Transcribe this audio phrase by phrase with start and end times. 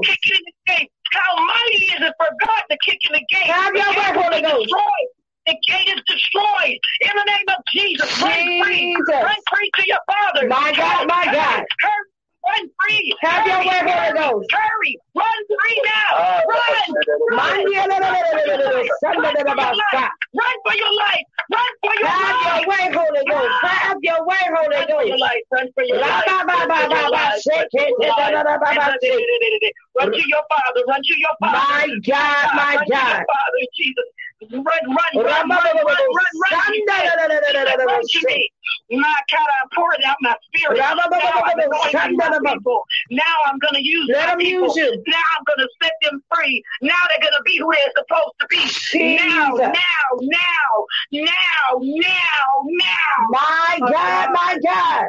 [0.00, 0.90] Kick in the gate.
[1.12, 3.50] How mighty is it for God to kick in the gate?
[3.50, 4.64] Have your way, Holy Ghost.
[4.64, 5.08] destroyed.
[5.46, 6.78] The gate is destroyed.
[7.02, 8.32] In the name of Jesus, run
[8.62, 8.78] free.
[8.94, 9.22] Jesus.
[9.22, 10.48] Run free to your Father.
[10.48, 11.64] My God, my God.
[11.80, 12.06] Hurry.
[12.46, 13.14] Run free.
[13.22, 14.50] Have your Hurry, way, Holy hurry, Ghost.
[14.52, 14.98] Hurry.
[15.14, 16.10] Run free now.
[16.16, 16.94] Ah, Run.
[17.30, 17.38] Run.
[17.38, 20.10] Mandia, la, la, la, la, la, la, la, Sunday, la, la, la, la.
[20.34, 21.26] Run for your life.
[21.52, 22.66] Run for your Have life.
[22.66, 23.54] your way, Holy Ghost.
[23.62, 25.20] Have your way, Holy Run for your Ghost.
[25.22, 25.42] life.
[25.52, 26.24] Run for your Ra, life.
[26.26, 27.42] ba, ba, Run ba, for ba, your ba, life.
[27.42, 28.98] shake it, Run for your da, da, da, ba, ba, life.
[29.02, 29.72] shake.
[29.98, 30.80] Run to your Father.
[30.88, 31.58] Run to your Father.
[31.58, 33.08] My God, my Run to God.
[33.12, 34.08] your Father, Jesus.
[34.50, 34.82] Run, run,
[35.14, 36.50] run, Ra, run, ba, run, ba, ba, ba, run, run, run.
[36.50, 38.50] Sunday, la, la, la, la, la, la, la, Run to shake.
[38.90, 38.98] me.
[38.98, 40.78] My God, I'm pouring out my spirit.
[40.80, 42.50] Ra, ba, ba, ba, Now ba, I'm ba, anointing Sunday, my la, ba.
[42.54, 42.82] people.
[43.10, 44.66] Now I'm going to use Let my 'em people.
[44.66, 44.90] use you.
[45.06, 46.62] Now I'm going to set them free.
[46.82, 48.56] Now they're going to be who they're supposed to be.
[48.58, 49.60] Now, Jesus.
[49.60, 53.28] now, now, now, now, now.
[53.30, 55.06] My God, my God.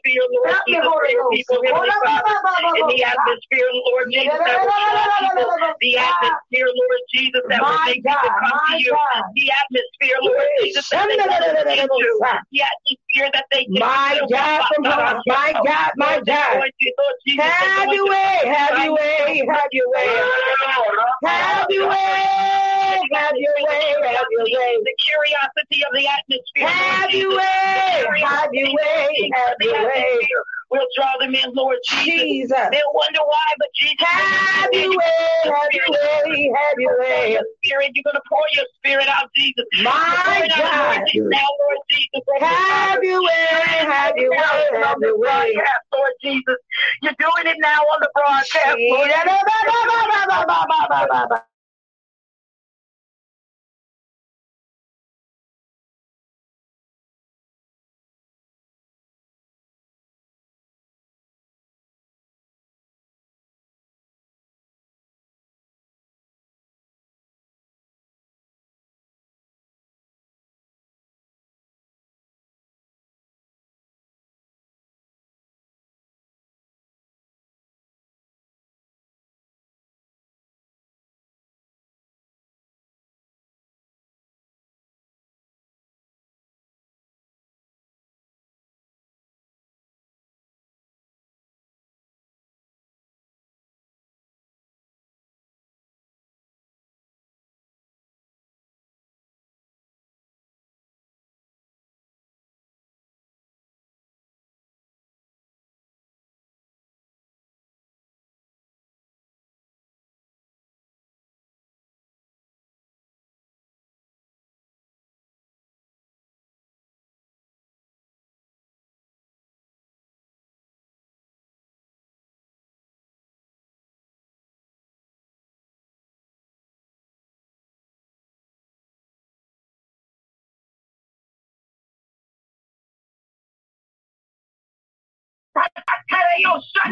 [0.52, 1.32] Help me, Holy Ghost.
[1.32, 2.62] people, Heavenly Ra, ba, ba, Father.
[2.62, 4.70] ba, ba, In the atmosphere, Lord Jesus, that will
[5.20, 5.50] people.
[5.80, 8.92] The atmosphere, Lord Jesus, that will make people come to you.
[9.36, 12.20] The atmosphere, Lord Jesus, that they want to you.
[12.52, 13.01] The atmosphere
[13.32, 15.22] that they can My God from heaven.
[15.26, 16.62] My God, my God.
[17.38, 20.22] Have your way, have your way, have your way.
[21.24, 21.96] Have your way,
[23.12, 24.78] have your way, have your way.
[24.82, 26.68] The curiosity of the atmosphere.
[26.68, 30.28] Have your way, have your way, have your way.
[30.72, 32.14] We'll draw them in, Lord Jesus.
[32.14, 32.56] Jesus.
[32.70, 34.06] They'll wonder why, but Jesus.
[34.08, 35.04] Have your way,
[35.44, 37.38] have your way, have your way.
[37.62, 39.66] Spirit, you're going to pour your spirit out, Jesus.
[39.84, 40.96] My God.
[40.96, 42.22] Lord Jesus, Now, Lord Jesus.
[42.40, 43.46] Have your way,
[43.84, 45.52] have your way, have your way.
[45.52, 46.56] Broadcast, Lord Jesus.
[47.02, 49.10] You're doing it now on the broadcast, Lord.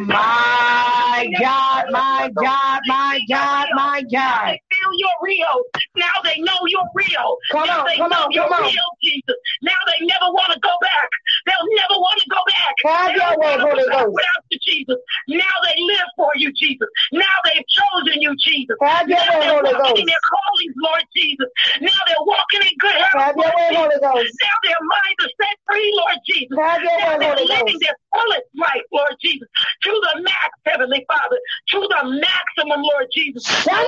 [0.06, 4.48] My God, my God, my God, my God.
[4.48, 5.62] they feel you're real.
[5.96, 7.36] Now they know you're real.
[7.52, 8.70] Come now on, they come know on, you're come on.
[8.70, 9.36] real, Jesus.
[9.62, 11.08] Now they never want to go back.
[11.46, 12.74] They'll never want to go back.
[12.84, 14.14] Have your way, Holy Ghost.
[14.14, 14.96] Without you, Jesus.
[15.28, 16.88] Now they live for you, Jesus.
[17.12, 18.76] Now they've chosen you, Jesus.
[18.80, 20.00] Have your now way, they're Holy walking Ghost.
[20.00, 21.48] in their callings, Lord Jesus.
[21.80, 23.20] Now they're walking in good health.
[23.20, 23.80] Have your Lord way, Jesus.
[23.80, 24.32] Holy Ghost.
[24.40, 26.56] Now their minds are set free, Lord Jesus.
[26.58, 27.84] Have your Now way, they're Holy living Ghost.
[28.12, 29.48] Their fullest right, Lord Jesus,
[29.82, 31.38] to the max, Heavenly Father,
[31.72, 33.44] to the maximum, Lord Jesus.
[33.44, 33.86] Start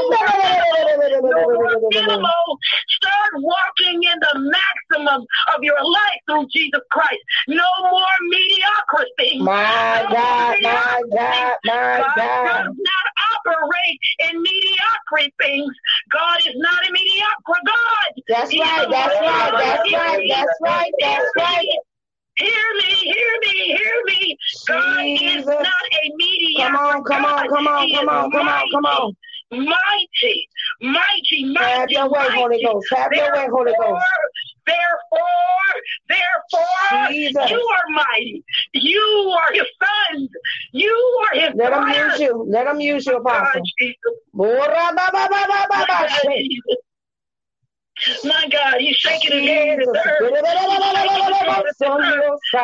[3.36, 7.20] walking in the maximum of your life through Jesus Christ.
[7.48, 9.38] No more mediocrity.
[9.40, 12.44] My No God, my God, my God God.
[12.46, 13.06] does not
[13.46, 13.98] operate
[14.30, 15.74] in mediocrity things.
[16.12, 18.22] God is not a mediocre God.
[18.28, 21.68] That's right, that's right, that's right, that's right, that's right.
[22.36, 24.38] Hear me, hear me, hear me.
[24.66, 28.70] God is not a mediocre Come on, come on, come on, come on, come on,
[28.72, 29.16] come on.
[29.50, 30.48] Mighty,
[30.80, 31.58] mighty, mighty.
[31.58, 32.40] Have your way, mighty.
[32.40, 32.86] Holy Ghost.
[32.96, 34.04] Have your way, Holy Ghost.
[34.66, 35.74] Therefore,
[36.08, 37.50] therefore, Jesus.
[37.50, 38.44] you are mighty.
[38.72, 40.30] You are his sons.
[40.72, 42.12] You are his Let them daughters.
[42.18, 42.46] use you.
[42.48, 43.60] Let them use you, Apostle.
[43.60, 43.62] God.
[43.78, 44.12] Jesus.
[48.04, 48.30] Jesus.
[48.50, 48.80] God.
[48.80, 49.78] He's shaking his head.
[49.78, 49.88] His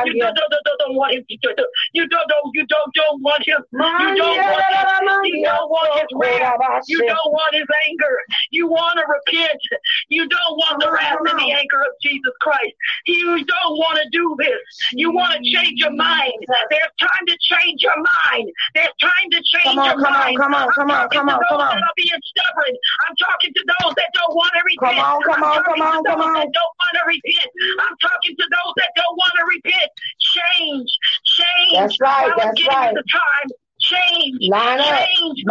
[0.05, 1.25] you don't, don't, don't, don't want him.
[1.29, 3.63] To, you don't, don't, you don't, don't want him.
[3.73, 5.25] You don't want him.
[5.25, 6.83] You don't want his wrath.
[6.89, 8.19] You don't want his anger.
[8.51, 9.61] You want to repent.
[10.09, 12.75] You don't want the wrath and the anger of Jesus Christ.
[13.07, 14.61] You don't want to do this.
[14.93, 16.33] You want to change your mind.
[16.71, 18.51] There's time to change your mind.
[18.75, 20.39] There's time to change come on, your come mind.
[20.39, 21.75] On, come on, come on, come on, come on.
[21.75, 22.75] That are being stubborn.
[23.09, 24.97] I'm talking to those that don't want to repent.
[24.97, 26.35] Come on, come on, come on, come on.
[26.35, 27.51] That don't want to repent.
[27.81, 29.91] I'm talking to those that don't want to repent.
[30.21, 30.89] Change,
[31.25, 31.75] change.
[31.75, 32.29] That's right.
[32.29, 32.95] While that's right.
[32.95, 33.49] The time.
[33.81, 34.39] Change.
[34.83, 35.45] Change.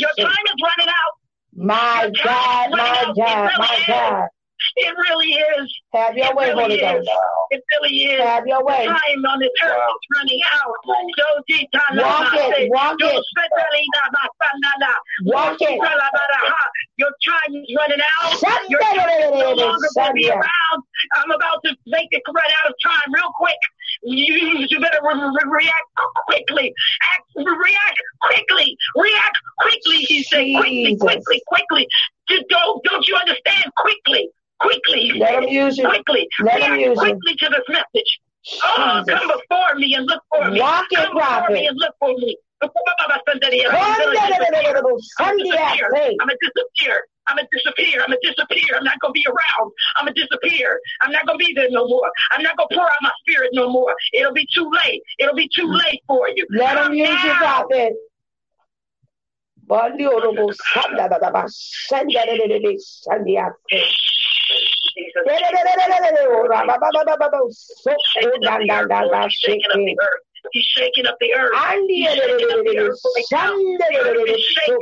[0.00, 1.14] Your time is running out.
[1.56, 4.28] My God, my God, my God.
[4.76, 5.80] It really is.
[5.92, 6.98] Have your it way, really Holy.
[6.98, 7.08] Ghost.
[7.50, 8.20] It really is.
[8.20, 8.86] Have your way.
[8.86, 10.74] Time on this earth is running out.
[10.86, 10.94] So,
[11.98, 13.24] Walk it, walk it.
[15.24, 15.78] Walk it.
[16.96, 18.42] Your time is running out.
[18.68, 20.78] Your time is no longer going to be around.
[21.16, 23.58] I'm about to make it run out of time real quick.
[24.02, 25.88] You, you better re- re- react
[26.26, 26.72] quickly.
[27.14, 28.76] Act, react quickly.
[28.96, 30.44] React quickly, he said.
[30.58, 31.88] Quickly, quickly, quickly.
[32.28, 33.72] Just don't, don't you understand?
[33.76, 34.30] Quickly,
[34.60, 35.12] quickly.
[35.16, 35.88] Let him use you.
[35.88, 36.28] Quickly.
[36.40, 38.20] Let react him use quickly to this message.
[38.64, 40.60] Oh, come before me and look for me.
[40.60, 41.52] Walk come before prophet.
[41.52, 42.36] me and look for me.
[46.20, 47.06] I'm gonna disappear.
[47.28, 48.00] I'm going to disappear.
[48.02, 48.76] I'm going to disappear.
[48.76, 49.72] I'm not going to be around.
[49.96, 50.80] I'm going to disappear.
[51.00, 52.10] I'm not going to be there no more.
[52.32, 53.94] I'm not going to pour out my spirit no more.
[54.12, 55.02] It'll be too late.
[55.18, 56.46] It'll be too late for you.
[56.50, 57.90] Let them use you out there.
[64.96, 65.22] Jesus,
[70.52, 71.52] He's shaking up the earth.
[71.88, 73.46] He's shaking up the earth right now.
[74.26, 74.76] The shaking.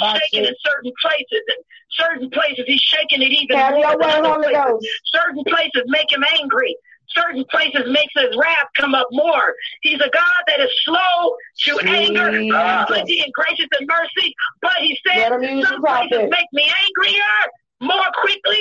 [0.00, 1.42] He's shaking in certain places.
[1.48, 4.90] And certain places, he's shaking it even more than other places.
[5.14, 6.76] Certain places make him angry
[7.16, 9.54] certain places makes his wrath come up more.
[9.82, 11.36] He's a God that is slow
[11.66, 11.90] to Jesus.
[11.90, 17.34] anger, uh, plenty and gracious and mercy, but he says some places make me angrier
[17.80, 18.58] more quickly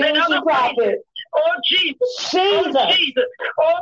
[0.00, 1.00] than other places.
[1.36, 1.98] Oh Jesus.
[2.30, 2.96] Oh Jesus.
[2.96, 3.24] Jesus.
[3.60, 3.80] Oh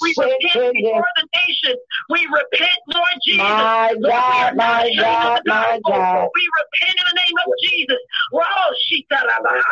[0.00, 1.80] we repent before the nations.
[2.10, 3.42] We repent, Lord Jesus.
[3.42, 5.80] My we God, not my God, my.
[5.84, 6.28] God.
[6.34, 7.98] We repent in the name of Jesus.
[8.32, 8.72] Oh,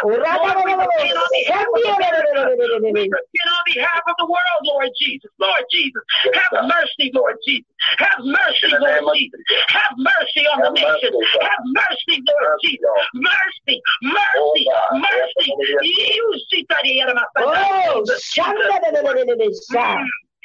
[0.04, 2.56] Lord, we repent on behalf of America.
[2.56, 3.10] We Shekende.
[3.10, 5.30] repent on behalf of the world, Lord Jesus.
[5.38, 6.02] Lord Jesus,
[6.34, 7.70] have mercy, Lord Jesus.
[7.98, 9.40] Have mercy, Lord Jesus.
[9.68, 11.12] Have mercy on the nation.
[11.40, 12.80] Have mercy, Lord Jesus.
[13.14, 15.54] Mercy, mercy, mercy.
[15.82, 17.24] You, Shikaraba.
[17.36, 18.80] Oh, shanda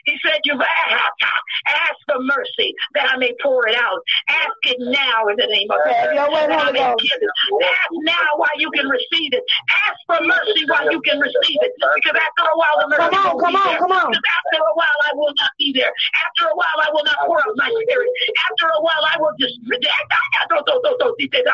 [0.05, 1.23] He said, You've asked,
[1.67, 3.99] ask for mercy that I may pour it out.
[4.29, 7.03] Ask it now in the name of Have your way, that I Holy may Ghost.
[7.03, 7.29] give it.
[7.65, 9.43] Ask now while you can receive it.
[9.89, 11.73] Ask for mercy while you can receive it.
[11.95, 13.79] Because after a while, the mercy Come on, won't come on, there.
[13.79, 14.09] come on.
[14.11, 15.93] Because after a while, I will not be there.
[16.25, 18.09] After a while, I will not pour out my spirit.
[18.51, 19.57] After a while, I will just.
[19.65, 20.65] Da da da I will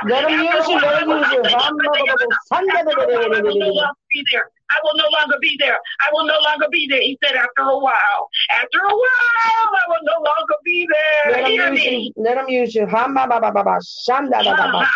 [0.07, 3.71] no da da.
[3.71, 4.49] longer be there.
[4.69, 5.77] I will no longer be there.
[5.99, 7.01] I will no longer be there.
[7.01, 8.29] He said, after a while.
[8.51, 11.31] After a while, I will no longer be there.
[11.33, 12.13] Let Hear him use me.
[12.15, 12.23] you.
[12.23, 12.85] Let him use you.
[12.87, 13.79] Hamba ba ba ba ba.
[13.81, 14.87] Shanda ba.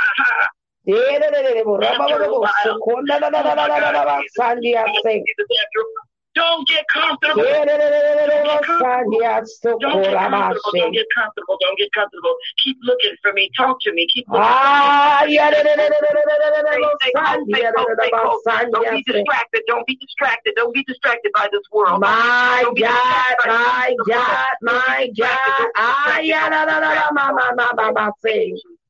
[0.86, 1.78] De da da da da bo.
[1.78, 2.16] Ba ba ba.
[6.36, 7.44] Don't get comfortable.
[7.44, 7.56] Don't
[8.44, 9.20] get comfortable.
[9.80, 10.72] Don't get comfortable.
[10.76, 11.58] Don't get comfortable.
[11.62, 12.36] Don't get comfortable.
[12.64, 13.50] Keep looking for me.
[13.58, 14.08] Talk to me.
[14.14, 15.34] Keep looking for me.
[15.34, 15.52] Yeah,
[18.72, 19.62] don't be distracted.
[19.68, 20.54] Don't be distracted.
[20.56, 22.02] Don't be distracted by this world.
[22.02, 25.70] My God, my God, my God.
[25.78, 26.50] Ah, yeah,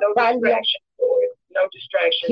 [0.00, 0.80] No distraction.
[1.54, 2.28] No distraction.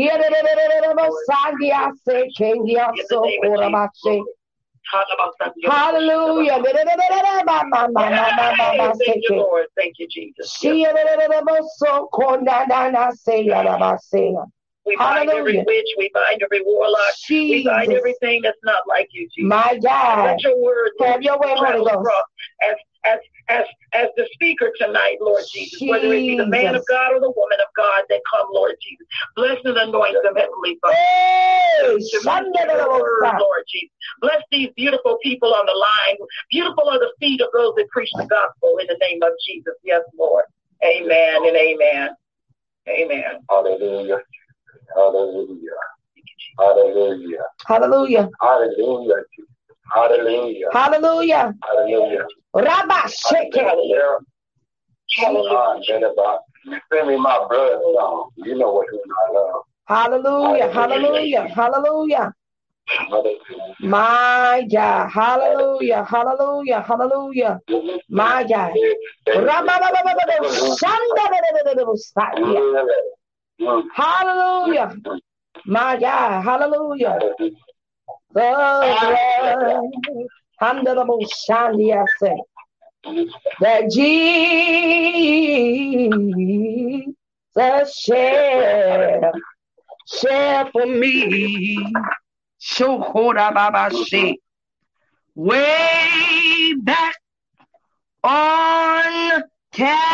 [8.36, 8.92] Hallelujah.
[8.98, 9.66] Thank you, Lord.
[9.76, 10.62] Thank you, Jesus.
[10.62, 10.74] Yes.
[14.86, 15.64] We bind every Hallelujah.
[15.66, 15.88] witch.
[15.96, 16.98] We bind every warlock.
[17.30, 19.48] We bind everything that's not like you, Jesus.
[19.48, 20.24] My God.
[20.26, 22.10] Let your word Have your way, Holy travel Ghost.
[22.62, 22.74] as
[23.06, 25.80] as as as the speaker tonight, Lord Jesus.
[25.88, 28.74] Whether it be the man of God or the woman of God that come, Lord
[28.82, 29.06] Jesus.
[29.36, 30.94] Bless and anoint them, Heavenly Father.
[30.94, 33.32] Hey, To Shanda minister da da your word.
[33.40, 33.90] Lord Jesus.
[34.20, 36.16] Bless these beautiful people on the line.
[36.50, 39.74] Beautiful are the feet of those that preach the gospel in the name of Jesus.
[39.82, 40.44] Yes, Lord.
[40.84, 42.10] Amen and amen.
[42.88, 43.40] Amen.
[43.48, 44.18] Hallelujah.
[44.94, 45.70] Hallelujah.
[46.58, 47.44] Hallelujah.
[47.66, 48.28] Hallelujah.
[48.40, 49.10] Hallelujah.
[49.92, 50.68] Hallelujah.
[50.72, 51.46] Hallelujah.
[51.62, 52.26] Hallelujah.
[55.16, 56.16] Hallelujah.
[56.92, 58.30] Send me my blood song.
[58.36, 59.62] You know what I love.
[59.86, 60.68] Hallelujah.
[60.72, 61.48] Hallelujah.
[61.48, 62.32] Hallelujah.
[63.80, 65.08] My God.
[65.10, 66.04] Hallelujah.
[66.04, 66.80] Hallelujah.
[66.82, 67.60] Hallelujah.
[68.08, 68.74] My God.
[73.58, 74.96] Hallelujah.
[75.66, 76.42] My God.
[76.42, 77.18] Hallelujah.
[78.32, 79.90] The
[80.60, 82.36] Honorable Shandy, I say
[83.60, 84.74] that Jesus
[87.98, 89.32] share,
[90.06, 91.92] share for me.
[92.60, 94.40] Shokora Baba She.
[95.34, 97.16] Way back
[98.22, 99.42] on
[99.72, 100.04] Calvary.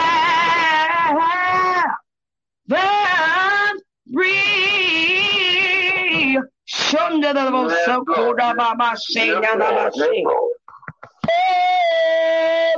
[6.68, 7.50] Shonda the
[7.86, 9.30] Shokora Baba She.
[9.30, 10.24] Baba She.
[10.26, 10.52] Oh,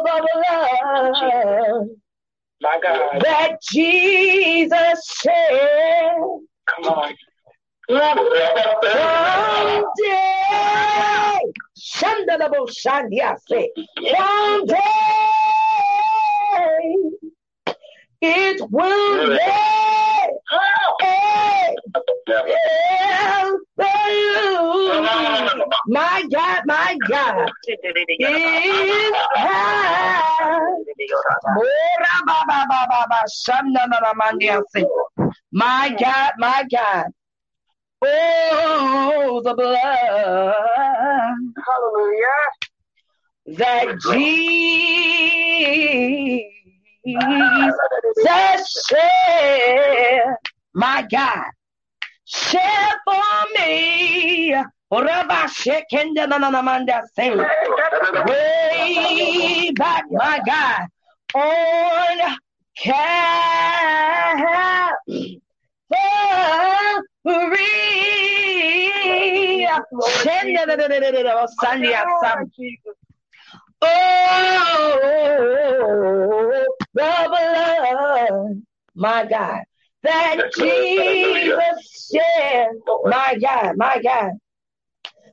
[0.04, 1.88] the
[2.60, 3.22] My God.
[3.22, 6.18] that Jesus shed.
[6.66, 7.14] Come on.
[7.88, 8.32] Someday,
[11.78, 15.41] Shandalabo Shandyase, someday it will be
[25.88, 27.50] my God, my God,
[28.20, 30.74] is high.
[31.56, 34.86] Ora ba ba ba ba ba, Shandalamandyase.
[35.50, 37.06] My God, my God.
[38.04, 40.54] Oh, the blood
[41.66, 42.26] Hallelujah.
[43.58, 44.42] that Jesus
[48.88, 50.34] shed,
[50.74, 51.44] my God,
[52.24, 53.22] shed for
[53.58, 54.54] me.
[58.26, 60.86] Way back, my God,
[61.34, 62.36] on
[62.76, 63.02] Calvary.
[73.84, 74.98] Oh,
[76.94, 78.62] the blood,
[78.94, 79.62] my God,
[80.02, 82.68] that Jesus shed,
[83.04, 84.32] my God, my God,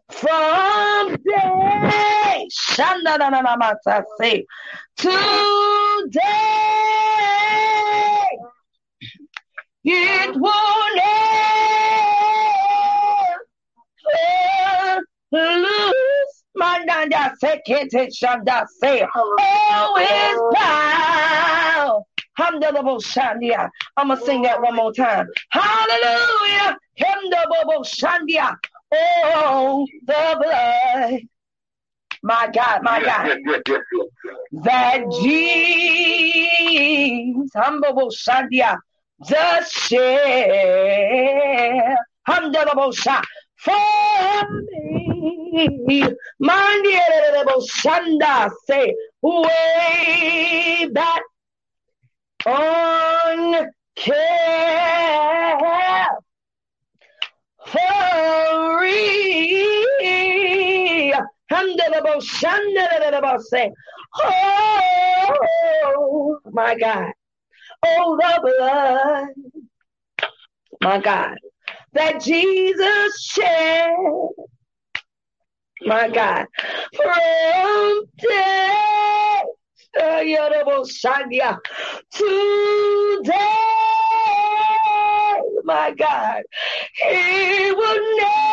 [0.09, 4.45] from day, Shandananamata say,
[4.97, 5.09] today,
[9.83, 10.35] it
[15.31, 16.18] never lose.
[16.57, 22.03] Mandanda sekete shanda say, oh, oh it's bound.
[22.39, 23.69] Hamdalabo shandia.
[23.97, 25.27] I'm gonna sing that one more time.
[25.51, 26.77] Hallelujah.
[26.99, 28.55] Hamdalabo shandia.
[28.91, 31.21] Oh, the blood.
[32.23, 33.37] My God, my God.
[34.51, 35.05] That
[36.41, 38.77] Jesus, humble shandia,
[39.25, 41.17] just share.
[42.27, 43.23] Hamdalabo shandia
[43.63, 46.03] for me.
[47.67, 51.21] Shanda say way back
[52.45, 54.29] on Calvary.
[62.19, 63.71] Shandelebo say,
[64.15, 65.29] oh
[66.51, 67.13] my God,
[67.85, 69.27] oh the blood,
[70.81, 71.37] my God
[71.93, 73.95] that Jesus shed,
[75.81, 76.45] my God,
[76.95, 78.69] from day
[81.41, 81.57] uh,
[82.11, 83.35] today,
[85.63, 86.43] my God,
[86.95, 88.49] He will never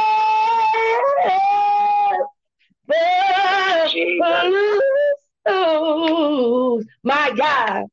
[5.48, 7.86] lose, my God,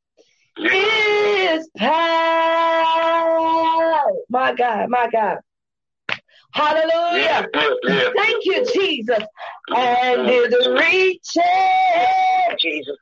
[0.56, 1.94] His power,
[4.28, 5.38] my God, my God.
[6.52, 7.48] Hallelujah.
[8.16, 9.22] Thank you, Jesus.
[9.74, 11.42] And it reaches
[12.60, 12.96] Jesus.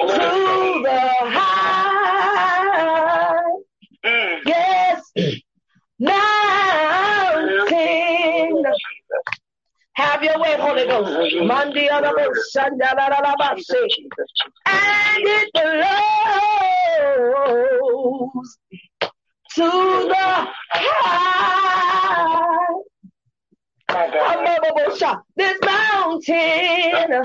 [0.00, 0.06] to
[0.82, 2.60] the high,
[4.04, 4.40] Mm.
[4.44, 5.00] yes,
[5.98, 7.64] mountain.
[9.96, 11.10] Have your way, Holy Ghost.
[11.42, 11.62] La
[13.20, 13.88] la ba se.
[14.66, 15.50] And it
[17.42, 18.58] blows
[19.54, 19.68] to
[20.08, 21.54] the high.
[25.36, 27.22] This mountain.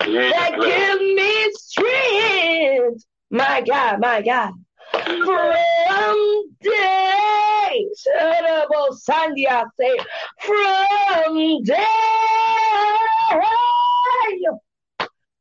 [0.00, 3.04] that give me strength.
[3.30, 4.52] My God, my God.
[4.92, 9.98] From day, terrible oh, Sunday, I say,
[10.40, 11.84] from day,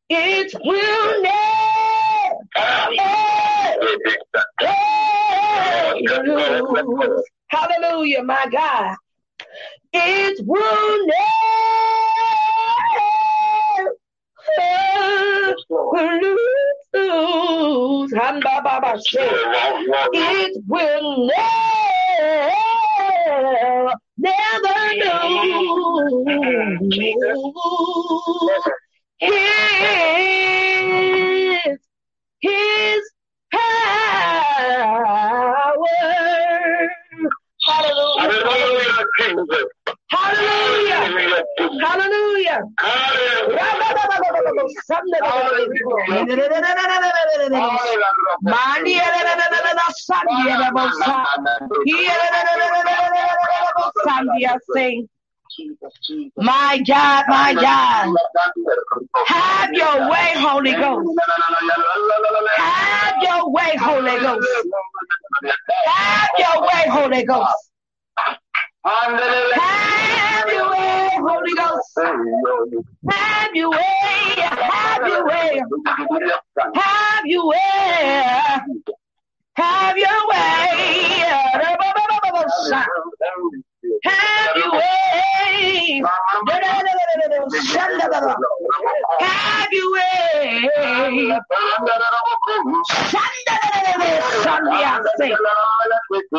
[0.09, 1.67] it will never,
[7.47, 8.95] hallelujah, my God,
[9.93, 12.16] it will never
[16.93, 18.13] lose.
[18.63, 19.29] Baba say,
[20.13, 21.27] it will
[23.27, 24.77] never, never
[26.85, 28.66] lose.
[56.37, 58.15] My God, my God.
[59.25, 61.19] Have your way, Holy Ghost.
[62.57, 64.47] Have your way, Holy Ghost.
[65.85, 67.71] Have your way, Holy Ghost.
[69.55, 71.97] Have your way, Holy Ghost.
[73.09, 73.79] Have your way.
[74.37, 75.61] Have your way.
[76.75, 78.59] Have your way.
[79.57, 81.23] Have your way.
[84.05, 86.01] Have your way.
[89.21, 90.37] Have your way.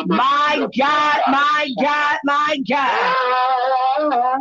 [0.07, 3.15] My God, my God, my God.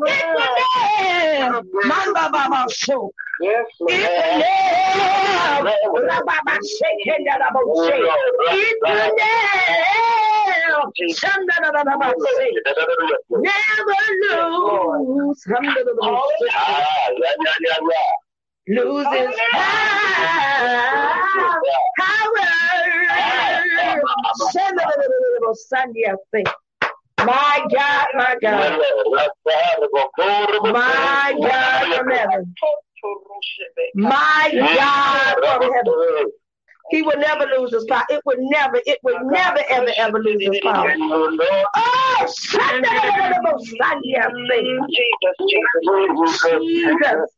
[0.06, 2.28] It will never,
[5.68, 6.87] Mamba Baba Show.
[8.50, 9.63] It will never,
[10.97, 11.17] It
[13.30, 15.45] never, never lose.
[18.69, 19.99] Lose its power.
[25.54, 26.49] Sunday, I think.
[27.25, 28.80] My God, my God.
[30.73, 32.54] My God from heaven.
[33.95, 36.30] My God from heaven.
[36.91, 38.04] He will never lose his power.
[38.08, 40.95] It would never, it would never, ever, ever lose his power.
[40.97, 44.87] Oh, Sunday, Sunday, I think.
[46.63, 47.30] Jesus.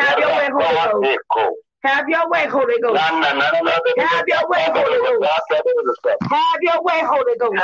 [0.00, 1.56] Have your way, Holy Ghost.
[1.84, 3.00] Have your way, Holy Ghost.
[3.00, 5.28] Have your way, Holy Ghost.
[6.22, 7.60] Have your way, Holy Ghost.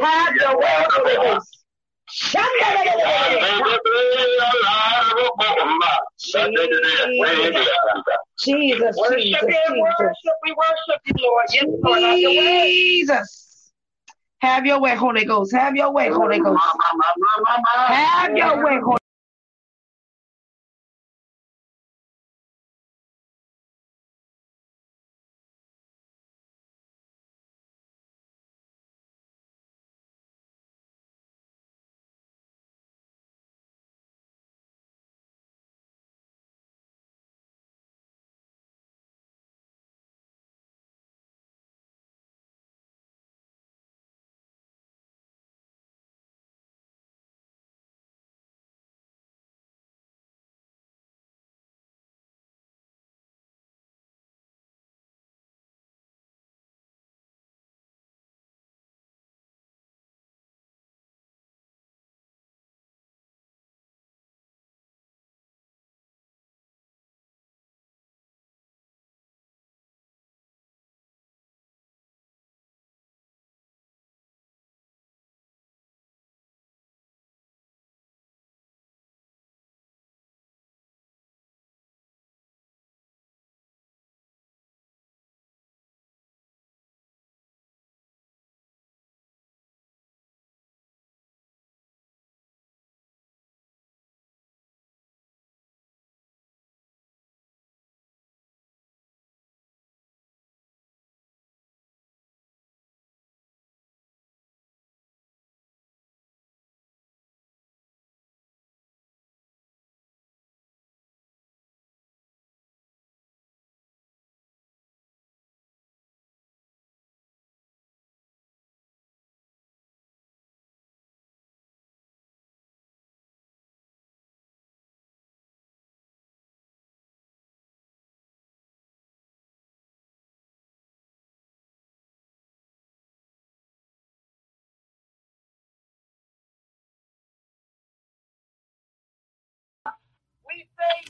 [0.00, 1.55] Have your way, Holy Ghost.
[8.38, 9.80] Jesus, Worship Jesus, Jesus.
[9.80, 11.44] worship, we worship you, Lord.
[11.52, 12.68] Yes, Lord, have your way.
[12.68, 13.72] Jesus.
[14.40, 15.52] Have your way, Holy Ghost.
[15.52, 16.62] Have your way, Holy Ghost.
[17.88, 18.98] Have your way, Holy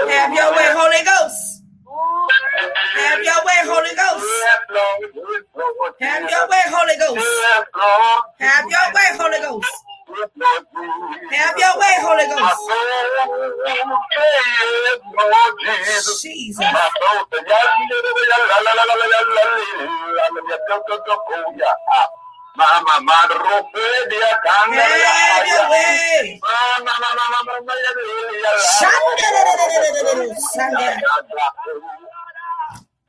[0.09, 1.63] Have your way, Holy Ghost.
[2.97, 4.25] Have your way, Holy Ghost.
[6.01, 7.27] Have your way, Holy Ghost.
[8.41, 9.75] Have your way, Holy Ghost.
[11.31, 12.61] Have your way, Holy Ghost.
[16.23, 16.67] Jesus.
[22.57, 26.41] Mama, madrope dia kanda Have your way.
[26.43, 27.27] Mama, mama,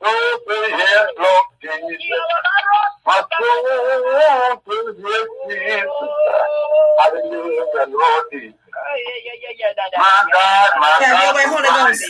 [0.00, 2.12] Oh, yes, Lord Jesus.
[3.06, 5.88] My soul to yes, Jesus.
[6.98, 8.54] Hallelujah, Lord Jesus.
[9.96, 11.24] My God, my Have God.
[11.24, 12.04] your way, Holy Ghost.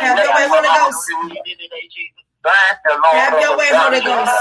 [0.00, 1.10] Have your way, Holy Ghost.
[2.42, 3.14] Thank you, Lord.
[3.14, 4.32] Have your way, Holy Ghost.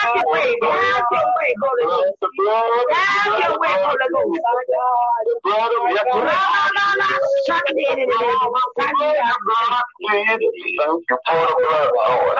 [0.00, 2.16] Have your way, have your way, Holy Ghost.
[2.20, 2.86] The blood.
[2.92, 4.40] Have your way, Holy Ghost.
[5.26, 6.30] The blood of yes, Lord.
[7.46, 7.84] Sunday.
[10.08, 12.38] Thank you for the blood, Lord.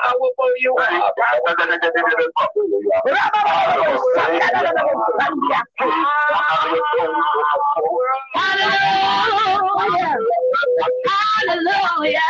[8.35, 10.17] Hallelujah.
[11.07, 12.21] Hallelujah.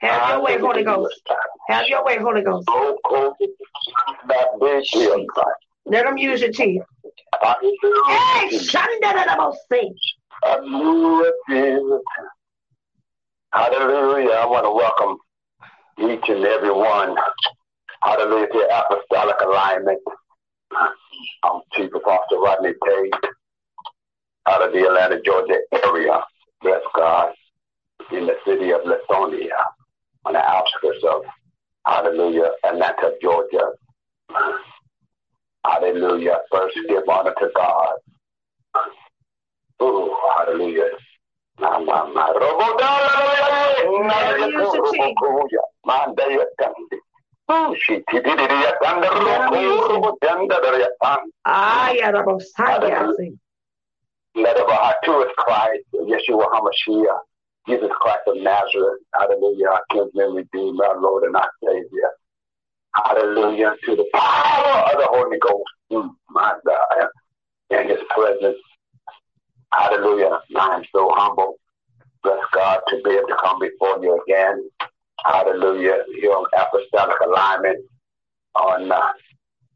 [0.00, 1.22] Have your way, Holy Ghost.
[1.68, 2.68] Have your way, Holy Ghost.
[5.86, 6.82] Let them use your teeth.
[7.42, 7.48] Hey,
[8.52, 8.60] Hallelujah.
[8.60, 9.94] Shandadadabose.
[13.52, 14.30] Hallelujah.
[14.32, 15.18] I want to welcome
[15.98, 17.16] each and every one.
[18.02, 20.00] Hallelujah to apostolic alignment.
[21.44, 23.12] I'm Chief Apostle Rodney Page
[24.48, 26.20] out of the Atlanta, Georgia area.
[26.62, 27.32] Bless God.
[28.10, 29.48] In the city of Lithonia,
[30.24, 31.22] on the outskirts of
[31.86, 33.70] Hallelujah, Atlanta, Georgia.
[35.64, 36.38] Hallelujah.
[36.50, 37.94] First, give honor to God.
[39.80, 40.90] Oh, hallelujah.
[50.84, 51.20] Yatan.
[51.44, 53.12] Ah, Yarabosaya.
[54.36, 57.18] Let of our to is Christ, Yeshua HaMashiach,
[57.68, 59.00] Jesus Christ of Nazareth.
[59.14, 59.68] Hallelujah.
[59.68, 62.10] Our kinsman redeemer, our Lord and our Savior.
[62.94, 63.74] Hallelujah.
[63.84, 65.64] To the power of the Holy Ghost.
[65.92, 67.08] Mm, my God.
[67.70, 68.58] In his presence.
[69.72, 70.38] Hallelujah.
[70.56, 71.56] I am so humble.
[72.22, 74.70] Bless God to be able to come before you again.
[75.24, 75.98] Hallelujah.
[76.20, 77.84] Here on Apostolic Alignment
[78.54, 79.12] on, uh,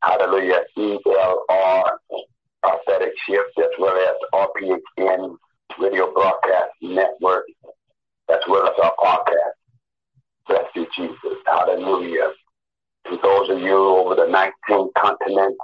[0.02, 1.84] hallelujah, ELR
[2.62, 5.36] Prophetic Shift as well as RPHN
[5.80, 7.44] Radio Broadcast Network
[8.30, 9.56] as well as our podcast.
[10.46, 11.38] Bless you, Jesus.
[11.46, 12.32] Hallelujah.
[13.08, 15.56] To those of you over the 19 continents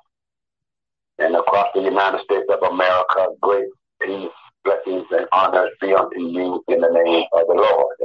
[1.18, 3.68] and across the United States of America, great
[4.00, 4.30] peace,
[4.64, 7.96] blessings and honors be unto you in the name of the Lord.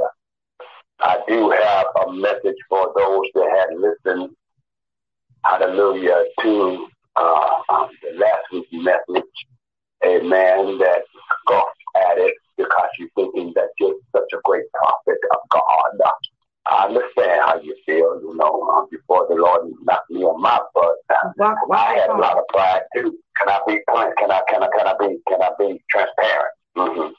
[1.00, 4.36] I do have a message for those that had listened,
[5.42, 9.24] hallelujah, to uh, um, the last week's message.
[10.04, 10.76] Amen.
[10.78, 11.02] That
[11.40, 15.60] scoffed at it because you're thinking that you're such a great prophet of God.
[16.70, 20.60] I understand how you feel, you know, um, before the Lord knocked me on my
[20.72, 20.94] butt.
[21.34, 23.18] Why, why I had a lot of pride too.
[23.36, 23.96] Can I be Can
[24.30, 26.54] I can I can I be can I be transparent?
[26.76, 27.12] Mm-hmm.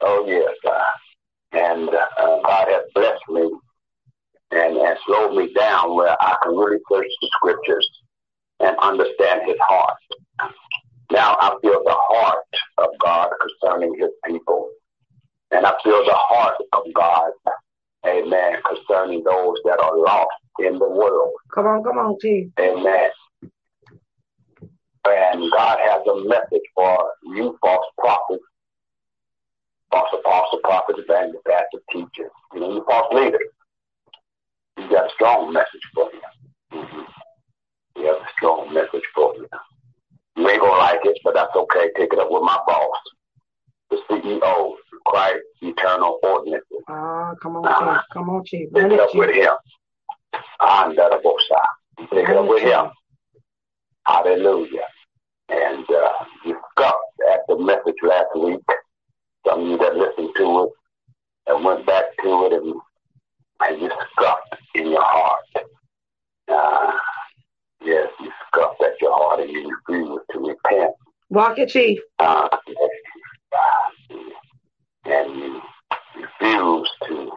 [0.00, 3.50] Oh yes, uh, and uh, God has blessed me
[4.52, 7.88] and and slowed me down where I can really search the scriptures
[8.60, 9.98] and understand His heart.
[11.10, 12.38] Now I feel the heart
[12.78, 14.70] of God concerning His people,
[15.50, 17.32] and I feel the heart of God
[18.06, 18.56] Amen.
[18.64, 21.32] Concerning those that are lost in the world.
[21.54, 22.48] Come on, come on, Chief.
[22.58, 23.10] Amen.
[25.08, 28.42] And God has a message for you false prophets,
[29.90, 33.40] false apostles, prophets, evangelists, pastors, teachers, you know, you false leaders.
[34.76, 36.78] He's got a strong message for you.
[36.78, 37.02] Mm-hmm.
[37.96, 39.48] He has a strong message for you.
[40.36, 41.90] You ain't gonna like it, but that's okay.
[41.96, 42.98] Take it up with my boss,
[43.90, 44.74] the CEO,
[45.06, 46.82] Christ Eternal Ordinances.
[46.88, 48.02] Ah, come on, uh, Chief.
[48.12, 48.68] Come on, Chief.
[48.74, 49.52] Take it up with him.
[50.60, 51.12] And that
[52.12, 52.90] Take it up with him.
[54.06, 54.86] Hallelujah.
[55.48, 56.08] And uh,
[56.44, 56.94] you got
[57.32, 58.60] at the message last week.
[59.46, 60.70] Some of you that listened to it
[61.46, 62.74] and went back to it and,
[63.60, 65.44] and you scuffed in your heart.
[66.48, 66.92] Uh,
[67.84, 70.92] yes, you scuffed at your heart and you refused to repent.
[71.30, 71.98] Walk it, Chief.
[72.18, 72.48] Uh,
[75.04, 75.60] and you
[76.16, 77.30] refuse to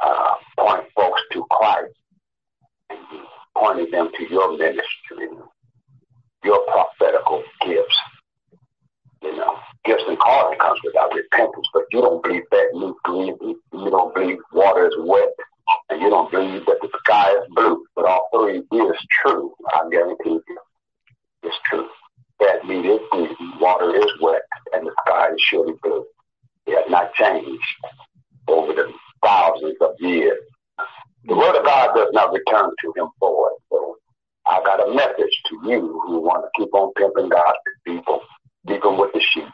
[0.00, 1.94] uh, point folks to Christ
[2.90, 5.28] and you them to your ministry,
[6.44, 7.96] your prophetical gifts.
[9.22, 13.36] You know, gifts and calling comes without repentance, but you don't believe that new green,
[13.40, 15.34] you don't believe water is wet,
[15.90, 17.84] and you don't believe that the sky is blue.
[17.96, 20.58] But all three is true, I guarantee you.
[21.42, 21.88] It's true.
[22.40, 26.06] That meat is green, water is wet, and the sky is surely blue.
[26.66, 27.62] It has not changed
[28.46, 28.92] over the
[29.24, 30.38] thousands of years.
[31.24, 33.50] The word of God does not return to him void.
[33.70, 33.96] So
[34.46, 38.20] I got a message to you who want to keep on pimping God's people,
[38.66, 39.48] sleeping with the sheep,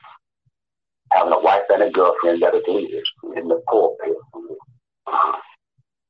[1.11, 4.15] having a wife and a girlfriend that is leaders in the pulpit,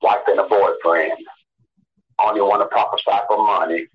[0.03, 1.13] wife and a boyfriend,
[2.19, 3.87] only want to prophesy for money.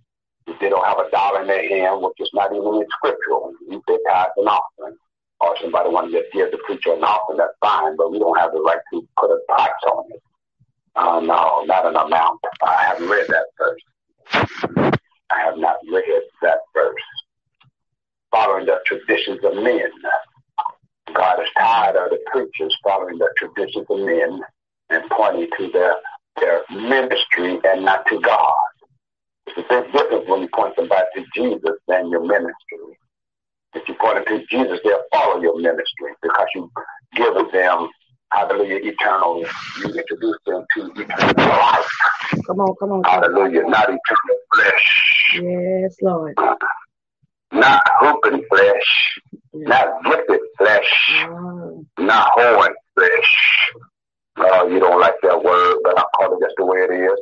[0.60, 3.54] They don't have a dollar in their hand, which is not even in scriptural,
[3.88, 4.98] pay tithes and offering
[5.42, 8.52] or somebody want to give the preacher an offering, that's fine, but we don't have
[8.52, 10.22] the right to put a tax on it.
[10.96, 12.40] Uh, no, not an amount.
[12.62, 13.82] I haven't read that verse.
[15.32, 17.02] I have not read that verse.
[18.32, 19.90] Following the traditions of men.
[21.14, 24.42] God is tired of the preachers following the traditions of men
[24.90, 25.96] and pointing to their
[26.40, 28.54] their ministry and not to God.
[29.50, 32.98] It's a big difference when you point them back to Jesus than your ministry.
[33.74, 36.72] If you point them to Jesus, they'll follow your ministry because you
[37.16, 37.90] give them,
[38.32, 39.40] hallelujah, eternal.
[39.80, 41.90] You introduce them to eternal life.
[42.46, 43.04] Come on, come on.
[43.04, 45.34] Hallelujah, not eternal flesh.
[45.42, 46.38] Yes, Lord.
[47.52, 49.20] Not hooping flesh,
[49.54, 51.84] not gifted flesh, oh.
[51.98, 53.72] not horn flesh.
[54.38, 57.20] Oh, you don't like that word, but I call it just the way it is.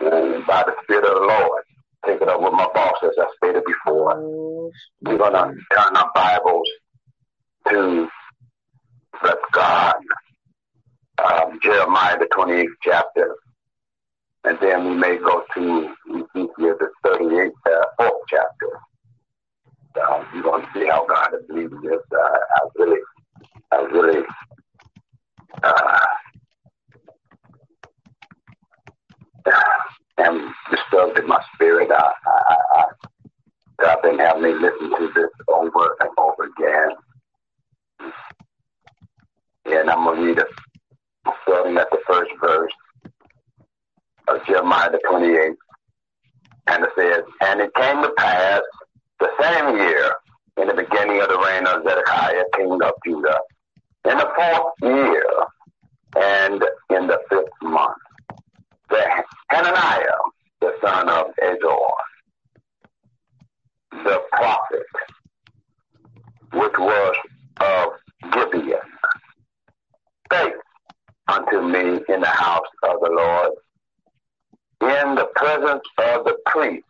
[0.00, 1.62] By the Spirit of the Lord
[2.06, 4.70] take it up with my boss, as I stated before.
[5.02, 6.68] We're going to turn our Bibles
[7.68, 8.08] to
[9.22, 9.96] let God,
[11.18, 13.36] um, Jeremiah, the 28th chapter,
[14.44, 18.80] and then we may go to Ezekiel, the 38th, uh, fourth chapter.
[19.96, 22.00] So you're going to see how God is leading this.
[22.12, 23.00] Uh, I really,
[23.72, 24.24] I really,
[25.62, 25.98] uh,
[30.18, 31.90] am disturbed in my spirit.
[31.90, 32.84] I, I, I,
[33.80, 38.12] God been having me listen to this over and over again.
[39.66, 40.46] And I'm going to read it
[41.42, 42.72] starting at the first verse
[44.28, 45.56] of Jeremiah the 28th.
[46.66, 48.62] And it says, And it came to pass
[49.20, 50.12] the same year,
[50.60, 53.38] in the beginning of the reign of Zedekiah, king of Judah,
[54.10, 55.24] in the fourth year,
[56.16, 57.96] and in the fifth month
[58.90, 60.02] that Hananiah,
[60.60, 61.88] the son of Azor,
[64.04, 64.86] the prophet,
[66.52, 67.16] which was
[67.60, 68.78] of Gibeon,
[70.26, 70.54] spake
[71.28, 73.52] unto me in the house of the Lord,
[74.80, 76.84] in the presence of the priest,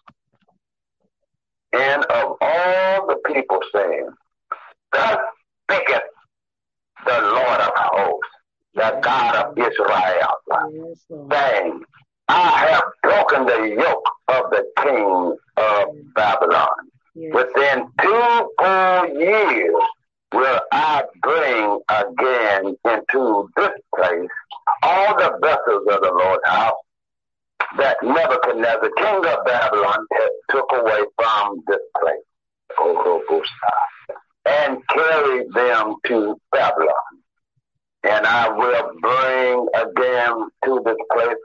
[1.72, 4.08] and of all the people, saying,
[4.92, 5.18] Thus
[5.64, 6.02] speaketh
[7.04, 8.37] the Lord of hosts
[8.78, 10.34] the God of Israel,
[11.30, 11.82] saying,
[12.28, 16.68] I have broken the yoke of the king of Babylon.
[17.32, 19.74] Within two full years
[20.32, 24.28] will I bring again into this place
[24.82, 26.76] all the vessels of the Lord's house
[27.78, 30.06] that Nebuchadnezzar, king of Babylon,
[30.50, 32.24] took away from this place,
[32.78, 33.42] oh,
[34.46, 37.07] and carried them to Babylon
[38.04, 41.36] and I will bring again to this place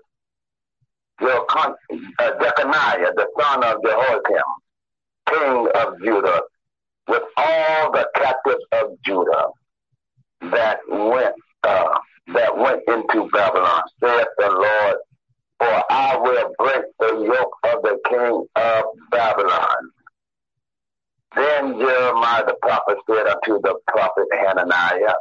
[1.20, 1.74] Jeconiah,
[2.20, 4.44] uh, the son of Jehoiakim,
[5.30, 6.42] king of Judah,
[7.08, 9.48] with all the captives of Judah
[10.52, 11.98] that went uh,
[12.34, 14.98] that went into Babylon, saith the Lord,
[15.60, 19.92] for I will break the yoke of the king of Babylon.
[21.36, 25.14] Then Jeremiah the prophet said unto the prophet Hananiah,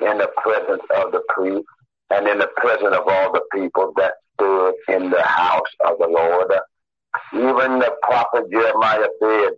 [0.00, 1.66] in the presence of the priest
[2.10, 6.06] and in the presence of all the people that stood in the house of the
[6.06, 6.52] Lord.
[7.32, 9.50] Even the prophet Jeremiah said,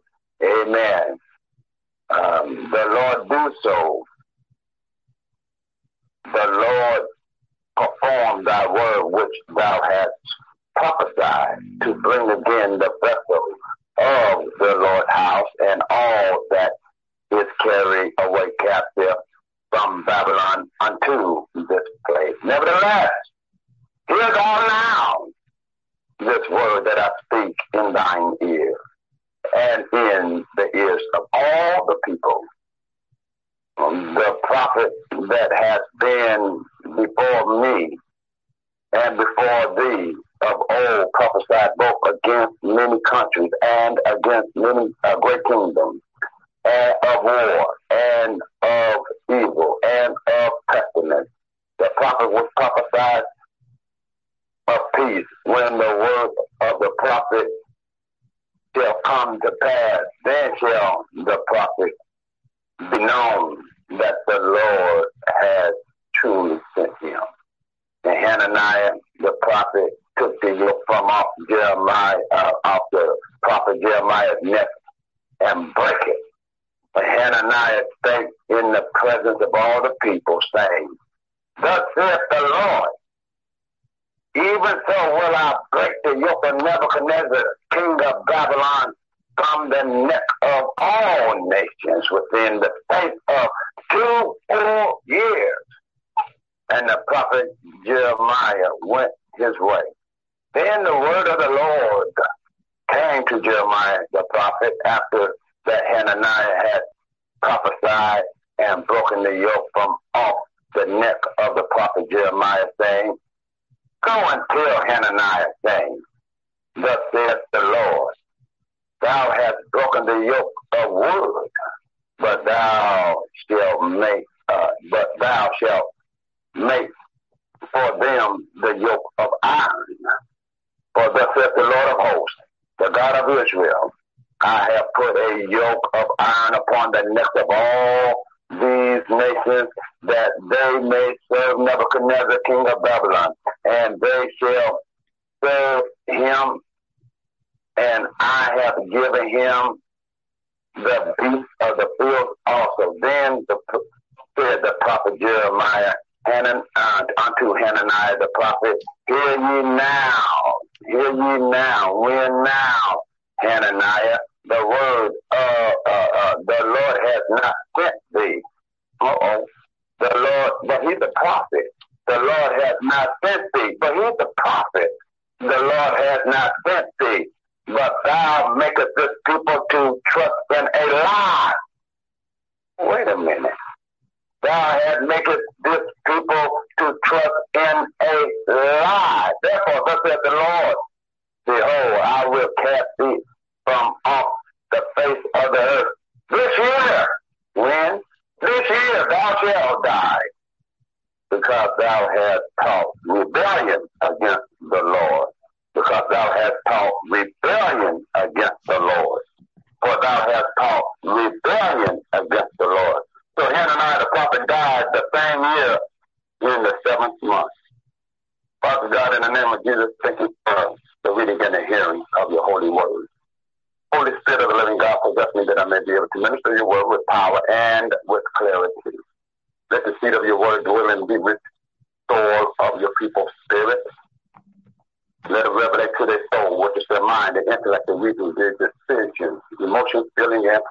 [0.43, 1.19] Amen.
[2.11, 4.05] Um, the Lord do so.
[6.25, 7.03] The Lord
[7.77, 10.11] perform thy word which thou hast
[10.77, 13.17] prophesied to bring again the breath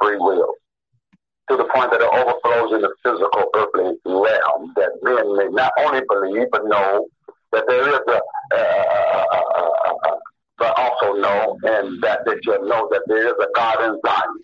[0.01, 0.53] free will.
[1.49, 5.73] To the point that it overflows in the physical earthly realm, that men may not
[5.79, 7.07] only believe, but know
[7.51, 8.21] that there is a,
[8.55, 10.17] uh,
[10.57, 14.41] but also know, and that they shall know that there is a God in Zion.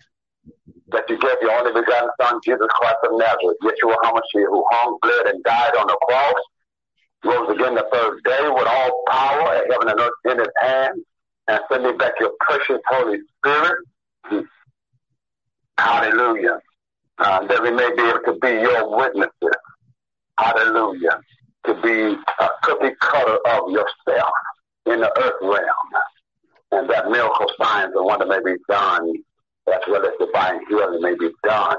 [0.90, 4.98] That you gave your only begotten Son, Jesus Christ of Nazareth, Yeshua HaMashiach, who hung,
[5.02, 6.42] bled, and died on the cross
[7.24, 11.04] rose again the third day with all power at heaven and earth in his hand,
[11.48, 13.78] and sending back your precious Holy Spirit.
[15.78, 16.60] Hallelujah.
[17.20, 19.58] Uh, that we may be able to be your witnesses.
[20.40, 21.20] Hallelujah.
[21.66, 24.32] To be a cookie cutter of yourself
[24.86, 25.64] in the earth realm.
[26.72, 29.14] And that miracle signs and wonder may be done,
[29.68, 31.78] as well as divine healing may be done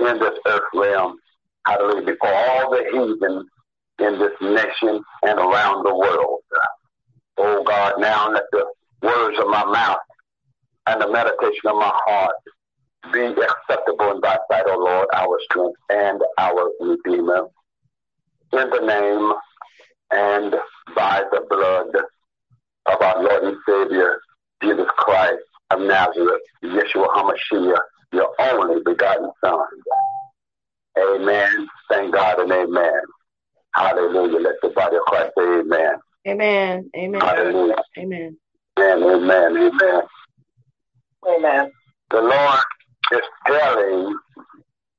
[0.00, 1.18] in this earth realm.
[1.66, 2.06] Hallelujah.
[2.06, 3.48] Before all the heathen
[3.98, 6.40] in this nation and around the world.
[7.36, 8.64] Oh God, now let the
[9.02, 9.98] words of my mouth
[10.86, 12.34] and the meditation of my heart
[13.12, 17.48] be acceptable in thy sight, O Lord, our strength and our Redeemer.
[18.52, 19.32] In the name
[20.10, 20.54] and
[20.94, 21.94] by the blood
[22.86, 24.20] of our Lord and Savior,
[24.62, 27.78] Jesus Christ of Nazareth, Yeshua HaMashiach,
[28.12, 29.66] your only begotten Son.
[30.98, 31.68] Amen.
[31.90, 33.00] Thank God and amen.
[33.74, 34.40] Hallelujah.
[34.40, 35.92] Let the body of Christ say amen.
[36.26, 36.90] Amen.
[36.96, 37.20] Amen.
[37.20, 37.76] Hallelujah.
[37.96, 38.36] Amen.
[38.78, 39.02] Amen.
[39.02, 39.56] Amen.
[39.56, 40.02] Amen.
[41.28, 41.72] Amen.
[42.10, 42.60] The Lord
[43.12, 44.16] is telling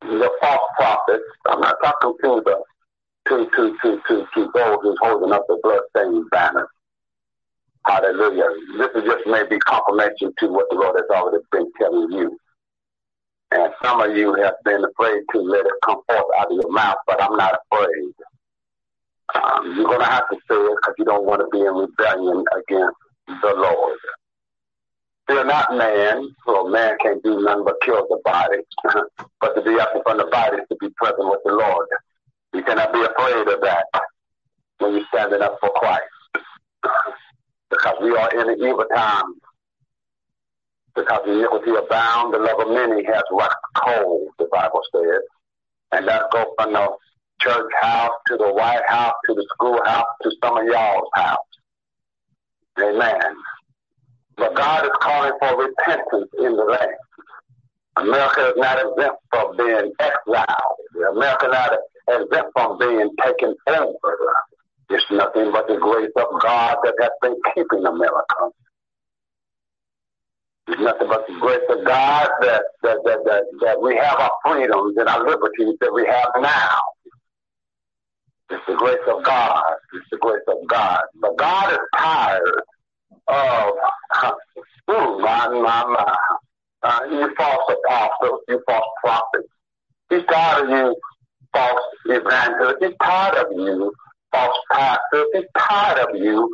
[0.01, 2.64] the false prophets, I'm not talking to the
[3.28, 6.68] to to to to, to those who's holding up the blood-stained banner.
[7.86, 8.49] Hallelujah.
[8.78, 12.38] This is just maybe confirmation to what the Lord has already been telling you.
[13.51, 16.72] And some of you have been afraid to let it come forth out of your
[16.72, 18.14] mouth, but I'm not afraid.
[19.36, 21.74] Um, you're going to have to say it because you don't want to be in
[21.74, 22.97] rebellion against
[23.41, 23.97] the Lord.
[25.30, 28.58] Fear not man, for man can't do nothing but kill the body.
[29.40, 31.88] but to be absent from the body is to be present with the Lord.
[32.52, 33.86] You cannot be afraid of that
[34.80, 36.04] when you're standing up for Christ.
[37.70, 39.36] because we are in the evil time.
[40.96, 45.22] Because the iniquity abound, the love of many has waxed cold, the Bible says.
[45.92, 46.90] And that goes from the
[47.40, 51.38] church house to the White House to the schoolhouse to some of y'all's house.
[52.80, 53.36] Amen.
[54.40, 56.96] But God is calling for repentance in the land.
[57.98, 60.78] America is not exempt from being exiled.
[61.12, 61.74] America is not
[62.08, 64.18] exempt from being taken over.
[64.90, 68.50] It's nothing but the grace of God that has been keeping America.
[70.70, 74.32] It's nothing but the grace of God that, that, that, that, that we have our
[74.46, 76.80] freedoms and our liberties that we have now.
[78.52, 79.64] It's the grace of God.
[79.94, 81.02] It's the grace of God.
[81.20, 82.64] But God is tired
[83.28, 83.74] of,
[84.89, 86.16] ooh, my, my, my,
[86.82, 89.49] uh, you false apostles, you false prophets.
[90.10, 90.95] He's tired of you
[91.53, 92.78] false evangelists.
[92.82, 93.91] He's tired of you
[94.32, 95.26] false pastors.
[95.34, 96.49] He's tired of you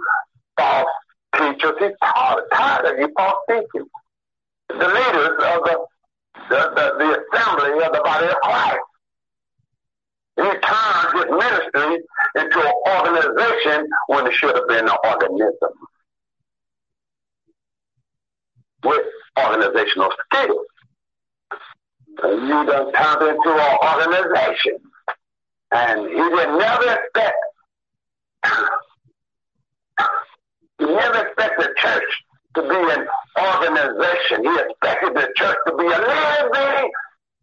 [0.58, 0.90] false
[1.38, 1.76] teachers.
[1.80, 3.88] He's tired, tired of you false teachers.
[4.70, 5.86] The leaders of the,
[6.50, 8.80] the, the, the assembly of the body of Christ.
[10.38, 12.04] He turned his ministry
[12.36, 15.70] into an organization when it should have been an organism
[18.86, 19.06] with
[19.38, 20.66] organizational skills.
[22.24, 24.78] You done turned into an organization.
[25.72, 27.36] And he did never expect,
[30.80, 32.24] he never expected the church
[32.56, 33.08] to be an
[33.38, 34.46] organization.
[34.46, 36.92] He expected the church to be a living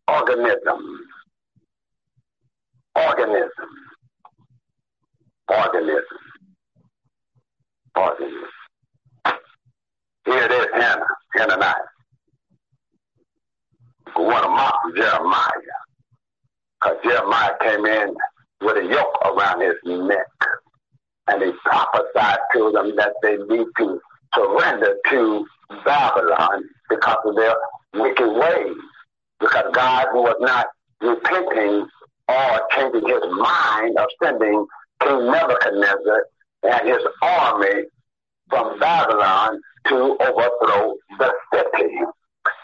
[0.09, 1.03] organism
[2.97, 3.49] organism.
[5.49, 6.03] Organism.
[7.97, 8.49] Organism.
[10.25, 11.05] Here it is, Hannah,
[11.35, 11.75] Hananiah.
[14.17, 15.51] Who want to mock Jeremiah.
[16.81, 18.15] Because Jeremiah came in
[18.61, 20.27] with a yoke around his neck.
[21.29, 24.01] And he prophesied to them that they need to
[24.35, 25.47] surrender to
[25.85, 27.55] Babylon because of their
[27.95, 28.77] wicked ways.
[29.41, 30.67] Because God was not
[31.01, 31.87] repenting
[32.29, 34.67] or changing his mind of sending
[35.01, 36.27] King Nebuchadnezzar
[36.65, 37.85] and his army
[38.49, 41.99] from Babylon to overthrow the city.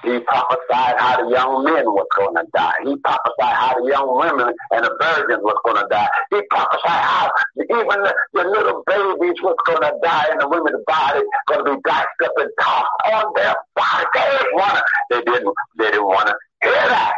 [0.02, 2.74] He prophesied how the young men was going to die.
[2.84, 6.08] He prophesied how the young women and the virgins was going to die.
[6.30, 10.82] He prophesied how even the, the little babies was going to die and the women's
[10.86, 14.06] body going to be diced up and tossed on their body.
[14.14, 14.82] They didn't want to.
[15.10, 15.54] They didn't.
[15.78, 17.14] They didn't want to hear that.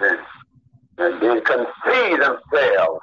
[0.00, 0.18] And,
[0.98, 2.98] and they couldn't see themselves.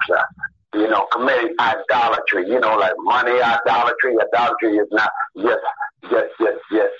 [0.74, 4.14] You know, committing idolatry, you know, like money idolatry.
[4.20, 5.58] Idolatry is not just,
[6.10, 6.94] just, just, just,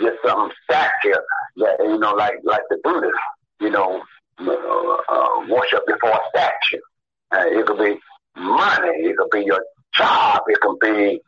[0.00, 1.18] just some statue
[1.56, 3.18] that, you know, like, like the Buddhists,
[3.60, 4.00] you know,
[4.40, 6.80] uh, uh, worship before a statue.
[7.32, 7.98] Uh, it could be
[8.40, 8.88] money.
[8.98, 9.64] It could be your
[9.94, 10.42] job.
[10.46, 11.20] It could be,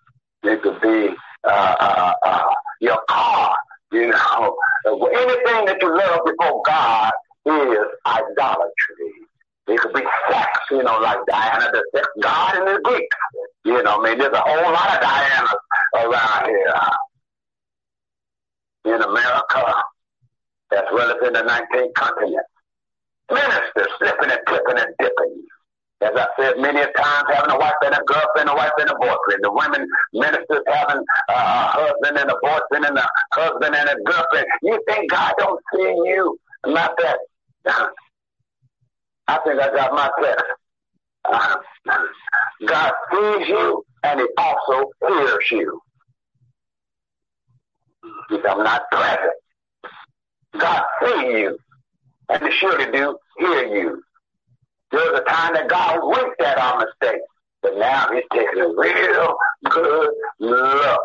[0.44, 1.14] it could be,
[1.44, 3.56] uh, uh, uh, your car.
[3.92, 7.10] You know, anything that you love before God
[7.46, 9.29] is idolatry.
[9.70, 13.08] It could be sex, you know, like Diana, the sex god in the Greek.
[13.64, 15.54] You know, I mean, there's a whole lot of Dianas
[15.94, 16.72] around here.
[16.74, 16.96] Uh,
[18.84, 19.74] in America,
[20.72, 22.46] as well as in the 19th continent.
[23.30, 25.42] Ministers slipping and clipping and dipping.
[26.02, 28.88] As I said many a times, having a wife and a girlfriend, a wife and
[28.88, 29.42] a boyfriend.
[29.42, 34.02] The women ministers having uh, a husband and a boyfriend and a husband and a
[34.02, 34.46] girlfriend.
[34.62, 36.38] You think God don't see you?
[36.66, 37.18] Not that.
[39.30, 40.44] I think I got my text.
[41.24, 41.56] Uh,
[42.66, 45.80] God sees you and he also hears you.
[48.30, 49.32] If I'm not present,
[50.58, 51.58] God sees you
[52.28, 54.02] and he surely do hear you.
[54.90, 57.24] There was a time that God winked at our mistakes,
[57.62, 59.36] but now he's taking a real
[59.70, 60.10] good
[60.40, 61.00] look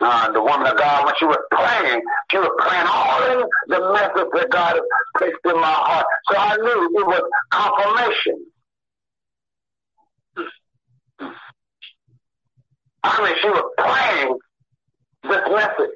[0.00, 3.92] uh, the woman of God, when she was praying, she was praying all in the
[3.92, 4.82] message that God has
[5.16, 6.06] placed in my heart.
[6.30, 8.46] So I knew it was confirmation.
[13.02, 14.38] I mean, she was praying
[15.22, 15.90] this message.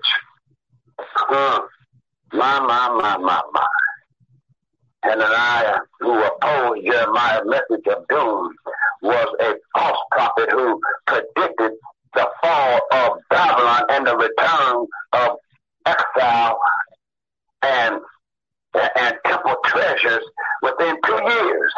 [1.31, 1.61] Uh,
[2.33, 3.67] my, my, my, my, my.
[5.03, 8.55] Hananiah, who opposed Jeremiah's message of doom,
[9.03, 11.73] was a false prophet who predicted
[12.15, 15.37] the fall of Babylon and the return of
[15.87, 16.59] exile
[17.63, 18.01] and
[18.75, 20.25] and temple treasures
[20.63, 21.73] within two years.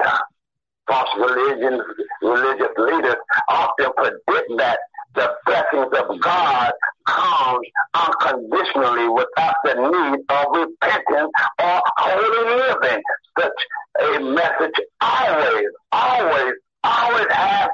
[0.87, 1.81] False religions,
[2.21, 3.17] religious leaders
[3.49, 4.79] often predict that
[5.15, 6.73] the blessings of God
[7.07, 11.31] comes unconditionally without the need of repentance
[11.63, 13.03] or holy living.
[13.39, 13.53] Such
[14.01, 16.55] a message always, always
[16.85, 17.71] always have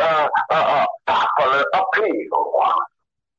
[0.00, 2.74] uh, uh, uh, popular appeal.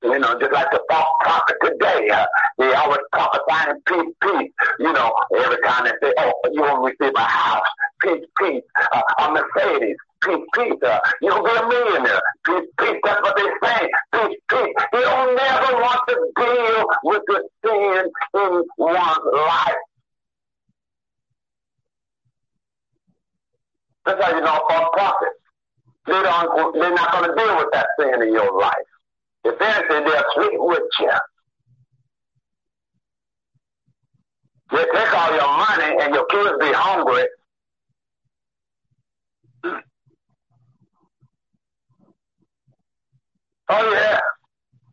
[0.02, 2.26] You know, just like the false prophet today, uh,
[2.58, 4.52] they always prophesying peace, peace.
[4.80, 7.68] You know, every time they say, "Oh, you will receive a house,
[8.02, 8.64] peace, peace,
[8.94, 10.82] uh, a Mercedes, peace, peace.
[10.84, 14.74] Uh, you'll be a millionaire, peace, peace." That's what they say, peace, peace.
[14.94, 18.10] You don't never want to deal with the sin
[18.42, 19.76] in one's life.
[24.06, 25.30] That's how you know false prophet.
[26.08, 28.74] They don't, they're not going to deal with that sin in your life.
[29.44, 31.12] If anything, they'll sleep with you.
[34.72, 37.26] They take all your money and your kids be hungry.
[43.72, 44.20] Oh yeah.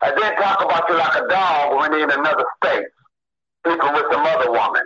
[0.02, 2.84] I did talk about you like a dog when in another state.
[3.64, 4.82] Sleeping with some other woman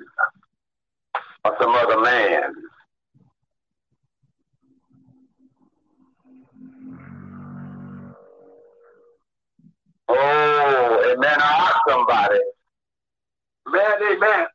[1.45, 2.55] or some other man.
[10.13, 11.39] Oh, amen.
[11.41, 12.41] I ask somebody.
[13.69, 14.47] Man, amen.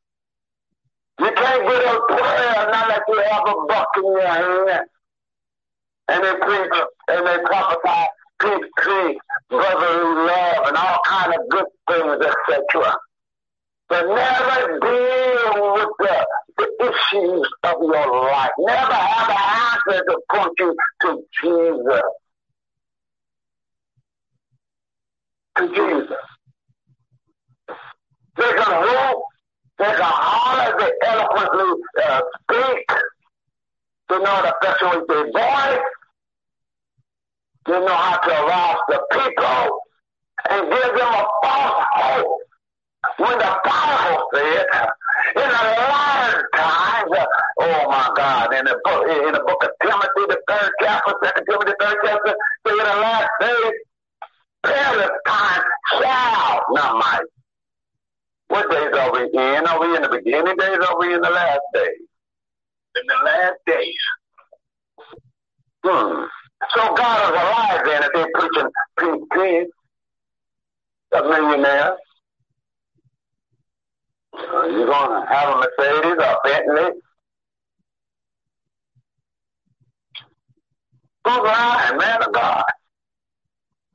[1.20, 4.88] You can't get a prayer not that you have a buck in your hand.
[6.08, 8.08] And they preach and they prophesy
[8.42, 9.18] peace, peace,
[9.50, 12.98] brotherly love, and all kind of good things, etc.
[13.88, 16.26] But never deal with the,
[16.58, 18.52] the issues of your life.
[18.60, 19.38] Never have an
[19.90, 22.02] answer to point you to Jesus.
[25.58, 26.18] To Jesus.
[28.38, 29.24] They can walk,
[29.80, 32.92] they can holler, they eloquently uh, speak,
[34.10, 35.86] they know how to persuade their voice,
[37.66, 39.80] they know how to arouse the people
[40.50, 42.40] and give them a false hope.
[43.18, 44.66] When the Bible said,
[45.36, 47.12] in the latter times,
[47.62, 51.46] oh my God, in the book, in the book of Timothy, the third chapter, second
[51.50, 52.36] Timothy, the third chapter,
[52.66, 53.74] in the last days,
[54.66, 55.64] time
[56.00, 57.26] shall not might.
[58.48, 59.68] What days are we in?
[59.68, 62.08] Are we in the beginning days or are we in the last days?
[62.96, 63.96] In the last days.
[65.84, 66.26] Hmm.
[66.76, 69.72] So God is alive then if they're preaching peace, peace.
[71.14, 71.98] a millionaire.
[74.34, 77.02] You're going to have a Mercedes or a Bentley.
[81.26, 82.64] Who's lying, man of God?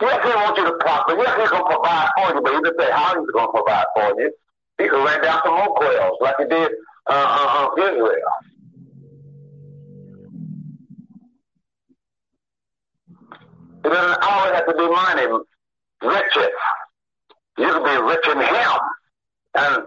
[0.01, 1.17] Yes, he wants you to prosper.
[1.19, 3.53] Yes, he's going to provide for you, but he didn't say how he's going to
[3.53, 4.33] provide for you.
[4.79, 6.71] He could rent down some more quails like he did
[7.07, 8.33] uh, uh, uh, Israel.
[13.85, 15.27] It doesn't always have to be money,
[16.03, 16.55] riches.
[17.59, 18.81] You can be rich in him.
[19.55, 19.83] And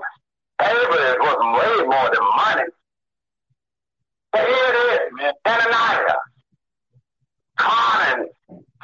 [0.61, 2.69] Abraham was way more than money.
[4.31, 6.17] But here it is, Ananias,
[7.57, 8.29] conning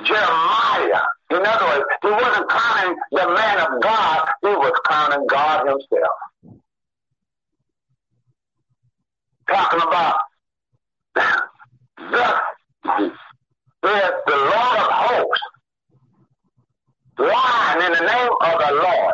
[0.03, 1.01] Jeremiah.
[1.31, 6.59] In other words, he wasn't conning the man of God, he was conning God himself.
[9.47, 10.15] Talking about
[11.97, 12.41] the
[13.83, 15.41] says the Lord of hosts,
[17.17, 19.13] lying in the name of the Lord.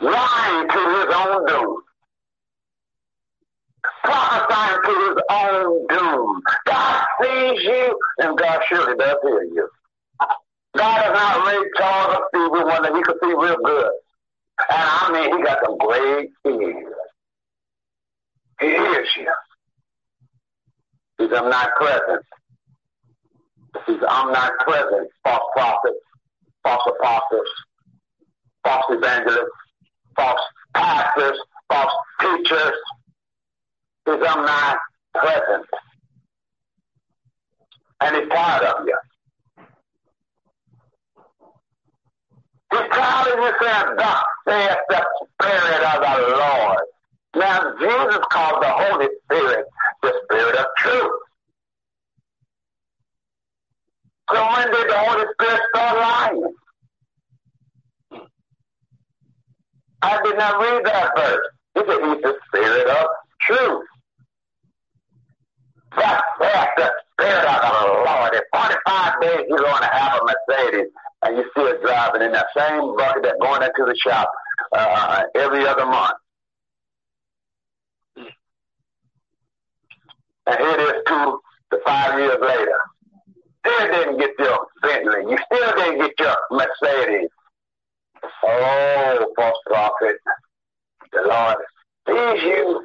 [0.00, 1.82] Lying to his own doom.
[4.04, 6.42] Prophesying to his own doom.
[6.66, 9.68] God sees you, and God surely does hear you.
[10.76, 12.96] God has not Ray Charles or Stevie Wonder.
[12.96, 13.90] He can see real good.
[14.58, 16.94] And I mean, he got some great ears.
[18.60, 19.32] He hears you.
[21.18, 22.22] He's omnipresent.
[23.86, 25.10] He's omnipresent.
[25.24, 26.00] False prophets,
[26.62, 27.48] false apostles,
[28.64, 29.50] false evangelists,
[30.16, 30.40] false
[30.74, 31.38] pastors,
[31.70, 32.72] false teachers.
[34.06, 35.66] He's omnipresent.
[38.00, 38.98] And he's tired of you.
[42.72, 45.06] He's tired of you saying, Thus saith the
[45.40, 46.78] Spirit of the Lord.
[47.36, 49.66] Now, Jesus called the Holy Spirit
[50.02, 51.20] the Spirit of truth.
[54.32, 56.54] So when did the Holy Spirit start lying?
[60.02, 61.46] I did not read that verse.
[61.74, 63.06] He said he's the Spirit of
[63.42, 63.84] truth.
[65.94, 66.22] That's
[66.76, 68.34] the Spirit of the Lord.
[68.34, 70.90] In 45 days, you're going to have a Mercedes,
[71.22, 74.30] and you're still driving in that same bucket that's going into the shop
[74.72, 76.16] uh, every other month.
[80.46, 81.40] And here it is two
[81.72, 82.78] to five years later.
[83.66, 85.30] Still didn't get your Bentley.
[85.30, 87.30] You still didn't get your Mercedes.
[88.44, 90.16] Oh, false prophet.
[91.12, 91.56] The Lord
[92.06, 92.84] sees you.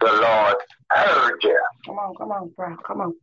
[0.00, 0.56] The Lord
[0.90, 1.60] heard you.
[1.86, 2.76] Come on, come on, bro.
[2.86, 3.14] Come on.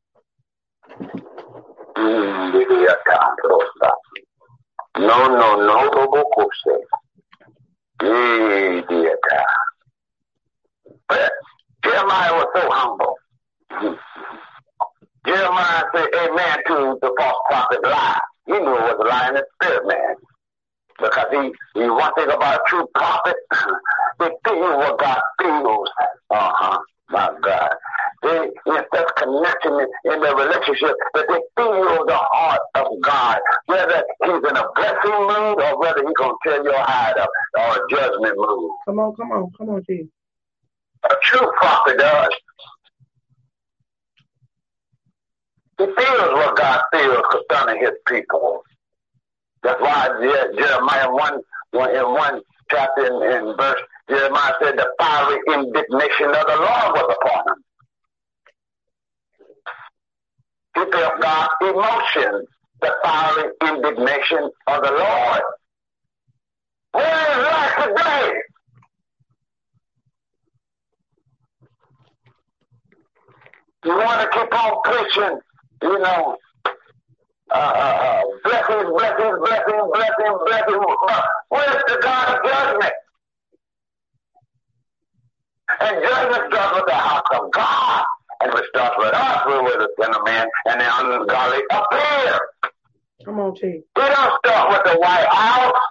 [4.97, 6.82] No, no, no, Robocose.
[11.07, 11.32] But
[11.84, 13.18] Jeremiah was so humble.
[15.26, 18.20] Jeremiah said amen to the false prophet lie.
[18.45, 20.16] He knew it was a lie in the spirit, man.
[20.99, 23.36] Because he, he one thing about a true prophet,
[24.20, 25.89] they feel what God feels.
[26.30, 26.80] Uh-huh.
[27.12, 27.70] My God.
[28.24, 33.39] They, in such connection in, their relationship that they feel the heart of God.
[33.66, 37.30] Whether he's in a blessing mood or whether he's going to tear your hide up
[37.57, 38.72] or a judgment mood.
[38.86, 40.07] Come on, come on, come on, Jesus.
[41.09, 42.30] A true prophet does.
[45.80, 48.62] He feels what God feels concerning his people.
[49.64, 50.09] That's why
[50.55, 51.41] Jeremiah 1,
[51.72, 53.82] one in 1 chapter in, in verse,
[54.12, 57.64] Jeremiah said the fiery indignation of the Lord was upon him.
[60.76, 62.45] He felt God's emotion,
[62.82, 65.41] the fiery indignation of the Lord.
[66.91, 68.41] Where is that today?
[73.86, 75.39] You want to keep on preaching
[75.84, 76.38] you know,
[77.53, 80.86] uh, uh, blessings, blessings, blessings, blessings, blessings.
[81.09, 82.93] Uh, where's the God of judgment?
[85.80, 88.03] And judgment starts with the house of God.
[88.41, 92.39] And it starts with us, we were the sinner man, and the ungodly appear.
[93.24, 93.84] Come on, Chief.
[93.84, 95.82] He don't start with the White House.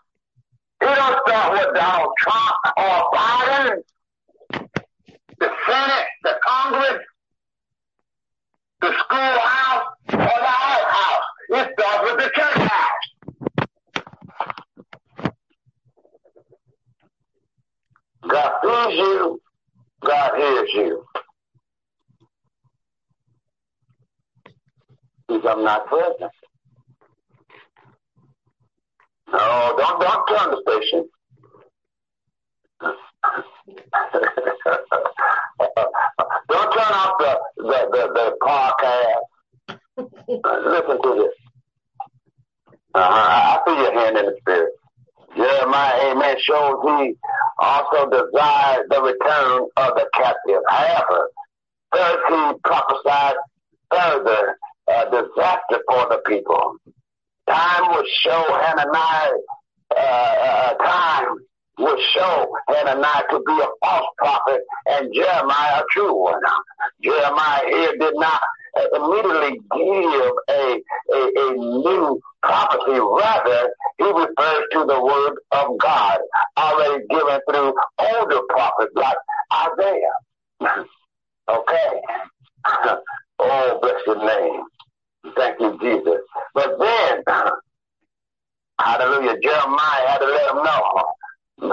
[0.81, 3.83] He don't start with Donald Trump or Biden.
[5.39, 7.05] The Senate, the Congress,
[8.81, 11.25] the schoolhouse, or the outhouse.
[11.51, 13.07] It starts with the church house.
[18.29, 19.41] God sees you.
[20.05, 21.05] God hears you.
[25.29, 26.33] He's omnipresent.
[29.33, 31.09] No, don't don't turn the station.
[36.49, 39.25] Don't turn off the the the, the podcast.
[40.29, 41.35] Listen to this.
[42.95, 43.03] Uh-huh.
[43.03, 44.73] I see your hand in the spirit.
[45.37, 47.15] Jeremiah, amen, shows he
[47.59, 50.63] also desired the return of the captive.
[50.69, 51.31] However,
[51.93, 53.35] first he prophesied
[53.91, 54.59] further
[54.93, 56.77] uh, disaster for the people.
[57.49, 59.33] Time would show Hananiah,
[59.97, 61.37] uh, uh, time
[61.79, 66.41] would show Hananiah to be a false prophet and Jeremiah a true one.
[67.03, 68.41] Jeremiah here did not
[68.95, 73.01] immediately give a, a, a new prophecy.
[73.01, 76.19] Rather, he refers to the word of God
[76.57, 79.17] already given through older prophets like
[79.53, 80.17] Isaiah.
[81.49, 82.01] okay.
[83.39, 84.65] oh, bless your name.
[85.37, 86.21] Thank you, Jesus.
[86.55, 87.23] But then,
[88.81, 91.71] hallelujah, Jeremiah had to let him know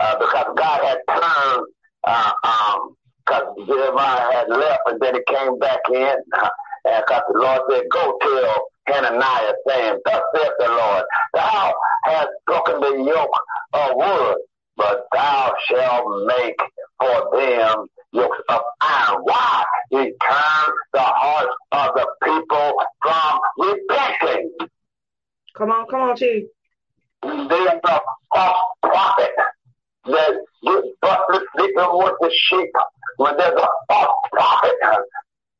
[0.00, 1.66] uh, because God had turned,
[2.04, 6.48] uh, um, because Jeremiah had left and then he came back in, uh,
[6.84, 11.04] and because the Lord said, go tell Hananiah saying, thus saith the Lord,
[11.34, 13.40] thou hast broken the yoke
[13.74, 14.36] of wood,
[14.76, 16.58] but thou shalt make
[16.98, 19.20] for them yokes of iron.
[19.22, 19.64] Why?
[19.90, 24.50] He turned the hearts of the people from repenting.
[25.56, 26.44] Come on, come on, Chief.
[27.22, 28.00] There's a
[28.34, 29.30] false prophet
[30.06, 30.32] that
[31.00, 32.70] busted sleeping with the sheep.
[33.16, 34.72] When there's a false prophet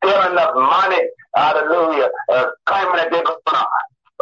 [0.05, 1.03] stealing the money,
[1.35, 3.67] hallelujah, uh, claiming that they're going to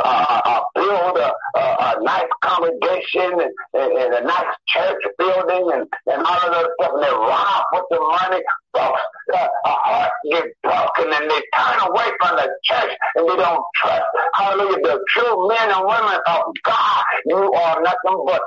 [0.02, 5.70] uh, uh, build a, a, a, nice congregation and, and, and, a nice church building
[5.74, 8.42] and, and all of that stuff, and they off with the money.
[8.72, 9.00] Folks,
[9.34, 13.64] uh, a heart get broken and they turn away from the church and they don't
[13.76, 14.04] trust,
[14.34, 17.04] hallelujah, the true men and women of God.
[17.26, 18.40] You are nothing but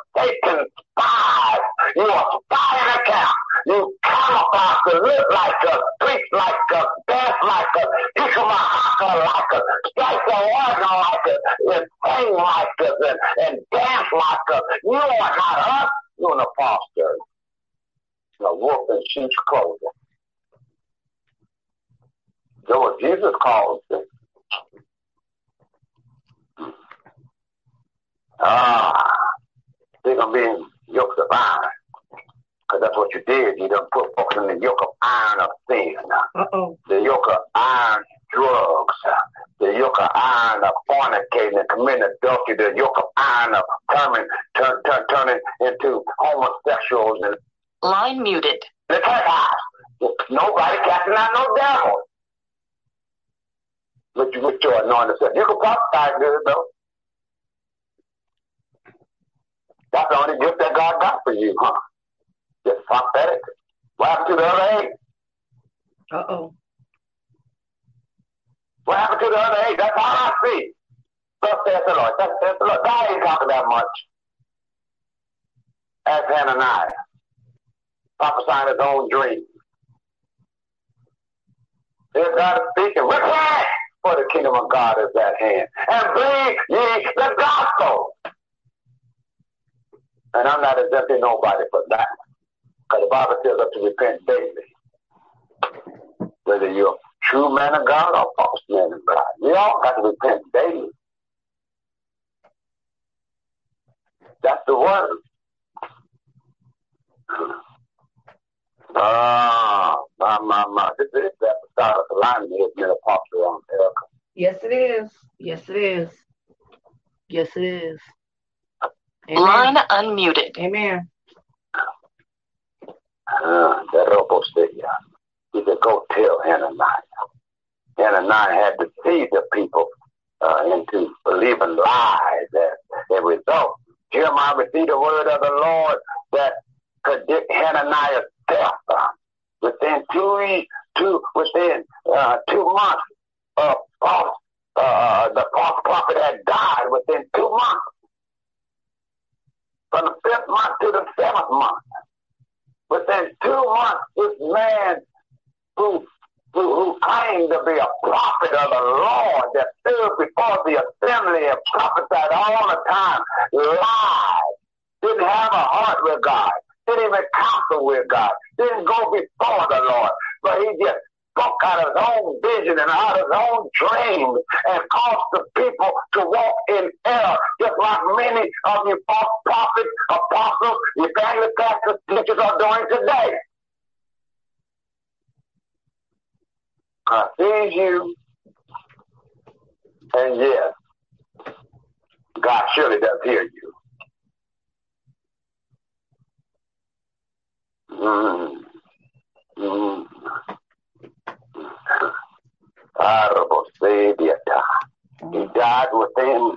[205.31, 206.53] He died within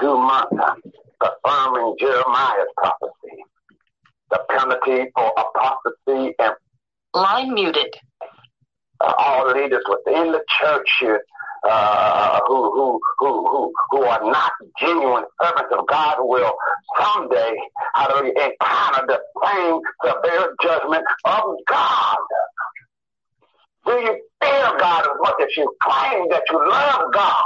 [0.00, 0.56] two months,
[1.20, 3.44] confirming Jeremiah's prophecy.
[4.30, 6.54] The penalty for apostasy and
[7.14, 7.94] Line muted.
[9.00, 11.20] uh, all leaders within the church should
[11.68, 16.54] uh, who, who, who, who, who are not genuine servants of God will
[17.00, 17.54] someday,
[17.94, 22.18] hallelujah, encounter the same severe judgment of God.
[23.86, 27.44] Do you fear God as much as you claim that you love God?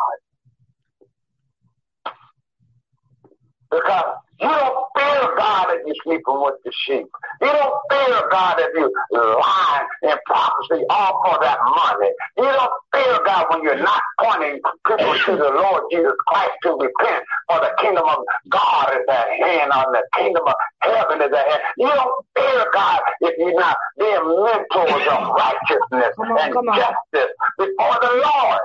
[3.71, 7.07] Because you don't fear God if you're sleeping with the sheep.
[7.41, 12.11] You don't fear God if you lie and prophecy all for that money.
[12.37, 16.71] You don't fear God when you're not pointing people to the Lord Jesus Christ to
[16.73, 21.33] repent for the kingdom of God is at hand on the kingdom of heaven is
[21.33, 21.63] at hand.
[21.77, 27.99] You don't fear God if you're not being mentors of righteousness on, and justice before
[28.01, 28.61] the Lord.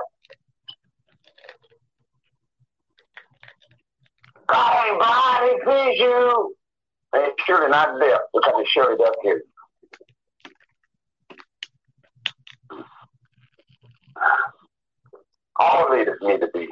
[4.46, 6.54] God ain't blind, he sees you.
[7.14, 9.44] He's surely not deaf because he surely does hear you.
[15.60, 16.68] All leaders need to be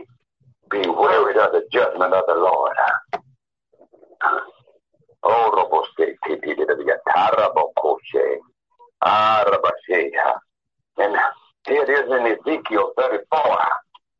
[0.71, 2.77] be worried of the judgment of the Lord.
[5.23, 5.53] Oh.
[10.99, 11.17] And
[11.67, 13.59] here it is in Ezekiel 34.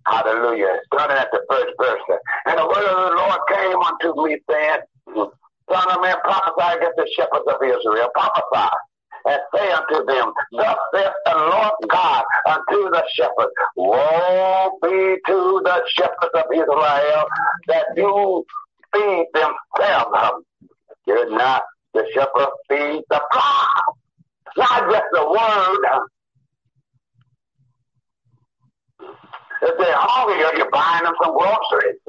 [0.07, 0.79] Hallelujah.
[0.87, 2.01] Starting at the first verse.
[2.47, 4.81] And the word of the Lord came unto me, saying,
[5.71, 8.09] Son of man, prophesy against the shepherds of Israel.
[8.15, 8.69] Prophesy
[9.25, 15.61] and say unto them, Thus saith the Lord God unto the shepherds, Woe be to
[15.65, 17.25] the shepherds of Israel
[17.69, 18.45] that do
[18.93, 20.45] feed themselves.
[21.07, 21.63] Did not
[21.95, 23.97] the shepherd feed the flock?
[24.57, 26.01] Not just the word.
[29.63, 32.01] If they're hungry, are you buying them some groceries?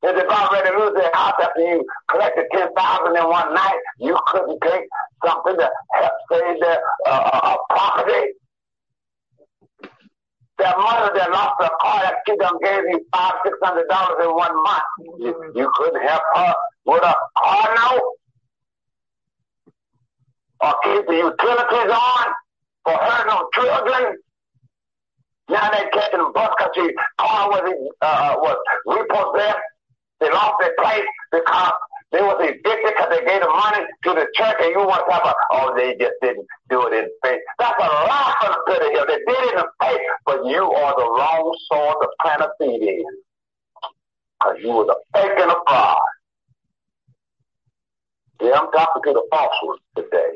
[0.00, 3.78] If about ready to lose their house after you collected ten thousand in one night,
[3.98, 4.86] you couldn't take
[5.24, 8.32] something to help save their uh, uh, property.
[10.58, 14.24] That mother that lost her car, that she done gave you five, six hundred dollars
[14.24, 14.82] in one month.
[15.18, 18.12] You, you couldn't help her with a car note
[20.60, 22.26] or keep the utilities on
[22.84, 24.16] for her and her children.
[25.48, 29.58] Now they're catching them bus because the car was uh, was repossessed.
[30.20, 31.72] They lost their place because
[32.10, 35.12] they was evicted because they gave the money to the church and you want to
[35.12, 37.40] have a, oh, they just didn't do it in faith.
[37.58, 39.06] That's a lie from the pit of hell.
[39.06, 42.82] They did it in faith, but you are the wrong soil to plant a seed
[42.82, 43.04] in.
[44.40, 45.98] Because you was a fake and a fraud.
[48.40, 50.32] Yeah, I'm talking to the false ones today.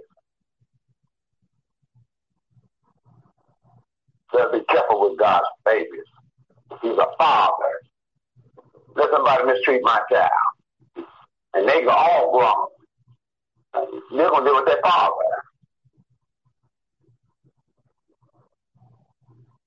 [4.32, 6.08] So be careful with God's babies.
[6.82, 7.80] He's a father.
[8.94, 10.30] Let somebody mistreat my child.
[11.54, 13.92] And they go all grown.
[14.10, 15.12] They're going to deal with their father.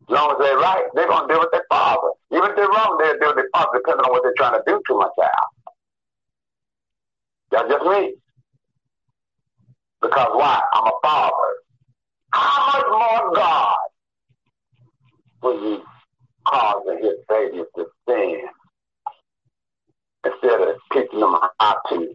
[0.07, 2.09] As long as they're right, they're going to deal with their father.
[2.31, 4.63] Even if they're wrong, they'll deal with their father depending on what they're trying to
[4.67, 5.49] do to my child.
[7.51, 8.15] That's just me.
[10.01, 10.61] Because why?
[10.73, 11.31] I'm a father.
[12.31, 13.75] How much more God
[15.41, 15.83] will you
[16.45, 18.41] causing his babies to sin
[20.25, 22.07] instead of teaching them how to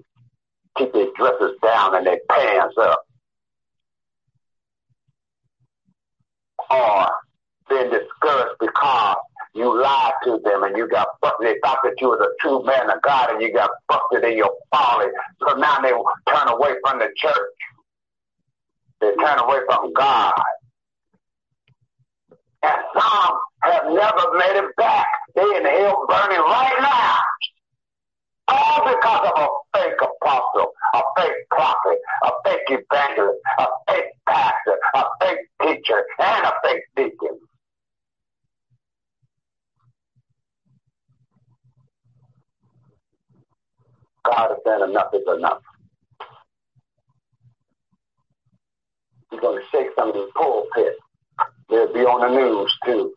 [0.76, 3.02] keep their dresses down and their pants up?
[6.70, 7.08] Or
[7.68, 9.16] being discouraged because
[9.54, 11.46] you lied to them and you got busted.
[11.46, 14.36] They thought that you was a true man of God and you got busted in
[14.36, 15.06] your folly.
[15.40, 17.58] So now they turn away from the church.
[19.00, 20.34] They turn away from God.
[22.62, 25.06] And some have never made it back.
[25.34, 27.16] They in hell burning right now.
[28.50, 29.48] All because of a
[29.78, 36.46] fake apostle, a fake prophet, a fake evangelist, a fake pastor, a fake teacher, and
[36.46, 37.38] a fake deacon.
[44.24, 45.62] God is saying enough is enough.
[49.30, 50.98] He's going to shake some of these pulpits.
[51.68, 53.14] They'll be on the news too.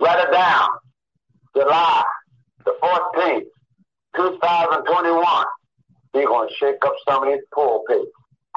[0.00, 0.68] Write it down.
[1.56, 2.04] July
[2.64, 3.46] the 14th,
[4.16, 5.44] 2021,
[6.12, 8.10] we're going to shake up some of these pulpits,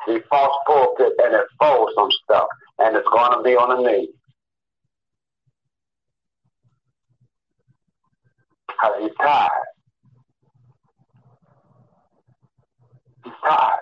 [0.08, 2.48] these false pulpits, and expose some stuff.
[2.80, 4.10] And it's going to be on the news.
[8.68, 9.50] Because he's tired.
[13.24, 13.80] He's tired.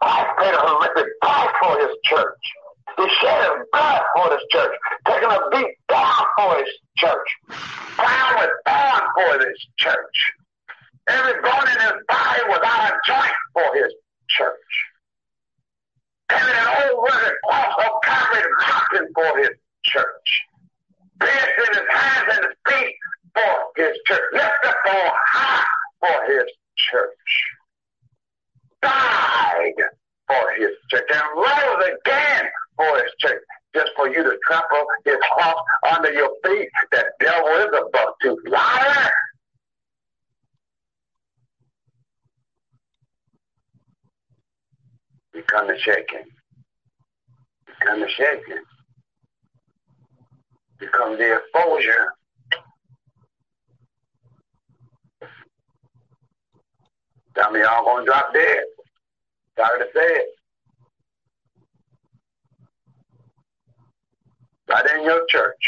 [0.00, 2.63] Christ paid a horrific price for his church.
[2.96, 4.74] He shed his blood for his church,
[5.06, 10.32] taking a beat down for his church, with thorns for his church.
[11.08, 13.92] Every bone in his body was out of joint for his
[14.28, 14.74] church.
[16.30, 19.50] Having an old rugged cross of Calvary mountain for his
[19.84, 20.42] church.
[21.20, 22.94] Pierced in his hands and his feet
[23.34, 24.22] for his church.
[24.32, 25.66] Lifted up on high
[26.00, 26.44] for his
[26.76, 27.30] church.
[28.82, 29.84] Died
[30.26, 32.48] for his church and rose again
[32.78, 33.42] his church.
[33.74, 35.56] Just for you to trample his cross
[35.96, 36.68] under your feet.
[36.92, 39.10] That devil is about to liar.
[45.34, 46.24] You come to shaking.
[47.68, 48.62] You come to shaking.
[50.80, 52.14] You come the exposure.
[57.36, 58.62] Some of y'all gonna drop dead.
[59.58, 60.28] Sorry to say it.
[64.68, 65.60] Right in your church,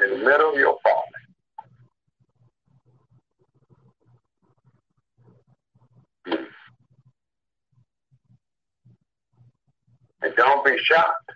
[0.00, 1.04] in the middle of your falling.
[6.26, 6.44] Hmm.
[10.22, 11.32] And don't be shocked.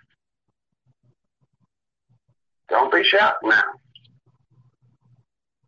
[2.69, 3.63] Don't be shocked now.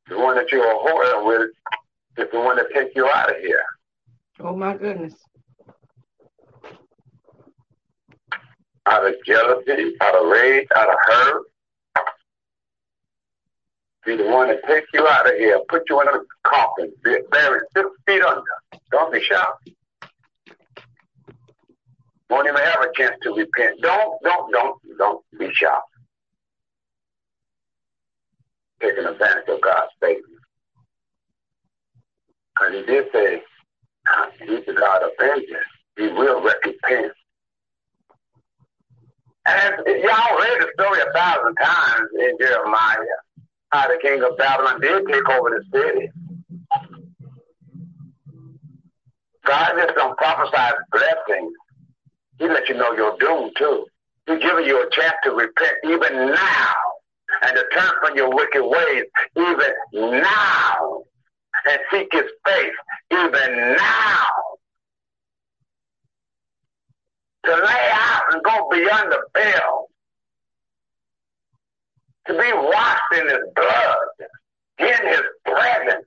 [0.08, 1.50] The one that you're a horror with
[2.18, 3.64] is the one that take you out of here.
[4.39, 5.14] Oh my goodness.
[8.88, 11.44] Out of jealousy, out of rage, out of hurt.
[14.06, 17.18] Be the one that take you out of here, put you in a coffin, be
[17.32, 18.44] buried six feet under.
[18.92, 19.70] Don't be shocked.
[22.30, 23.82] Won't even have a chance to repent.
[23.82, 25.90] Don't, don't, don't, don't be shocked.
[28.80, 30.22] Taking advantage of God's favor.
[32.54, 33.42] Because he did say,
[34.40, 35.66] he's the God of vengeance.
[35.98, 37.14] He will recompense.
[39.48, 42.98] And y'all read the story a thousand times in Jeremiah,
[43.70, 46.10] how the king of Babylon did take over the city.
[49.46, 51.54] God just don't prophesy blessings
[52.39, 53.86] he let you know your doom too.
[54.28, 56.74] He's giving you a chance to repent even now
[57.43, 59.06] and to turn from your wicked ways
[59.38, 61.04] even now
[61.66, 62.74] and seek his face
[63.12, 64.26] even now.
[67.46, 69.88] To lay out and go beyond the veil.
[72.28, 74.30] To be washed in his blood,
[74.80, 76.06] in his presence.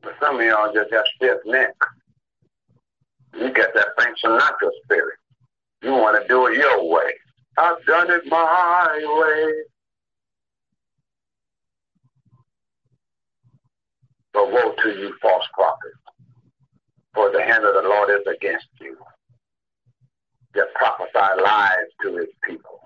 [0.00, 1.74] But some of y'all just got stiff neck.
[3.34, 5.18] You got that Frank Sinatra spirit.
[5.82, 7.12] You want to do it your way.
[7.56, 9.52] I've done it my way.
[14.32, 15.98] But woe to you, false prophets,
[17.14, 18.96] for the hand of the Lord is against you.
[20.54, 22.80] That prophesy lies to his people.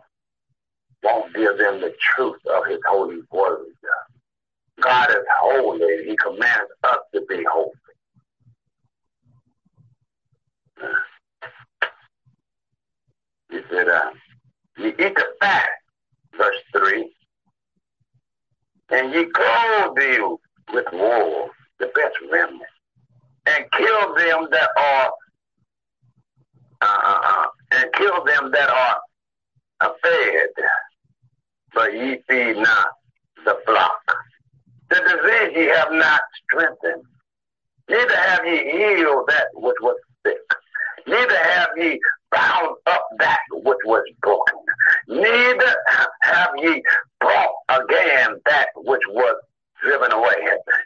[1.02, 3.66] Won't give them the truth of his holy word.
[4.80, 6.04] God is holy.
[6.06, 7.70] He commands us to be holy.
[13.50, 14.10] He said, uh,
[14.78, 15.68] you eat the fat,
[16.36, 17.12] verse 3,
[18.90, 20.40] and ye clothe you
[20.72, 22.62] with wool, the best remnant,
[23.46, 25.12] and kill them that are,
[26.80, 29.00] uh, uh, uh, and kill them that are
[30.02, 30.48] fed,
[31.74, 32.88] but ye feed not
[33.44, 34.00] the flock.
[34.90, 37.02] The disease ye have not strengthened,
[37.88, 40.36] neither have ye healed that which was sick,
[41.06, 44.58] neither have ye bound up that which was broken,
[45.08, 45.76] neither
[46.22, 46.82] have ye
[47.20, 49.36] brought again that which was
[49.82, 50.36] driven away,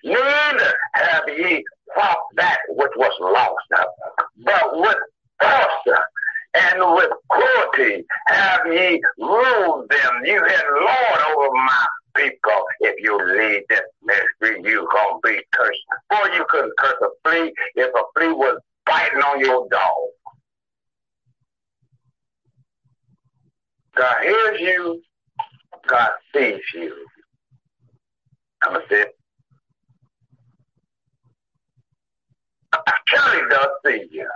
[0.04, 3.88] neither have ye fought that which was lost,
[4.44, 4.96] but with
[5.40, 5.98] force
[6.54, 10.22] and with cruelty have ye ruled them.
[10.24, 11.86] You had lord over my
[12.16, 12.64] people.
[12.80, 15.78] If you lead this ministry, you gonna be cursed.
[16.10, 19.96] Or you couldn't curse a flea if a flea was biting on your dog.
[23.96, 25.02] God hears you.
[25.86, 27.06] God sees you.
[28.88, 29.16] Say it.
[33.08, 34.28] Charlie does see you.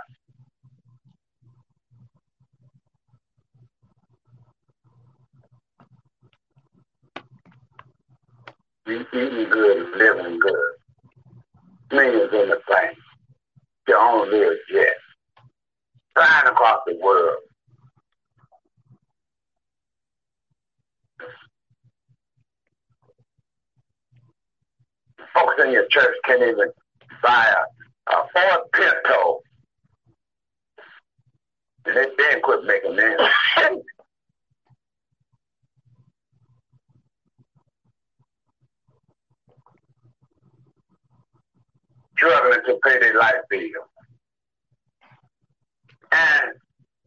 [8.85, 10.71] We eating good living good.
[11.91, 12.97] Millions in the bank.
[13.87, 14.87] Your own little jet.
[16.15, 17.37] Flying across the world.
[25.33, 26.71] Folks in your church can't even
[27.23, 27.53] buy
[28.07, 29.41] a, a Ford Pinto.
[31.85, 33.17] And they then quit making them.
[42.15, 43.61] Struggling to pay their light bill.
[46.11, 46.51] And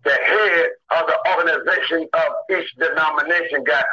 [0.04, 3.84] the head of the organization of each denomination got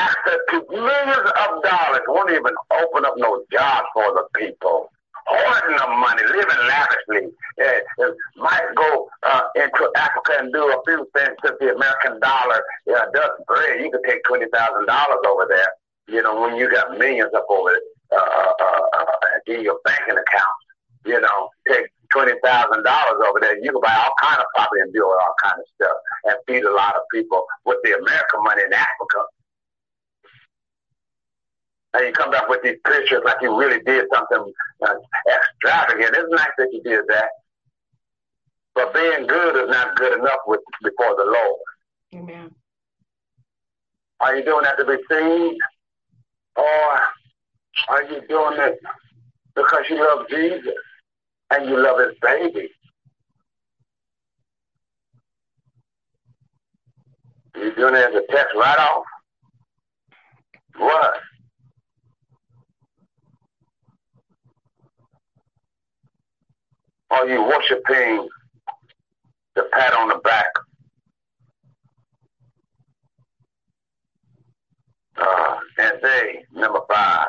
[0.00, 4.90] access to millions of dollars, won't even open up no jobs for the people.
[5.26, 7.30] Hoarding the money, living lavishly.
[7.58, 12.62] Yeah, might go uh, into Africa and do a few things to the American dollar
[12.86, 13.84] yeah, does bread.
[13.84, 15.70] You could take twenty thousand dollars over there.
[16.08, 17.70] You know, when you got millions up over
[18.12, 19.04] uh, uh, uh
[19.46, 20.56] in your banking account.
[21.04, 24.82] You know, take twenty thousand dollars over there, you can buy all kind of property
[24.82, 28.42] and build all kind of stuff and feed a lot of people with the American
[28.42, 29.20] money in Africa.
[31.92, 34.52] And you come back with these pictures like you really did something
[34.86, 34.94] uh,
[35.28, 36.16] extravagant.
[36.16, 37.30] It's nice that you did that.
[38.74, 41.60] But being good is not good enough with before the Lord.
[42.14, 42.50] Amen.
[44.20, 45.58] Are you doing that to be seen?
[46.56, 47.00] Or
[47.88, 48.78] are you doing it
[49.54, 50.74] because you love Jesus?
[51.50, 52.68] and you love his baby.
[57.56, 59.04] You doing it as a text right off?
[60.76, 61.14] What?
[67.10, 68.28] Are you worshiping
[69.56, 70.46] the pat on the back?
[75.16, 77.26] Uh, and they, number five,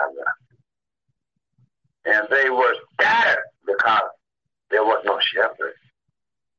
[2.05, 4.09] and they were scattered because
[4.69, 5.73] there was no shepherd.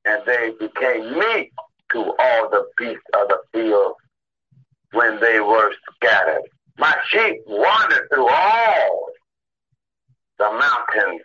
[0.04, 1.52] And they became meat
[1.92, 3.94] to all the beasts of the field
[4.92, 6.42] when they were scattered.
[6.76, 9.06] My sheep wandered through all
[10.38, 11.22] the mountains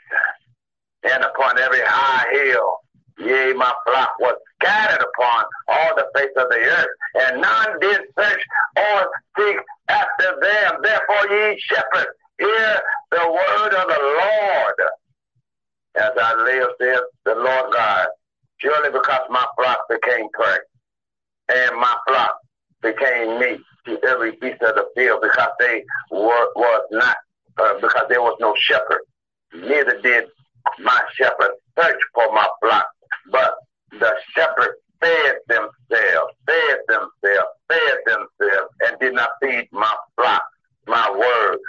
[1.04, 2.80] and upon every high hill.
[3.20, 8.02] Yea, my flock was scattered upon all the face of the earth, and none did
[8.18, 8.42] search
[8.78, 9.58] or seek
[9.90, 10.82] after them.
[10.84, 12.82] Therefore, ye shepherds, hear
[13.12, 14.92] the word of the Lord
[16.00, 18.08] as I live, saith the Lord God.
[18.60, 20.58] Surely because my flock became prey,
[21.54, 22.36] and my flock
[22.82, 27.18] became meat to every beast of the field, because they were was not,
[27.58, 29.02] uh, because there was no shepherd.
[29.54, 30.26] Neither did
[30.80, 32.86] my shepherd search for my flock,
[33.32, 33.56] but
[33.92, 40.44] the shepherd fed themselves, fed themselves, fed themselves, and did not feed my flock,
[40.88, 41.60] my word,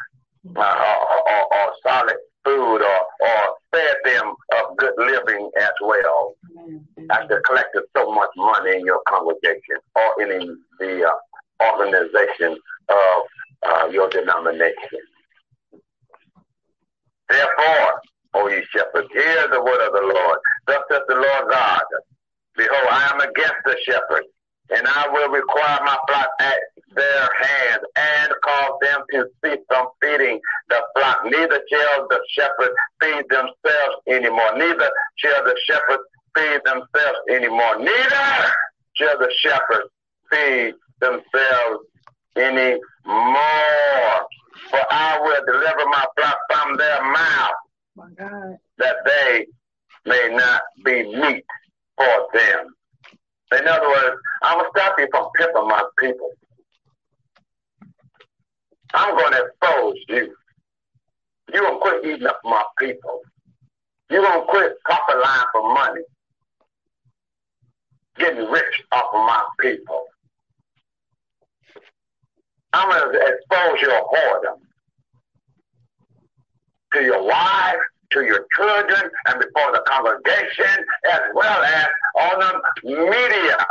[0.56, 6.34] uh, or, or, or solid food or, or fed them of good living as well.
[7.10, 12.56] After collected so much money in your congregation or in the uh, organization
[12.88, 13.22] of
[13.66, 15.00] uh, your denomination.
[17.28, 18.00] Therefore,
[18.38, 20.38] O ye shepherds, hear the word of the Lord.
[20.66, 21.82] Thus saith the Lord God,
[22.56, 24.28] Behold, I am against the shepherds,
[24.70, 26.58] and I will require my flock at
[26.94, 31.24] their hands and cause them to cease from feeding the flock.
[31.24, 34.56] Neither shall the shepherds feed themselves anymore.
[34.56, 36.04] Neither shall the shepherds
[36.36, 37.78] feed themselves anymore.
[37.78, 38.52] Neither
[38.94, 39.90] shall the shepherds
[40.30, 41.84] feed themselves
[42.36, 42.78] anymore.
[44.70, 47.50] For I will deliver my flock from their mouth,
[48.78, 49.46] that they
[50.06, 51.44] may not be meat
[51.96, 52.74] for them.
[53.52, 56.30] In other words, I'm going to stop you from pimping my people.
[58.94, 60.34] I'm going to expose you.
[61.52, 63.20] You're going to quit eating up my people.
[64.10, 66.02] You're going to quit popping line for money,
[68.18, 70.04] getting rich off of my people.
[72.72, 74.67] I'm going to expose your whoredom
[76.94, 77.76] to your wife,
[78.10, 81.86] to your children, and before the congregation, as well as
[82.20, 83.66] on the media.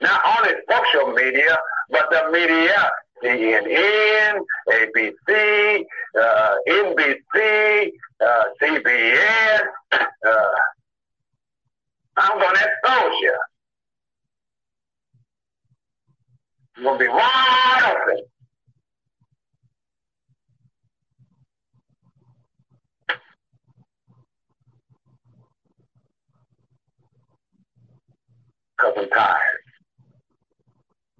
[0.00, 1.58] Not only social media,
[1.90, 2.90] but the media
[3.22, 4.40] CNN,
[4.72, 5.84] ABC,
[6.18, 7.92] uh, NBC,
[8.24, 9.62] uh, CBS.
[9.92, 10.30] Uh,
[12.16, 13.36] I'm going to expose you.
[16.76, 18.24] You're going to be wide open.
[28.80, 29.60] Because I'm tired.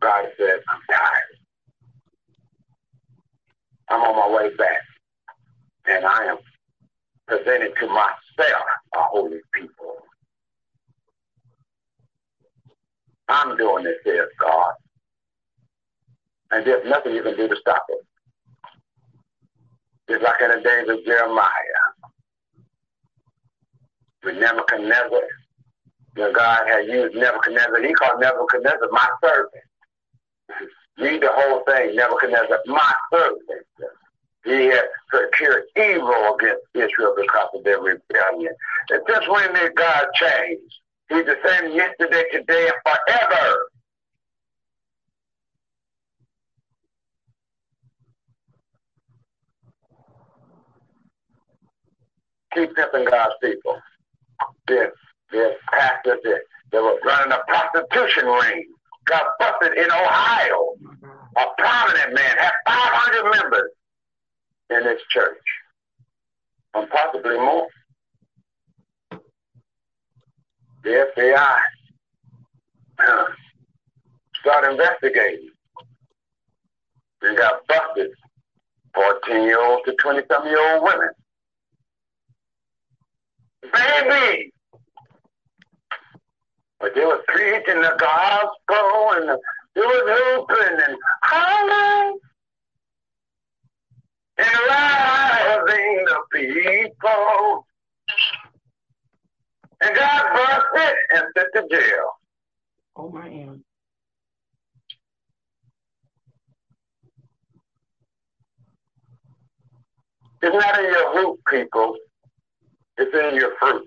[0.01, 1.25] God said, I'm tired.
[3.91, 4.79] I'm on my way back.
[5.87, 6.39] And I am
[7.29, 8.65] presenting to myself
[8.97, 9.97] a holy people.
[13.29, 14.73] I'm doing this, says God.
[16.53, 18.07] And there's nothing you can do to stop it.
[20.11, 21.49] Just like in the days of Jeremiah.
[24.25, 25.23] With Nebuchadnezzar,
[26.15, 29.65] when God had used Nebuchadnezzar, he called Nebuchadnezzar my servant.
[30.99, 33.67] Read the whole thing, Nebuchadnezzar, my servant.
[34.45, 38.55] He had procured evil against Israel because of their rebellion.
[38.91, 40.61] And just when did God change?
[41.09, 43.57] He's the same yesterday, today, and forever.
[52.55, 53.79] Keep pimping God's people.
[54.67, 54.91] This,
[55.31, 56.39] this pastor, this,
[56.73, 58.67] they were running a prostitution ring.
[59.07, 60.75] Got busted in Ohio.
[61.37, 63.71] A prominent man had 500 members
[64.71, 65.43] in his church,
[66.75, 67.67] and possibly more.
[70.85, 71.59] The FBI
[74.41, 75.51] started investigating
[77.23, 78.11] and got busted
[78.95, 81.11] 14 year olds to 20 some year old women.
[83.63, 84.53] Baby!
[86.81, 89.39] But they were preaching the gospel and
[89.75, 92.19] they was open and hollering
[94.39, 97.67] and rising the people.
[99.83, 102.11] And God busted and sent to jail.
[102.97, 103.61] Oh my God.
[110.43, 111.97] It's not in your root, people.
[112.97, 113.87] It's in your fruit.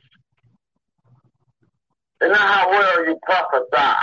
[2.23, 3.97] It's not how well you prophesy.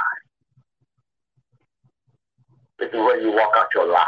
[2.80, 4.04] It's the way you walk out your life.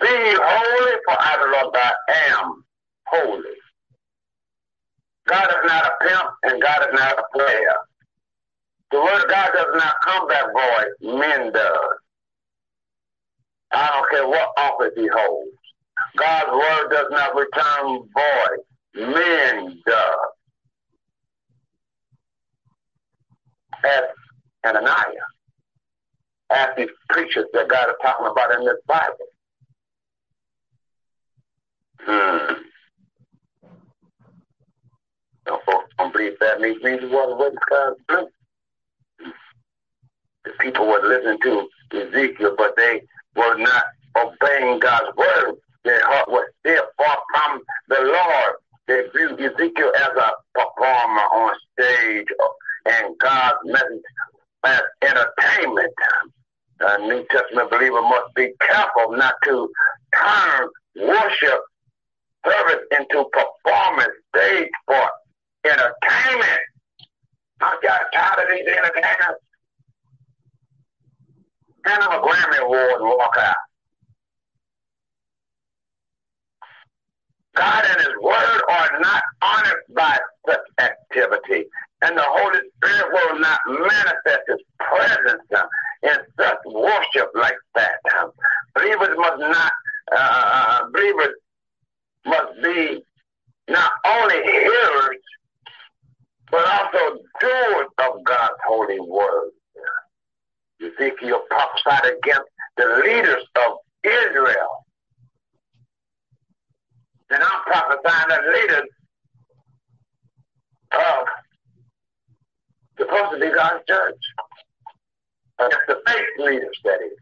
[0.00, 1.92] Be holy, for I, the Lord God,
[2.30, 2.64] am
[3.08, 3.56] holy.
[5.26, 7.74] God is not a pimp, and God is not a player.
[8.92, 11.90] The word of God does not come back void, men does.
[13.72, 15.50] I don't care what office he holds.
[16.16, 20.35] God's word does not return void, men does.
[23.86, 24.02] As
[24.64, 25.22] Ananias,
[26.50, 29.26] as these preachers that God is talking about in this Bible.
[32.00, 32.54] Hmm.
[35.46, 39.32] Some folks don't believe that means was what the sky is blue.
[40.44, 43.02] The people were listening to Ezekiel, but they
[43.36, 43.84] were not
[44.16, 45.54] obeying God's word.
[45.84, 48.54] Their heart was still far from the Lord.
[48.88, 52.26] They viewed Ezekiel as a performer on stage
[52.86, 54.02] and God's message
[54.64, 55.92] as entertainment.
[56.80, 59.68] A New Testament believer must be careful not to
[60.14, 61.60] turn worship
[62.46, 65.08] service into performance stage for
[65.64, 66.60] entertainment.
[67.60, 69.40] I got tired of these entertainers.
[71.86, 73.56] Hand them a Grammy Award and walk out.
[77.56, 81.64] God and His Word are not honored by such activity,
[82.02, 85.42] and the Holy Spirit will not manifest His presence
[86.02, 87.96] in such worship like that.
[88.74, 89.72] Believers must not,
[90.12, 91.34] uh, believers
[92.26, 93.02] must be
[93.68, 95.16] not only hearers,
[96.50, 99.50] but also doers of God's holy word.
[100.80, 104.84] Ezekiel prophesied against the leaders of Israel.
[107.30, 108.88] And I'm prophesying the leaders
[110.92, 111.26] of
[112.98, 114.20] supposed to be God's church.
[115.58, 117.18] That's the faith leaders, that is.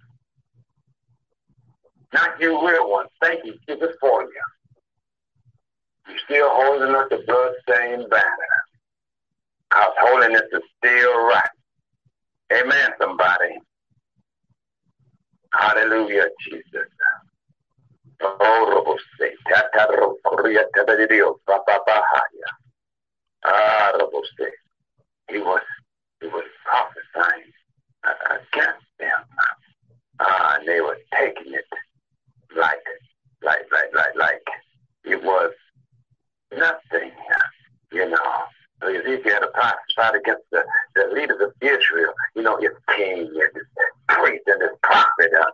[2.12, 3.10] Not you real ones.
[3.20, 4.30] Thank you, Jesus, for you.
[6.08, 8.54] You're still holding up the blood-stained banner.
[9.70, 11.48] Because holiness is still right.
[12.52, 13.58] Amen, somebody.
[15.52, 16.88] Hallelujah, Jesus.
[18.20, 18.64] Oh,
[25.30, 25.60] he was
[26.20, 27.52] he was prophesying
[28.30, 29.20] against them.
[30.20, 31.66] Uh, and they were taking it
[32.56, 32.84] like
[33.42, 34.46] like like like like
[35.04, 35.52] it was
[36.56, 37.10] nothing,
[37.92, 38.44] you know.
[38.82, 40.62] Ezekiel had to prophesy against the,
[40.94, 43.64] the leaders of Israel, you know, his king and his
[44.08, 45.44] priest and his prophet, uh,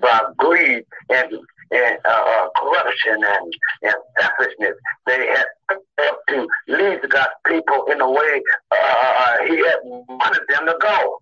[0.00, 1.32] by greed and
[1.70, 3.52] and uh, uh, corruption and,
[3.82, 4.74] and selfishness.
[5.06, 5.46] They had
[6.28, 11.18] to lead God's people in the way uh, he had wanted them to go.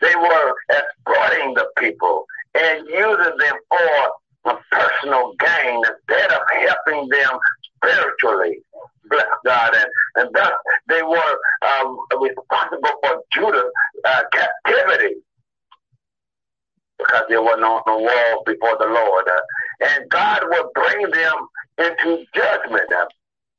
[0.00, 7.08] They were exploiting the people and using them for a personal gain instead of helping
[7.08, 7.38] them
[7.76, 8.58] spiritually.
[9.08, 9.74] Bless God.
[9.74, 10.52] And, and thus
[10.88, 13.70] they were um, responsible for Judah's
[14.04, 15.16] uh, captivity.
[16.98, 19.24] Because they were not on the wall before the Lord.
[19.80, 21.48] And God will bring them
[21.78, 22.90] into judgment.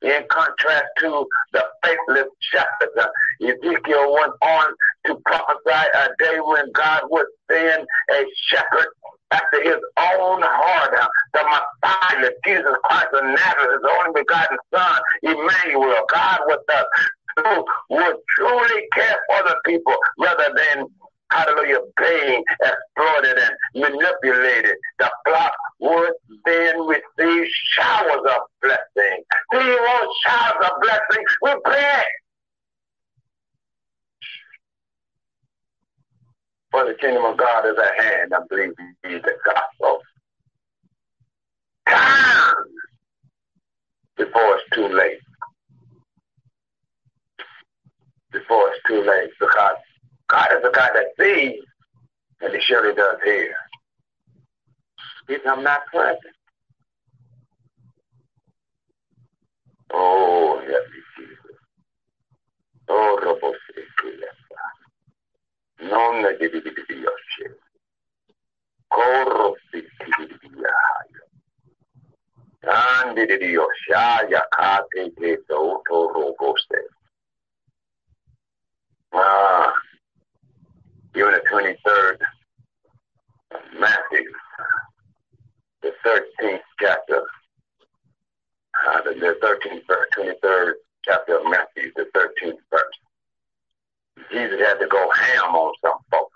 [0.02, 3.08] In contrast to the faithless shepherds,
[3.40, 4.74] Ezekiel went on
[5.06, 8.86] to prophesy a day when God would send a shepherd
[9.30, 10.94] after his own heart,
[11.32, 16.84] the Messiah, Jesus Christ of Nazareth, his only begotten Son, Emmanuel, God with us,
[17.36, 20.86] who would truly care for the people rather than
[21.30, 24.76] hallelujah, being exploited and manipulated.
[24.98, 26.12] The flock would
[26.44, 27.46] then receive
[27.76, 29.22] showers of blessing.
[29.52, 31.24] Do you want showers of blessing?
[31.42, 32.06] Repent.
[36.70, 38.32] For the kingdom of God is at hand.
[38.34, 38.72] I believe
[39.04, 40.00] you the gospel.
[41.88, 42.54] Time
[44.16, 45.18] before it's too late.
[48.32, 49.76] Before it's too late, because
[50.28, 51.60] God is a God that sees,
[52.40, 53.54] and He surely does hear.
[55.28, 56.20] He's I'm not present.
[59.92, 60.60] Oh,
[61.16, 61.36] Jesus.
[62.88, 63.56] Oh, Robo.
[79.12, 79.72] Ah,
[81.16, 82.18] the 23rd
[83.80, 84.30] Matthew,
[85.82, 87.22] the 13th chapter,
[88.86, 90.72] uh, the, the 13th verse, 23rd
[91.04, 94.28] chapter of Matthew, the 13th verse.
[94.30, 96.32] Jesus had to go ham on some folks.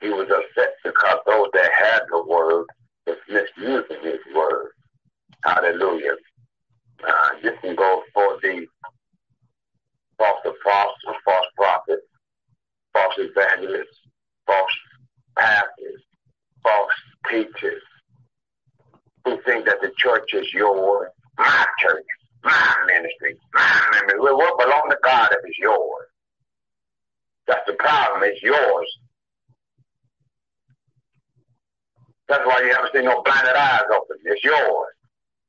[0.00, 2.66] He was upset because those that had the word
[3.06, 4.70] was misusing his word.
[5.44, 6.16] Hallelujah.
[7.06, 8.66] Uh, this can go for the
[10.18, 12.07] false apostles, false prophets,
[12.98, 14.00] false evangelists,
[14.46, 14.70] false
[15.36, 16.02] pastors,
[16.62, 16.90] false
[17.30, 17.82] teachers
[19.24, 22.04] who think that the church is yours, my church,
[22.42, 24.18] my ministry, my ministry.
[24.20, 26.06] What belong to God if it's yours?
[27.46, 28.22] That's the problem.
[28.24, 28.98] It's yours.
[32.28, 34.18] That's why you haven't seen no blinded eyes open.
[34.24, 34.94] It's yours.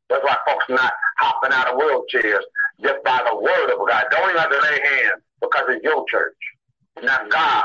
[0.09, 2.43] That's why folks not hopping out of wheelchairs
[2.81, 4.05] just by the word of God.
[4.11, 6.35] Don't even have to lay hands because it's your church
[7.03, 7.63] not God.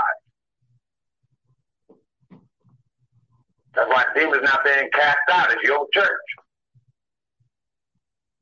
[3.75, 5.53] That's why demons not being cast out.
[5.53, 6.09] It's your church.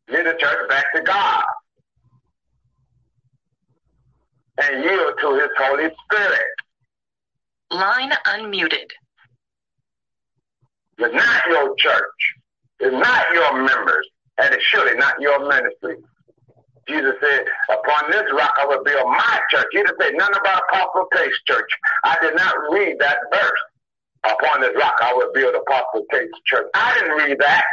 [0.09, 1.45] Lead the church back to God.
[4.63, 6.51] And yield to his Holy Spirit.
[7.71, 8.91] Line unmuted.
[10.99, 12.35] It's not your church.
[12.81, 14.09] It's not your members.
[14.39, 15.97] And it's surely not your ministry.
[16.89, 19.67] Jesus said, Upon this rock I will build my church.
[19.73, 21.69] He didn't say nothing about Apostle Tate's church.
[22.05, 23.61] I did not read that verse.
[24.25, 26.67] Upon this rock I will build Apostle Tate's church.
[26.75, 27.65] I didn't read that.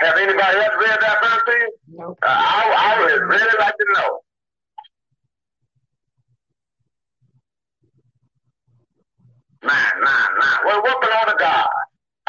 [0.00, 1.72] Have anybody else read that verse to you?
[1.88, 2.10] No.
[2.22, 4.20] Uh, I, I would really like to know.
[9.62, 10.58] Man, man, man.
[10.64, 11.68] Well, what belong to God?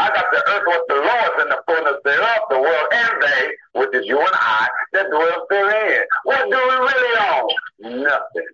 [0.01, 3.79] I got the earth with the Lord and the fullness thereof, the world and they,
[3.79, 6.05] which is you and I, that dwell therein.
[6.23, 8.03] What do we really own?
[8.03, 8.47] Nothing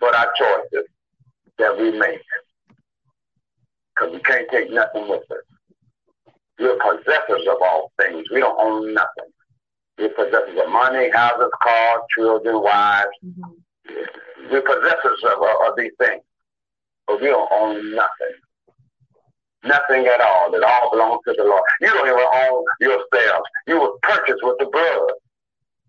[0.00, 0.86] but our choices
[1.58, 2.20] that we make.
[3.94, 5.38] Because we can't take nothing with us.
[6.60, 8.30] We're possessors of all things.
[8.32, 9.32] We don't own nothing.
[9.98, 13.08] We're possessors of money, houses, cars, children, wives.
[13.24, 14.52] Mm-hmm.
[14.52, 16.22] We're possessors of, of these things.
[17.08, 18.36] But we don't own nothing.
[19.64, 20.54] Nothing at all.
[20.54, 21.62] It all belongs to the Lord.
[21.80, 23.42] You don't even own yourself.
[23.66, 25.10] You were purchased with the blood.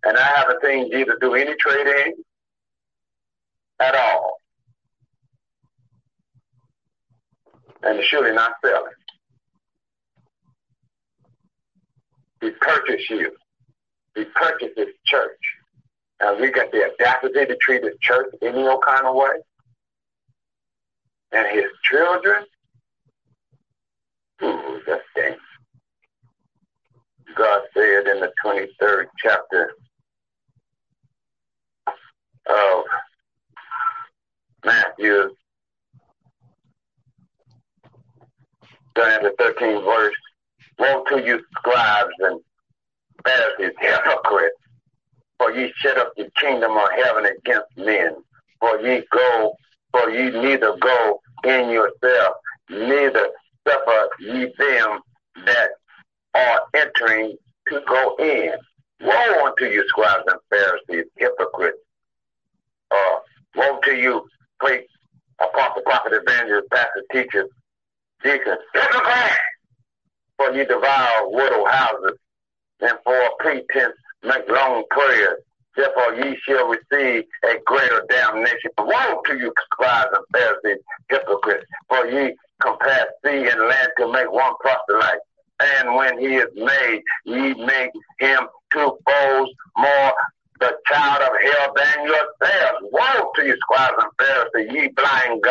[0.06, 2.16] And I haven't seen Jesus do any trading
[3.80, 4.38] at all.
[7.84, 8.92] And surely not selling.
[12.42, 13.32] He purchased you.
[14.16, 15.38] He purchased this church.
[16.22, 19.38] And we got the audacity to treat his church any old kind of way.
[21.32, 22.46] And his children
[24.44, 25.36] Ooh, that's thing.
[27.36, 29.74] God said in the 23rd chapter
[32.48, 32.84] of
[34.66, 35.36] Matthew,
[38.96, 40.16] during the 13th verse,
[40.80, 42.40] Woe to you, scribes and
[43.26, 44.56] Pharisees, hypocrites,
[45.38, 48.16] for ye set up the kingdom of heaven against men.
[48.60, 49.54] For ye go,
[49.92, 52.36] for ye neither go in yourself,
[52.70, 53.30] neither
[53.68, 55.00] suffer ye them
[55.46, 55.70] that
[56.36, 57.38] are entering
[57.68, 58.54] to go in.
[59.02, 61.78] Woe unto you, scribes and Pharisees, hypocrites.
[62.92, 63.16] Uh,
[63.56, 64.26] woe to you,
[64.62, 67.50] apostle, prophet, evangelist, pastor, teachers,
[68.24, 69.38] deacons, hypocrites,
[70.38, 72.18] for you devour widow houses,
[72.82, 75.40] and for pretense make long prayers.
[75.76, 78.72] Therefore ye shall receive a greater damnation.
[78.78, 84.32] Woe to you, scribes and Pharisees, hypocrites, for ye compass sea and land to make
[84.32, 85.20] one proselyte.
[85.62, 90.14] And when he is made, ye make him two folds more
[90.60, 92.80] the child of hell than yourselves.
[92.92, 95.42] Woe to you, scribes and Pharisees, ye blind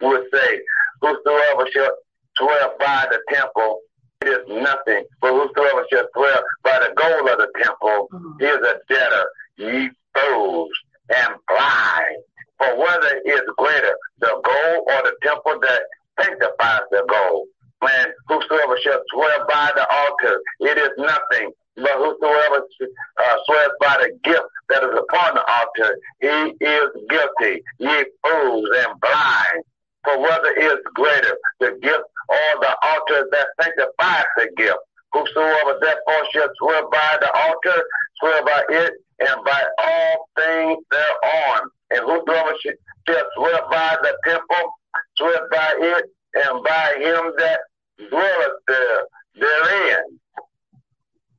[0.00, 0.60] who would say,
[1.02, 1.90] Whosoever shall
[2.36, 3.80] swear by the temple,
[4.22, 5.04] it is nothing.
[5.20, 8.42] But whosoever shall swear by the gold of the temple mm-hmm.
[8.42, 9.24] is a debtor.
[9.56, 10.70] Ye fools
[11.10, 12.22] and blind.
[12.60, 15.80] For whether is greater, the gold or the temple that
[16.20, 17.48] sanctifies the gold?
[17.80, 21.52] And whosoever shall swear by the altar, it is nothing.
[21.76, 27.62] But whosoever uh, swears by the gift that is upon the altar, he is guilty.
[27.78, 29.64] Ye fools and blind.
[30.04, 34.78] For whether is greater, the gift or the altar that sanctifies the gift?
[35.12, 37.84] Whosoever therefore shall swear by the altar,
[38.20, 41.70] swear by it and by all things thereon.
[41.90, 44.72] And whosoever shall swear by the temple,
[45.16, 46.04] swear by it
[46.34, 47.60] and by him that
[48.08, 49.02] dwelleth there,
[49.34, 50.20] therein.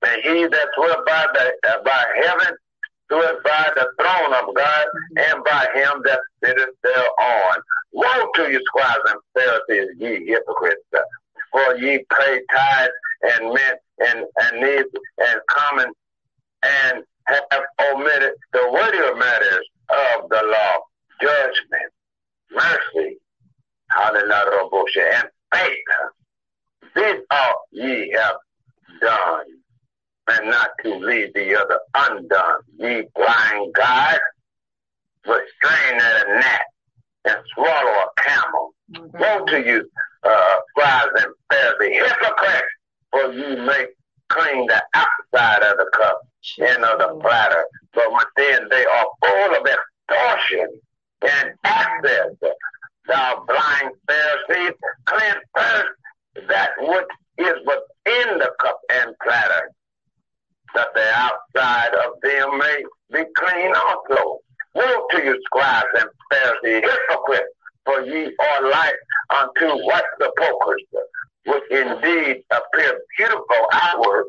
[0.03, 2.55] And he that swear by the uh, by heaven,
[3.09, 4.87] swear by the throne of God,
[5.17, 7.61] and by him that sitteth thereon.
[7.93, 10.81] Woe to you, scribes and Pharisees, ye hypocrites!
[11.51, 12.91] For ye pay tithes
[13.23, 15.91] and mint and and needs and cummin
[16.63, 17.63] and have
[17.93, 20.79] omitted the weightier matters of the law,
[21.21, 21.91] judgment,
[22.51, 23.17] mercy,
[23.89, 26.93] hallelujah, and faith.
[26.95, 28.35] These all ye have
[29.01, 29.45] done,
[30.29, 32.61] and not to leave the other undone.
[32.77, 34.19] Ye blind guides,
[35.25, 36.61] restrain at a gnat
[37.25, 38.73] and swallow a camel.
[38.93, 39.17] Mm-hmm.
[39.19, 39.89] Woe to you,
[40.23, 42.67] uh, scribes and Pharisees, hypocrites,
[43.11, 43.89] for you make
[44.31, 46.21] clean the outside of the cup
[46.59, 50.67] and of the platter, but within they are full of extortion
[51.21, 52.31] and access.
[53.07, 54.73] Thou blind Pharisees,
[55.05, 59.71] cleanse first that which is within the cup and platter,
[60.75, 64.39] that the outside of them may be clean also.
[64.73, 67.53] Woe to you, scribes and Pharisees, hypocrites,
[67.85, 68.95] for ye are like
[69.35, 71.03] unto white sepulchres, which
[71.81, 74.25] indeed appear beautiful outward,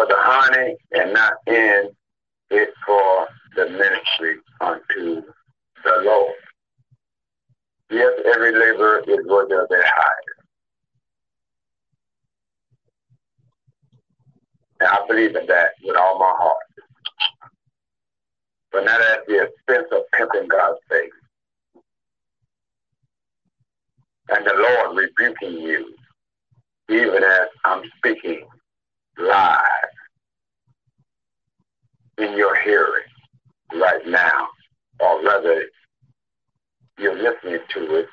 [0.00, 1.90] for the honey and not in
[2.50, 5.22] it for the ministry unto
[5.84, 6.34] the Lord.
[7.90, 10.36] Yes, every labor is worthy of their hire.
[14.80, 16.56] And I believe in that with all my heart.
[18.72, 21.10] But not at the expense of pimping God's face.
[24.30, 25.94] And the Lord rebuking you,
[26.88, 28.46] even as I'm speaking
[29.18, 29.89] live
[32.22, 33.04] in your hearing
[33.74, 34.48] right now,
[35.00, 35.62] or rather,
[36.98, 38.08] you're listening to it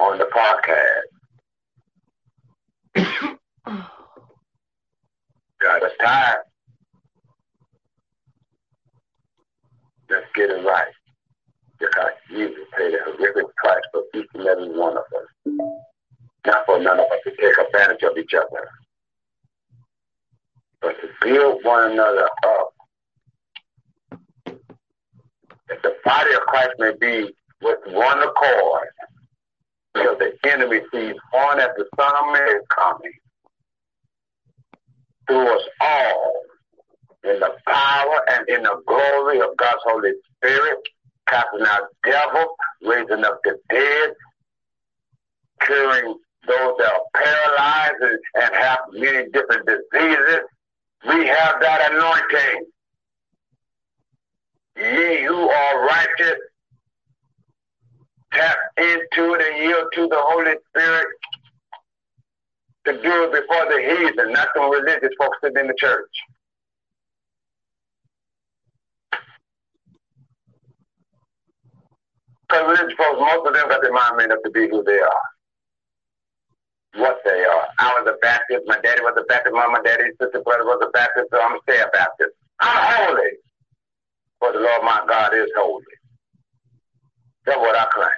[0.00, 1.06] on the podcast.
[5.60, 6.42] God is tired.
[10.10, 10.92] Let's get it right.
[11.78, 15.54] Because Jesus paid a horrific price for each and every one of us.
[16.46, 18.68] Not for none of us to take advantage of each other,
[20.86, 22.72] but to build one another up.
[24.46, 28.88] That the body of Christ may be with one accord,
[29.92, 33.12] because the enemy sees on as the Son of Man coming
[35.26, 36.42] through us all
[37.24, 40.78] in the power and in the glory of God's Holy Spirit,
[41.26, 44.10] casting out devils, raising up the dead,
[45.62, 50.42] curing those that are paralyzed and, and have many different diseases.
[51.06, 52.66] We have that anointing.
[54.76, 56.38] Ye who are righteous,
[58.32, 61.06] tap into it and yield to the Holy Spirit
[62.86, 66.10] to do it before the heathen, not the religious folks sitting in the church.
[72.48, 75.00] Because religious folks, most of them got their mind made up to be who they
[75.00, 75.35] are.
[76.96, 77.68] What they are.
[77.78, 80.90] I was a Baptist, my daddy was a Baptist, mama, daddy, sister, brother was a
[80.90, 82.30] Baptist, so I'm stay a Baptist.
[82.60, 83.30] I'm holy.
[84.38, 85.84] For the Lord my God is holy.
[87.44, 88.08] That's what I claim.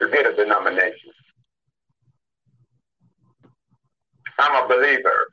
[0.00, 1.10] To get a denomination.
[4.38, 5.28] I'm a believer.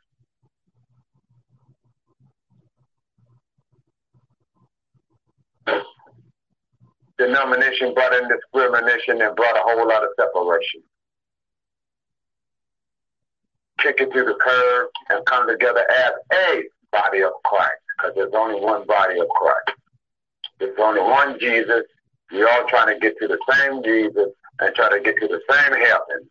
[7.18, 10.82] Denomination brought in discrimination and brought a whole lot of separation.
[13.86, 18.34] Kick it to the curb and come together as a body of Christ, because there's
[18.34, 19.78] only one body of Christ.
[20.58, 21.84] There's only one Jesus.
[22.32, 24.30] We're all trying to get to the same Jesus
[24.60, 26.28] and try to get to the same heaven.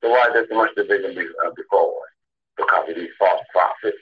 [0.00, 2.02] So why is there so much division uh, before?
[2.56, 3.98] Because of these false prophets.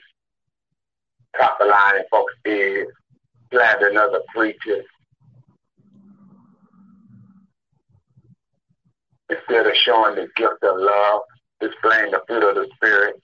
[1.35, 2.89] Top the line in folks' ears,
[3.51, 4.85] slandering other preachers.
[9.29, 11.21] Instead of showing the gift of love,
[11.59, 13.21] displaying the fruit of the Spirit,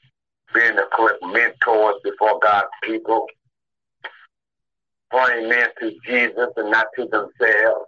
[0.53, 3.26] being the correct mentors before God's people,
[5.11, 7.86] pointing men to Jesus and not to themselves.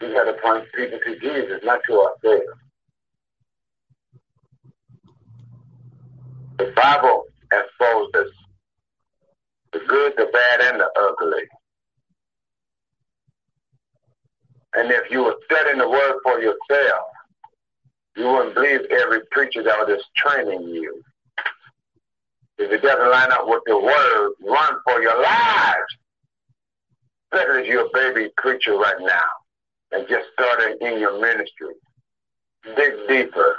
[0.00, 2.60] We got to point people to Jesus, not to ourselves.
[6.58, 8.32] The Bible exposes
[9.72, 11.42] the good, the bad, and the ugly
[14.76, 17.06] And if you were studying the word for yourself,
[18.16, 21.02] you wouldn't believe every preacher that was just training you.
[22.58, 25.96] If it doesn't line up with the word, run for your lives.
[27.32, 29.24] Especially if you're a baby preacher right now
[29.92, 31.74] and just starting in your ministry.
[32.76, 33.56] Dig deeper.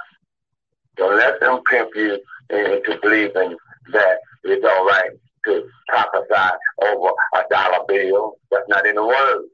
[0.98, 2.20] Don't let them pimp you
[2.50, 3.56] into believing
[3.92, 5.12] that it's all right
[5.46, 8.34] to prophesy over a dollar bill.
[8.52, 9.46] That's not in the word.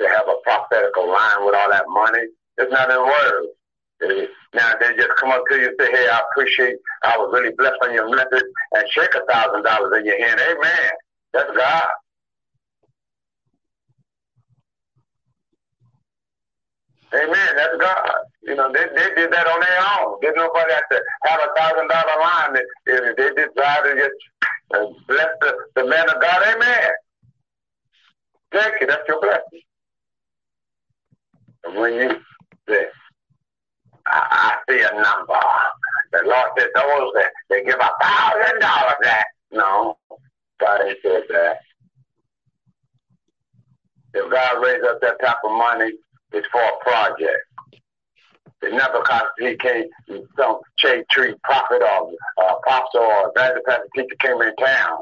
[0.00, 2.24] To have a prophetical line with all that money,
[2.56, 3.48] it's not in words.
[4.54, 6.76] Now they just come up to you and say, "Hey, I appreciate.
[7.04, 10.40] I was really blessed on your message," and shake a thousand dollars in your hand.
[10.40, 10.90] Amen.
[11.34, 11.88] That's God.
[17.12, 17.56] Amen.
[17.56, 18.10] That's God.
[18.42, 20.18] You know, they, they did that on their own.
[20.22, 22.56] There's nobody have to have a thousand dollar line.
[22.86, 26.88] If they decided to just uh, bless the, the man of God, amen.
[28.52, 28.86] Thank you.
[28.86, 29.60] That's your blessing.
[31.64, 32.10] When you
[32.68, 32.86] say,
[34.06, 35.34] I, I see a number,
[36.12, 39.24] the Lord said those that they give a thousand dollars that.
[39.52, 39.96] No,
[40.60, 41.58] God said that.
[44.14, 45.92] If God raised up that type of money,
[46.32, 47.38] it's for a project.
[48.62, 49.84] It's not because he came,
[50.36, 52.12] some shade tree prophet or
[52.42, 54.98] uh, apostle or evangelist pastor teacher came in town.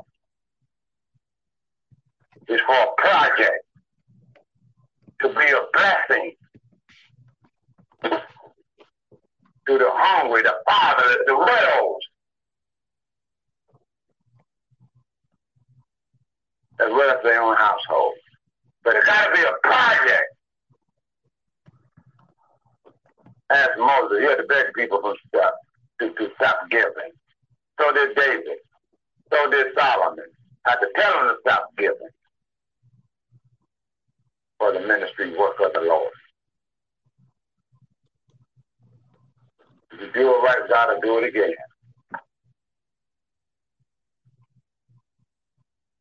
[2.47, 3.65] It's for a project
[5.23, 6.35] to be a blessing
[8.03, 12.01] to the hungry, the fatherless, the widows.
[16.81, 18.15] As well as their own household.
[18.85, 20.35] But it's got to be a project.
[23.51, 25.55] As Moses, he had to beg people from stop,
[26.01, 27.11] to, to stop giving.
[27.81, 28.59] So did David.
[29.33, 30.25] So did Solomon.
[30.67, 32.09] Had to tell them to stop giving
[34.59, 36.11] for the ministry work of the Lord.
[40.01, 41.55] You do it right, God will do it again.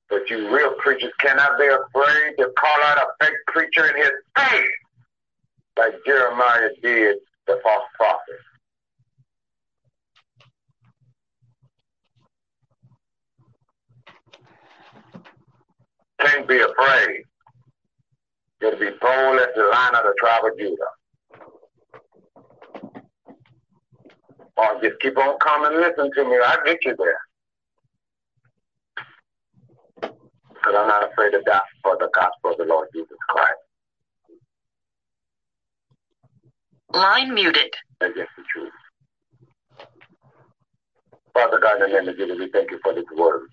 [0.09, 4.11] But you real preachers cannot be afraid to call out a fake preacher in his
[4.37, 4.71] face
[5.77, 8.39] like Jeremiah did the false prophet.
[16.19, 17.23] Can't be afraid.
[18.61, 20.96] You to be bold as the lion of the tribe of Judah.
[24.57, 26.37] Or just keep on coming and listen to me.
[26.43, 27.19] I'll get you there.
[30.49, 33.53] Because I'm not afraid to die for the gospel of the Lord Jesus Christ.
[36.93, 37.73] Line muted.
[37.99, 38.71] That's the truth.
[41.33, 43.47] Father God, in the name of Jesus, we thank you for this word.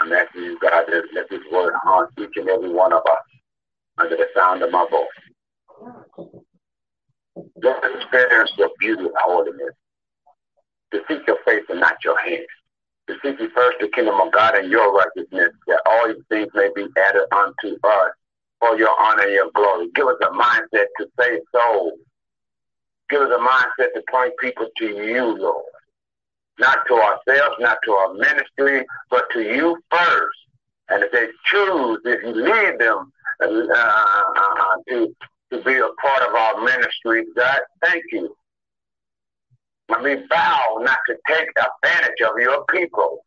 [0.00, 3.24] I'm asking you, God, to let this word haunt each and every one of us
[3.98, 5.06] under the sound of my voice.
[7.62, 9.74] Let us experience your beauty and holiness.
[10.92, 12.46] To seek your face and not your hands.
[13.08, 16.50] To seek you first the kingdom of God and your righteousness, that all these things
[16.54, 18.12] may be added unto us
[18.60, 19.90] for your honor and your glory.
[19.94, 21.98] Give us a mindset to save souls
[23.10, 25.64] Give us a mindset to point people to you, Lord.
[26.58, 30.38] Not to ourselves, not to our ministry, but to you first.
[30.90, 33.12] And if they choose, if you lead them
[33.42, 35.14] uh, uh, to,
[35.52, 38.34] to be a part of our ministry, God, thank you.
[39.88, 43.24] And we vow not to take advantage of your people,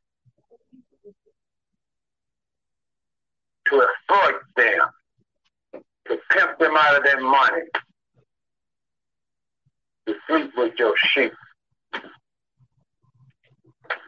[3.68, 4.80] to exploit them,
[6.08, 7.62] to pimp them out of their money,
[10.08, 11.32] to sleep with your sheep,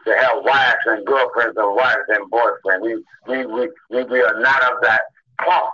[0.06, 2.82] to have wives and girlfriends and wives and boyfriends.
[2.82, 2.94] We,
[3.26, 5.00] we, we, we, we are not of that
[5.40, 5.72] cloth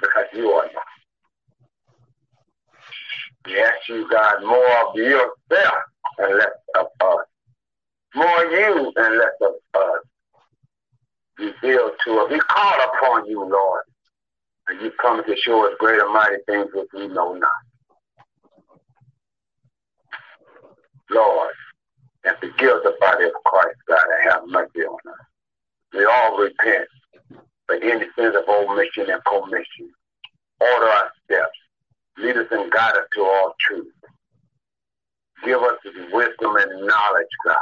[0.00, 0.99] because you are not.
[3.46, 5.82] Ask you, God, more of yourself
[6.18, 6.48] and less
[6.78, 7.26] of us.
[8.14, 10.00] More you and less of us.
[11.38, 12.30] Reveal to us.
[12.30, 13.82] We call upon you, Lord.
[14.68, 17.50] And you come to show us great and mighty things which we know not.
[21.10, 21.50] Lord,
[22.24, 25.26] and forgive the body of Christ, God, and have mercy on us.
[25.92, 26.86] We all repent
[27.66, 29.90] for any sins of omission and commission.
[30.60, 31.59] Order our steps.
[32.20, 33.92] Lead us and guide us to all truth.
[35.44, 37.56] Give us the wisdom and knowledge, God,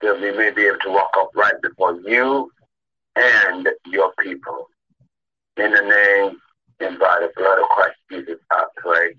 [0.00, 2.50] that we may be able to walk upright before you
[3.14, 4.68] and your people.
[5.56, 6.38] In the name
[6.80, 9.14] and by the blood of Christ Jesus, I pray.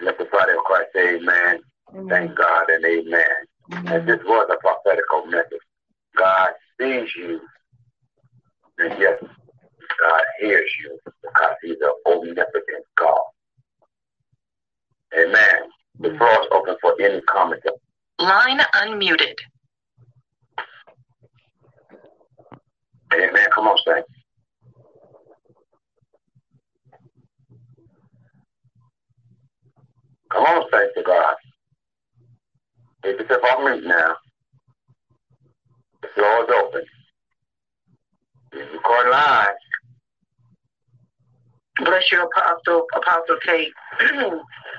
[0.00, 1.60] Let the body of Christ say amen.
[1.94, 2.08] Amen.
[2.08, 3.24] Thank God and amen.
[3.72, 3.92] amen.
[3.92, 5.58] And this was a prophetical message.
[6.16, 6.50] God
[6.80, 7.40] sees you.
[8.78, 9.22] And yes,
[10.00, 13.18] God hears you because he's an omnipotent God.
[15.18, 15.70] Amen.
[16.00, 16.18] The mm.
[16.18, 17.62] floor is open for any comment.
[18.18, 19.36] Line unmuted.
[23.12, 23.46] Amen.
[23.54, 24.04] Come on, Saint.
[30.30, 31.34] Come on, thank to God.
[33.02, 34.16] Take yourself off mute now.
[36.02, 36.82] The floor is open.
[38.52, 39.54] It's recording live.
[41.84, 43.72] Bless you, Apostle, Apostle Kate.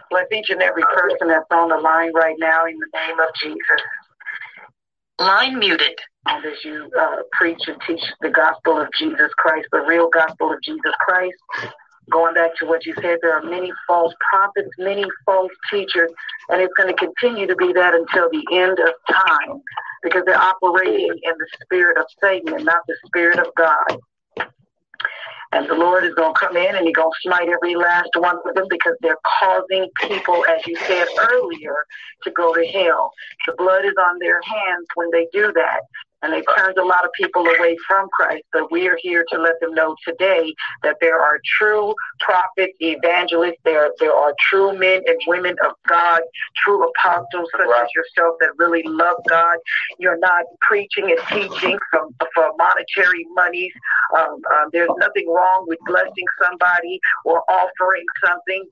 [0.09, 3.27] Bless each and every person that's on the line right now in the name of
[3.41, 3.81] Jesus.
[5.19, 5.97] Line muted.
[6.25, 10.51] And as you uh, preach and teach the gospel of Jesus Christ, the real gospel
[10.51, 11.35] of Jesus Christ,
[12.09, 16.09] going back to what you said, there are many false prophets, many false teachers,
[16.49, 19.61] and it's going to continue to be that until the end of time
[20.03, 23.99] because they're operating in the spirit of Satan and not the spirit of God.
[25.51, 28.09] And the Lord is going to come in and He's going to smite every last
[28.15, 31.75] one of them because they're causing people, as you said earlier,
[32.23, 33.11] to go to hell.
[33.45, 35.81] The blood is on their hands when they do that
[36.21, 38.43] and they've turned a lot of people away from Christ.
[38.51, 40.53] But we are here to let them know today
[40.83, 46.21] that there are true prophets, evangelists, there, there are true men and women of God,
[46.63, 49.57] true apostles such as yourself that really love God.
[49.99, 53.71] You're not preaching and teaching from, for monetary monies.
[54.17, 58.65] Um, um, there's nothing wrong with blessing somebody or offering something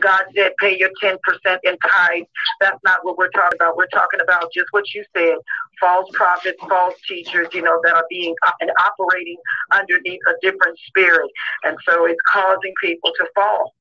[0.00, 1.18] God said, pay your 10%
[1.64, 2.26] in tithes.
[2.60, 3.76] That's not what we're talking about.
[3.76, 5.36] We're talking about just what you said
[5.80, 9.36] false prophets, false teachers, you know, that are being uh, and operating
[9.72, 11.30] underneath a different spirit.
[11.64, 13.74] And so it's causing people to fall.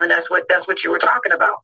[0.00, 1.56] And that's what that's what you were talking about.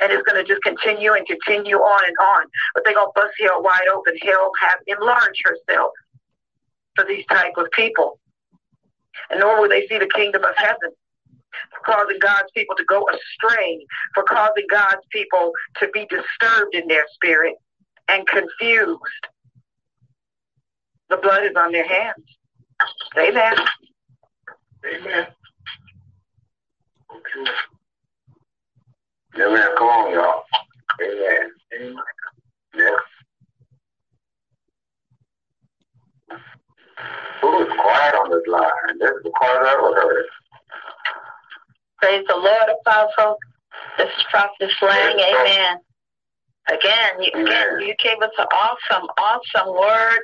[0.00, 2.46] And it's going to just continue and continue on and on.
[2.74, 4.14] But they're going to bust hell wide open.
[4.22, 5.92] Hell have enlarged herself
[6.96, 8.18] for these type of people.
[9.30, 10.90] And nor will they see the kingdom of heaven
[11.70, 16.86] for causing God's people to go astray, for causing God's people to be disturbed in
[16.88, 17.54] their spirit
[18.08, 19.00] and confused.
[21.08, 22.24] The blood is on their hands.
[23.18, 23.54] Amen.
[24.86, 25.26] Amen.
[27.12, 27.50] Okay.
[29.36, 29.68] Amen.
[29.76, 30.44] Come on, y'all.
[31.02, 31.50] Amen.
[31.76, 31.96] Amen.
[32.76, 32.96] Yeah.
[37.40, 38.98] Who is quiet on this line?
[39.00, 40.26] This is the quiet I ever heard.
[42.00, 43.36] Praise the Lord, Apostle.
[43.98, 45.18] This is Prophet Lang.
[45.18, 45.76] Amen.
[46.68, 50.20] Again, you, again, you gave us an awesome, awesome word.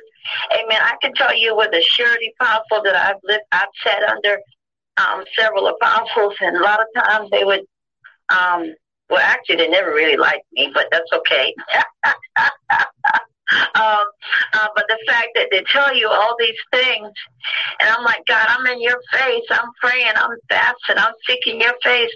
[0.53, 0.79] Amen.
[0.81, 4.39] I can tell you with a surety, Apostle, that I've lived, I've sat under
[4.97, 7.61] um, several apostles, and a lot of times they would,
[8.29, 8.73] um,
[9.09, 11.53] well, actually, they never really liked me, but that's okay.
[13.75, 14.05] Um,
[14.53, 17.09] uh, but the fact that they tell you all these things,
[17.79, 19.45] and I'm like, God, I'm in your face.
[19.49, 20.13] I'm praying.
[20.15, 20.97] I'm fasting.
[20.97, 22.11] I'm seeking your face.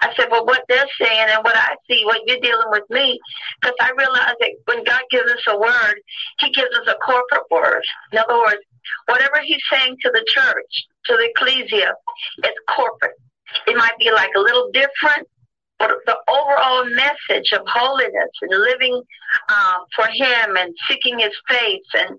[0.00, 3.18] I said, well, what they're saying and what I see, what you're dealing with me,
[3.60, 5.96] because I realize that when God gives us a word,
[6.40, 7.82] He gives us a corporate word.
[8.12, 8.62] In other words,
[9.06, 11.94] whatever He's saying to the church, to the ecclesia,
[12.38, 13.16] it's corporate.
[13.66, 15.28] It might be like a little different,
[15.78, 19.02] but the overall message of holiness and living
[19.48, 22.18] um, for Him and seeking His face and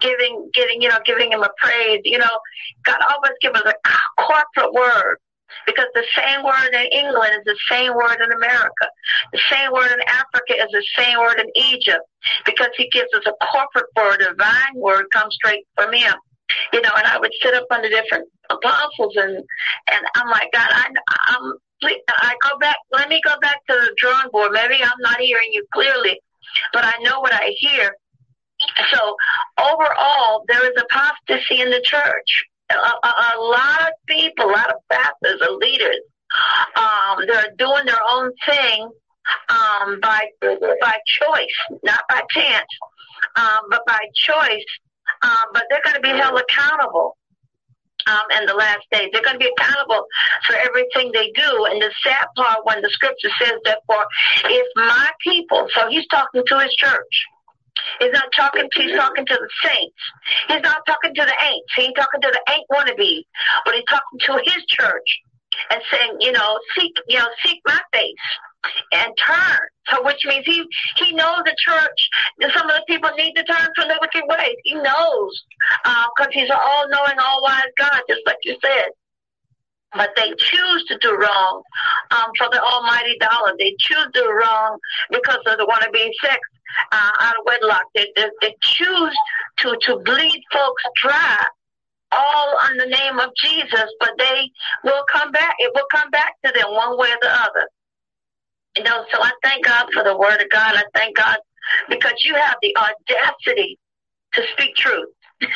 [0.00, 2.02] giving, getting, you know, giving Him a praise.
[2.04, 2.38] You know,
[2.84, 5.18] God always give us a corporate word
[5.66, 8.86] because the same word in England is the same word in America.
[9.32, 12.04] The same word in Africa is the same word in Egypt
[12.44, 16.14] because He gives us a corporate word, a divine word comes straight from Him.
[16.72, 20.68] You know, and I would sit up under different apostles and and I'm like, God,
[20.70, 20.88] I,
[21.28, 22.76] I'm I go back.
[22.92, 24.52] Let me go back to the drawing board.
[24.52, 26.20] Maybe I'm not hearing you clearly,
[26.72, 27.94] but I know what I hear.
[28.92, 29.16] So
[29.58, 32.44] overall, there is apostasy in the church.
[32.70, 36.00] A, a, a lot of people, a lot of pastors and leaders,
[36.76, 38.90] um, they're doing their own thing
[39.48, 42.66] um, by by choice, not by chance,
[43.36, 44.64] um, but by choice.
[45.22, 47.16] Um, but they're going to be held accountable
[48.06, 49.08] um, in the last days.
[49.12, 50.06] They're going to be accountable
[50.46, 51.66] for everything they do.
[51.66, 54.04] And the sad part when the scripture says that for
[54.44, 57.26] if my people, so he's talking to his church.
[58.00, 59.96] He's not talking to he's talking to the saints.
[60.48, 61.72] He's not talking to the ain'ts.
[61.76, 63.22] He ain't talking to the ain't wannabe,
[63.64, 65.20] but he's talking to his church
[65.70, 68.14] and saying, you know, seek, you know, seek my face
[68.92, 69.58] and turn.
[69.90, 70.64] So, which means he
[70.96, 72.52] he knows the church.
[72.54, 74.56] Some of the people need to turn from their wicked ways.
[74.64, 75.42] He knows
[75.84, 78.90] because uh, he's an all-knowing, all-wise God, just like you said.
[79.94, 81.62] But they choose to do wrong
[82.10, 83.54] um, for the almighty dollar.
[83.58, 84.78] They choose to do wrong
[85.10, 86.38] because they want to be sex
[86.92, 87.84] uh, out of wedlock.
[87.94, 89.16] They, they, they choose
[89.58, 91.46] to to bleed folks dry
[92.12, 94.50] all on the name of Jesus, but they
[94.84, 95.54] will come back.
[95.58, 97.68] It will come back to them one way or the other.
[98.78, 100.76] You know, so I thank God for the word of God.
[100.76, 101.38] I thank God
[101.88, 103.76] because you have the audacity
[104.34, 105.08] to speak truth.
[105.40, 105.50] you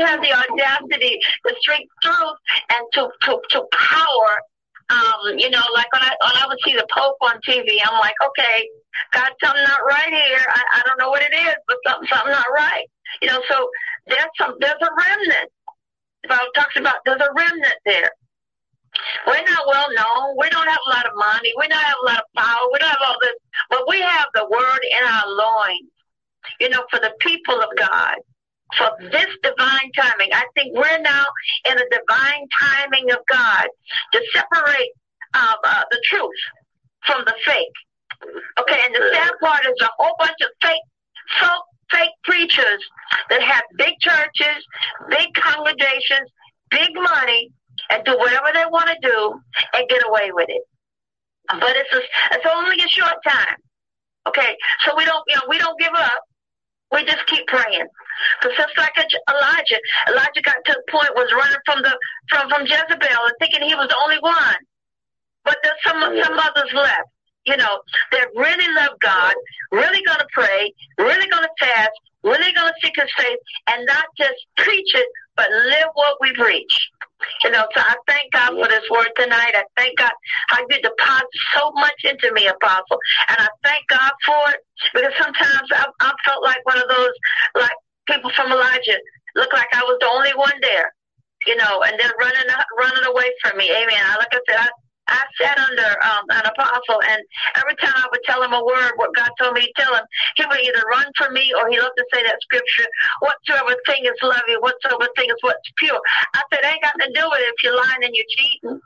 [0.00, 2.36] have the audacity to speak truth
[2.70, 4.34] and to, to, to power.
[4.88, 8.00] Um, you know, like when I when I would see the Pope on TV, I'm
[8.00, 8.66] like, okay,
[9.12, 10.40] got something not right here.
[10.48, 12.86] I, I don't know what it is, but something something not right.
[13.20, 13.68] You know, so
[14.06, 15.50] there's some there's a remnant.
[16.22, 18.12] The Bible talks about there's a remnant there.
[19.26, 20.36] We're not well known.
[20.38, 21.52] We don't have a lot of money.
[21.56, 22.68] We don't have a lot of power.
[22.72, 23.34] We don't have all this,
[23.70, 25.90] but we have the word in our loins.
[26.60, 28.16] You know, for the people of God,
[28.76, 30.30] for this divine timing.
[30.32, 31.24] I think we're now
[31.66, 33.66] in a divine timing of God
[34.12, 34.90] to separate
[35.34, 36.40] uh, uh, the truth
[37.06, 37.76] from the fake.
[38.58, 40.82] Okay, and the sad part is a whole bunch of fake
[41.40, 42.82] folk fake preachers
[43.30, 44.62] that have big churches,
[45.08, 46.28] big congregations,
[46.70, 47.50] big money,
[47.90, 49.40] and do whatever they want to do
[49.74, 50.62] and get away with it.
[51.48, 52.00] But it's a,
[52.36, 53.56] it's only a short time.
[54.26, 56.22] Okay, so we don't you know we don't give up.
[56.92, 57.86] We just keep praying.
[58.40, 61.96] Because just like Elijah, Elijah got to the point was running from the
[62.28, 64.60] from from Jezebel and thinking he was the only one.
[65.44, 67.08] But there's some some others left
[67.48, 67.80] you know,
[68.12, 69.34] that really love God,
[69.72, 71.90] really going to pray, really going to fast,
[72.22, 73.38] really going to seek His face,
[73.70, 76.90] and not just preach it, but live what we preach.
[77.44, 79.54] You know, so I thank God for this word tonight.
[79.54, 80.12] I thank God
[80.48, 84.60] how you deposit so much into me, Apostle, and I thank God for it
[84.94, 87.12] because sometimes I, I felt like one of those
[87.56, 87.76] like
[88.06, 88.98] people from Elijah,
[89.36, 90.92] looked like I was the only one there
[91.46, 93.70] you know, and then running running away from me.
[93.70, 94.02] Amen.
[94.18, 94.68] Like I said, I
[95.08, 97.22] I sat under um, an apostle, and
[97.56, 100.04] every time I would tell him a word, what God told me to tell him,
[100.36, 102.86] he would either run from me or he loved to say that scripture,
[103.20, 106.00] whatsoever thing is lovely, whatsoever thing is what's pure.
[106.34, 108.80] I said, ain't got to do with it if you're lying and you're cheating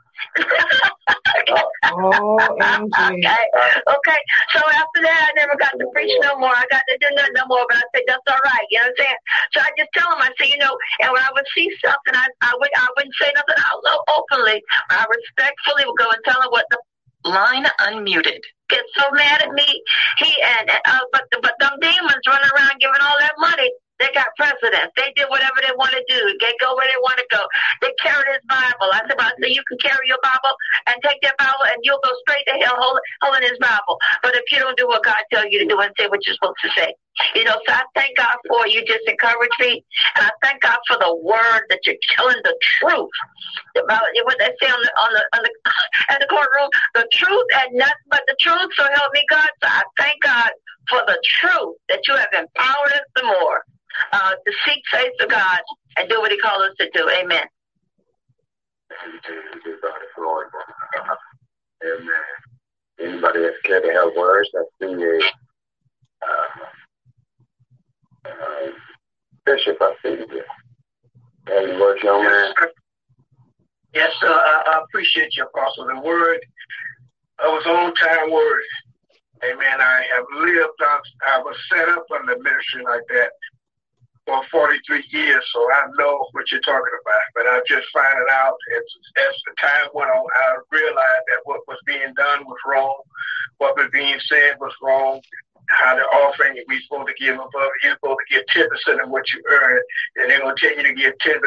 [1.91, 3.45] oh, okay.
[3.87, 4.21] Okay.
[4.53, 6.53] So after that, I never got to preach no more.
[6.53, 7.65] I got to do nothing no more.
[7.69, 8.67] But I said, that's all right.
[8.71, 9.19] You know what I'm saying?
[9.53, 12.15] So I just tell them, I say, you know, and when I would see something,
[12.15, 14.61] I, I, would, I wouldn't say nothing out loud openly.
[14.89, 16.79] I respectfully would go and tell them what the
[17.25, 18.41] line unmuted.
[18.69, 19.83] Get so mad at me.
[20.17, 23.71] He and uh, but but them demons running around giving all that money.
[24.03, 24.91] They got presidents.
[24.99, 26.19] They did whatever they want to do.
[26.43, 27.39] They go where they want to go.
[27.79, 28.91] They carried his Bible.
[28.91, 30.51] I said, I said, you can carry your Bible
[30.91, 33.95] and take that Bible and you'll go straight to hell holding his Bible.
[34.19, 36.35] But if you don't do what God tells you to do and say what you're
[36.35, 36.91] supposed to say,
[37.35, 39.85] you know, so I thank God for you just encourage me.
[40.19, 43.15] And I thank God for the word that you're telling the truth
[43.79, 45.51] about what they say on the, on the, on the,
[46.11, 48.67] in the courtroom, the truth and nothing but the truth.
[48.75, 49.47] So help me God.
[49.63, 50.51] So I thank God
[50.89, 53.63] for the truth that you have empowered us the more
[54.11, 55.59] uh, to seek face of God
[55.97, 57.09] and do what He calls us to do.
[57.09, 57.45] Amen.
[61.83, 62.09] Amen.
[62.99, 65.19] Anybody that's care to have words, I see a
[66.25, 66.47] uh,
[68.29, 68.71] uh,
[69.45, 70.43] Bishop, I see you.
[71.51, 72.53] Any words, young man?
[73.93, 74.31] Yes, sir.
[74.31, 75.87] I, I appreciate your apostle.
[75.87, 76.39] The word
[77.39, 78.63] it was on time word.
[79.43, 79.81] Amen.
[79.81, 80.79] I have lived,
[81.27, 83.31] I was set up on the ministry like that
[84.25, 87.21] for 43 years, so I know what you're talking about.
[87.35, 88.83] But I'm just it out as,
[89.27, 92.95] as the time went on, I realized that what was being done was wrong,
[93.57, 95.21] what was being said was wrong,
[95.69, 99.23] how the offering we supposed to give above, you're supposed to give 10% of what
[99.31, 99.81] you earn,
[100.17, 101.39] and they're going to tell you to give 10%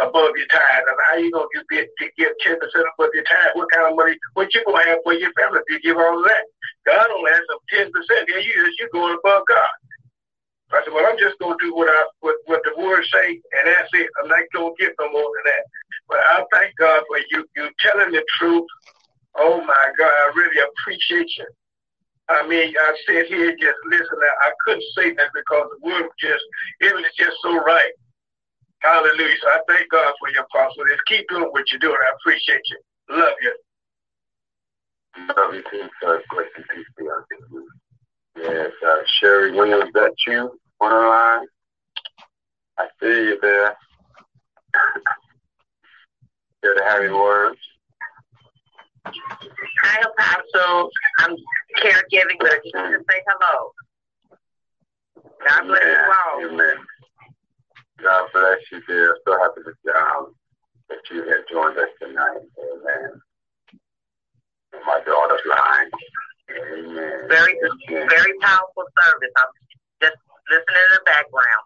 [0.00, 0.86] above your tithe.
[0.86, 1.86] And how you going to give,
[2.16, 3.54] give 10% above your tithe?
[3.54, 5.98] What kind of money, what you going to have for your family if you give
[5.98, 6.44] all of that?
[6.86, 7.90] God only has some 10%.
[8.28, 9.68] Yeah, you, you're going above God.
[10.72, 13.40] I said, well, I'm just going to do what I what, what the word say,
[13.40, 14.08] and that's it.
[14.20, 15.64] I'm not going to get no more than that.
[16.08, 18.66] But I thank God for you you telling the truth.
[19.36, 21.46] Oh my God, I really appreciate you.
[22.28, 24.28] I mean, I sit here just listening.
[24.42, 26.44] I couldn't say that because the word just
[26.80, 27.92] it was just so right.
[28.80, 29.34] Hallelujah.
[29.40, 30.84] So I thank God for your apostle.
[30.88, 31.96] Just keep doing what you're doing.
[31.96, 32.78] I appreciate you.
[33.16, 33.54] Love you.
[35.36, 36.22] Love you too, sir.
[36.28, 36.64] Grace and
[36.96, 37.57] be unto you.
[38.42, 41.46] Yes, uh, Sherry Williams, that you on the line?
[42.78, 43.76] I see you there.
[46.62, 47.58] Here to have your words.
[49.82, 50.90] Hi, Apostle.
[51.18, 51.34] I'm
[51.78, 53.72] caregiving, but I just want to say hello.
[55.46, 55.94] God bless Amen.
[55.94, 56.52] you all.
[56.52, 56.76] Amen.
[58.02, 59.18] God bless you, dear.
[59.26, 60.34] So happy to, um,
[60.88, 62.42] that you have joined us tonight.
[62.58, 63.20] Amen.
[64.86, 65.90] My daughter's line.
[66.50, 67.28] Amen.
[67.28, 67.54] Very,
[67.88, 69.32] very powerful service.
[69.36, 69.52] I'm
[70.00, 70.16] just
[70.50, 71.64] listening in the background.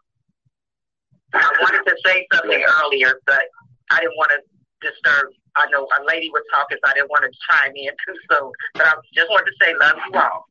[1.34, 3.42] I wanted to say something earlier, but
[3.90, 4.40] I didn't want to
[4.80, 5.32] disturb.
[5.56, 8.52] I know a lady was talking, so I didn't want to chime in too soon.
[8.74, 10.46] But I just wanted to say, love you all.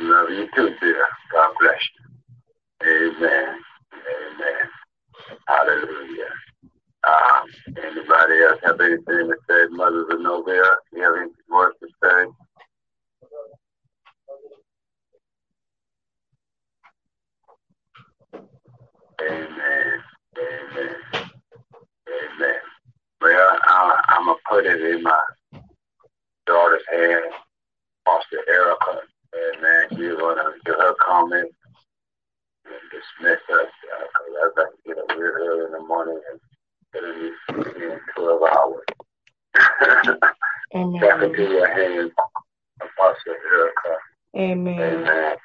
[0.00, 1.06] Love you too, dear.
[1.32, 2.02] God bless you.
[2.82, 3.60] Amen.
[3.94, 4.64] Amen.
[5.46, 6.32] Hallelujah.
[7.04, 7.46] Um,
[7.82, 9.66] anybody else have anything to say?
[9.70, 10.62] Mother Zenobia,
[10.92, 12.30] you have any words to say?
[19.30, 20.02] Amen.
[20.38, 20.94] Amen.
[22.08, 22.60] Amen.
[23.20, 25.22] Well, I, I'm going to put it in my
[26.46, 27.24] daughter's hand,
[28.04, 29.00] Pastor Erica.
[29.34, 29.86] Amen.
[29.90, 31.50] She's going to her comment
[32.66, 36.20] and dismiss us because uh, I got to get up real early in the morning
[36.30, 36.40] and
[36.92, 38.84] get in 12 hours.
[40.74, 41.00] Amen.
[41.00, 42.12] Back into your hands,
[42.80, 43.96] Apostle Erica.
[44.36, 45.06] Amen.
[45.06, 45.36] Amen.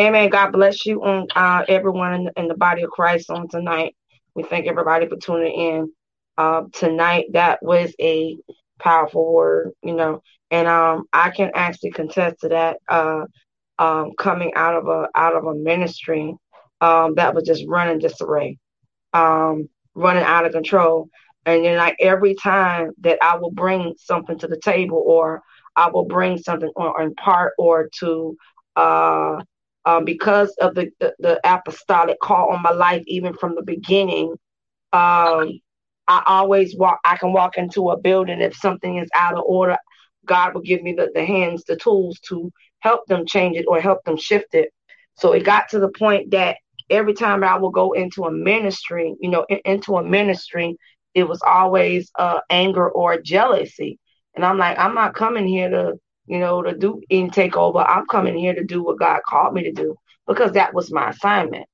[0.00, 0.30] Amen.
[0.30, 3.96] God bless you and uh, everyone in, in, the body of Christ on tonight.
[4.36, 5.92] We thank everybody for tuning in
[6.36, 7.26] uh, tonight.
[7.32, 8.36] That was a
[8.78, 10.22] powerful word, you know,
[10.52, 12.76] and um, I can actually contest to that.
[12.88, 13.24] Uh,
[13.80, 16.34] um, coming out of a out of a ministry
[16.80, 18.58] um, that was just running disarray,
[19.12, 21.08] um, running out of control,
[21.44, 25.42] and then like every time that I will bring something to the table, or
[25.74, 28.36] I will bring something or impart or to
[28.76, 29.42] uh,
[29.88, 34.32] um, because of the, the, the apostolic call on my life, even from the beginning.
[34.92, 35.60] Um,
[36.06, 37.00] I always walk.
[37.06, 39.78] I can walk into a building if something is out of order.
[40.26, 43.80] God will give me the, the hands, the tools to help them change it or
[43.80, 44.70] help them shift it.
[45.14, 46.58] So it got to the point that
[46.90, 50.76] every time I would go into a ministry, you know, in, into a ministry,
[51.14, 53.98] it was always uh, anger or jealousy.
[54.34, 55.94] And I'm like, I'm not coming here to
[56.28, 57.78] you know, to do and take over.
[57.78, 59.96] I'm coming here to do what God called me to do
[60.26, 61.66] because that was my assignment.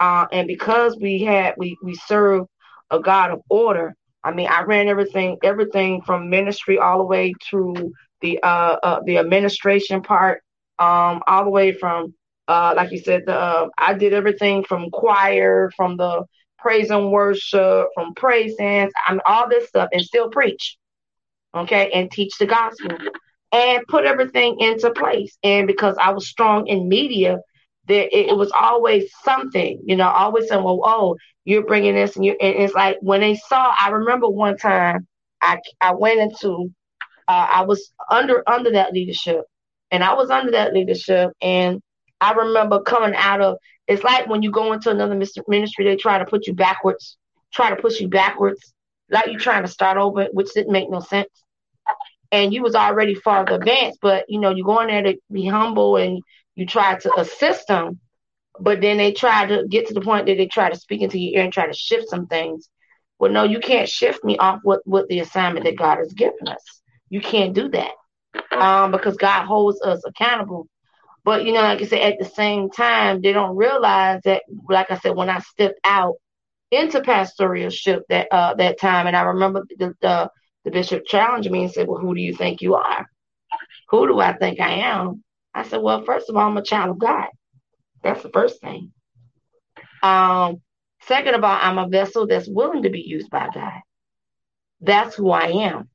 [0.00, 2.46] Uh, and because we had we we serve
[2.90, 3.94] a God of order.
[4.24, 9.00] I mean, I ran everything everything from ministry all the way to the uh, uh
[9.04, 10.42] the administration part,
[10.78, 12.14] um, all the way from
[12.48, 16.24] uh like you said, the uh, I did everything from choir, from the
[16.58, 20.76] praise and worship, from praise dance, I mean all this stuff, and still preach,
[21.54, 22.96] okay, and teach the gospel
[23.52, 25.36] and put everything into place.
[25.42, 27.38] And because I was strong in media,
[27.86, 32.16] there it, it was always something, you know, always saying, well, oh, you're bringing this,
[32.16, 32.36] and you.
[32.40, 33.74] And it's like when they saw.
[33.78, 35.06] I remember one time
[35.42, 36.70] I I went into,
[37.26, 39.42] uh, I was under under that leadership,
[39.90, 41.80] and I was under that leadership, and
[42.20, 43.56] I remember coming out of.
[43.88, 45.16] It's like when you go into another
[45.48, 47.16] ministry, they try to put you backwards,
[47.52, 48.72] try to push you backwards,
[49.10, 51.28] like you're trying to start over, which didn't make no sense
[52.32, 55.46] and you was already farther advanced, but you know, you go in there to be
[55.46, 56.22] humble and
[56.54, 58.00] you try to assist them,
[58.58, 61.18] but then they try to get to the point that they try to speak into
[61.18, 62.68] your ear and try to shift some things.
[63.18, 66.48] Well, no, you can't shift me off what, what the assignment that God has given
[66.48, 66.62] us.
[67.08, 67.92] You can't do that.
[68.52, 70.68] Um, because God holds us accountable.
[71.24, 74.90] But you know, like I said, at the same time, they don't realize that, like
[74.90, 76.14] I said, when I stepped out
[76.70, 80.30] into pastoralship that uh that time, and I remember the, the
[80.64, 83.06] the bishop challenged me and said, Well, who do you think you are?
[83.90, 85.24] Who do I think I am?
[85.54, 87.28] I said, Well, first of all, I'm a child of God.
[88.02, 88.92] That's the first thing.
[90.02, 90.60] Um,
[91.02, 93.80] second of all, I'm a vessel that's willing to be used by God.
[94.80, 95.88] That's who I am.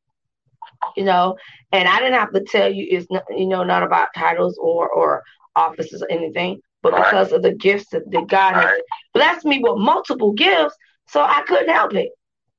[0.96, 1.38] You know,
[1.72, 4.88] and I didn't have to tell you it's not, you know, not about titles or
[4.90, 5.24] or
[5.56, 8.82] offices or anything, but because of the gifts that, that God has
[9.14, 10.76] blessed me with multiple gifts,
[11.08, 12.10] so I couldn't help it.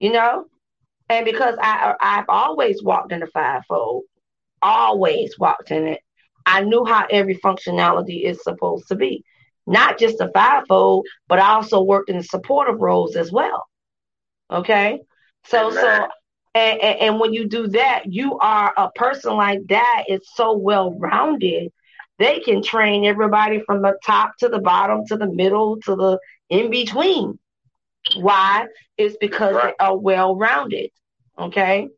[0.00, 0.46] You know,
[1.08, 4.04] and because I I've always walked in the fivefold,
[4.62, 6.00] always walked in it,
[6.44, 9.24] I knew how every functionality is supposed to be.
[9.66, 13.66] Not just the fivefold, but I also worked in the supportive roles as well.
[14.50, 15.00] Okay.
[15.44, 16.08] So so
[16.54, 20.56] and, and, and when you do that, you are a person like that is so
[20.56, 21.70] well rounded.
[22.18, 26.18] They can train everybody from the top to the bottom to the middle to the
[26.48, 27.38] in between.
[28.14, 28.66] Why?
[28.96, 29.74] It's because right.
[29.78, 30.90] they are well rounded.
[31.38, 31.88] Okay.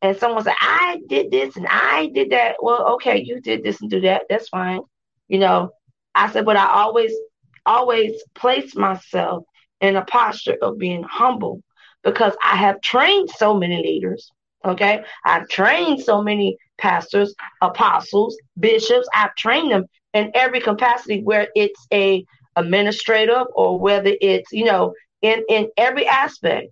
[0.00, 2.56] And someone said, I did this and I did that.
[2.60, 4.22] Well, okay, you did this and do that.
[4.28, 4.80] That's fine.
[5.26, 5.70] You know,
[6.14, 7.12] I said, but I always,
[7.66, 9.44] always place myself
[9.80, 11.62] in a posture of being humble
[12.04, 14.30] because I have trained so many leaders.
[14.64, 15.02] Okay.
[15.24, 19.08] I've trained so many pastors, apostles, bishops.
[19.14, 22.24] I've trained them in every capacity where it's a
[22.56, 26.68] administrative or whether it's, you know, in, in every aspect.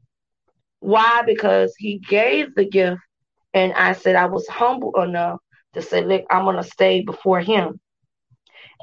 [0.81, 1.23] Why?
[1.27, 3.01] Because he gave the gift,
[3.55, 5.41] and I said I was humble enough
[5.75, 7.81] to say, look, I'm gonna stay before him,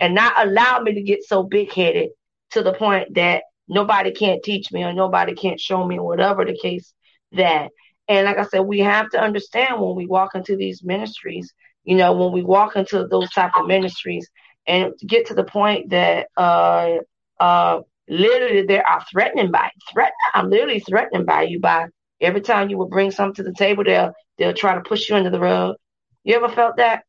[0.02, 2.10] and not allow me to get so big headed
[2.52, 6.57] to the point that nobody can't teach me or nobody can't show me, whatever the
[6.61, 6.94] case
[7.34, 7.69] that.
[8.07, 11.53] And like I said, we have to understand when we walk into these ministries,
[11.84, 14.30] you know, when we walk into those type of ministries
[14.68, 16.98] and get to the point that uh
[17.40, 21.88] uh literally they are threatening by threat I'm literally threatening by you by
[22.23, 25.15] every time you will bring something to the table, they'll they'll try to push you
[25.15, 25.75] under the rug.
[26.23, 27.03] You ever felt that?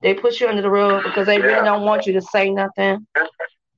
[0.00, 3.06] They push you under the rug because they really don't want you to say nothing.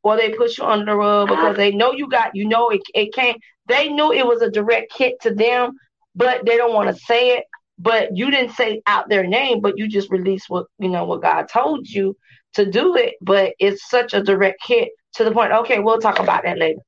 [0.03, 2.83] Or they push you under the rug because they know you got, you know, it,
[2.95, 3.39] it can't.
[3.67, 5.73] They knew it was a direct hit to them,
[6.15, 7.45] but they don't want to say it.
[7.79, 11.23] But you didn't say out their name, but you just released what, you know, what
[11.23, 12.17] God told you
[12.55, 13.15] to do it.
[13.23, 16.81] But it's such a direct hit to the point, okay, we'll talk about that later.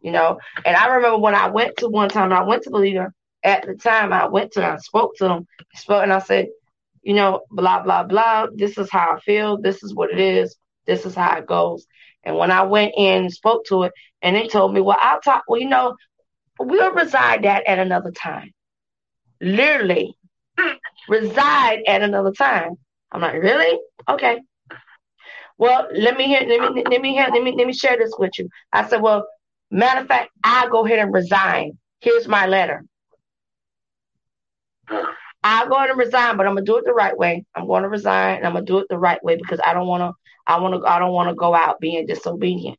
[0.00, 2.78] You know, and I remember when I went to one time, I went to the
[2.78, 3.12] leader
[3.42, 6.48] at the time, I went to, I spoke to them, spoke, and I said,
[7.02, 8.48] you know, blah, blah, blah.
[8.52, 9.58] This is how I feel.
[9.60, 10.56] This is what it is.
[10.86, 11.86] This is how it goes.
[12.24, 13.92] And when I went in and spoke to it,
[14.22, 15.96] and they told me, well, I'll talk, well, you know,
[16.58, 18.52] we'll reside that at another time.
[19.40, 20.16] Literally,
[21.08, 22.74] reside at another time.
[23.12, 23.78] I'm like, really?
[24.08, 24.40] Okay.
[25.58, 28.12] Well, let me hear, let me, let me hear, let me, let me share this
[28.18, 28.48] with you.
[28.72, 29.26] I said, well,
[29.70, 31.78] matter of fact, I'll go ahead and resign.
[32.00, 32.84] Here's my letter.
[35.42, 37.44] I'll go ahead and resign, but I'm gonna do it the right way.
[37.54, 39.86] I'm going to resign, and I'm gonna do it the right way because I don't
[39.86, 40.12] want to.
[40.46, 40.88] I want to.
[40.88, 42.76] I don't want to go out being disobedient.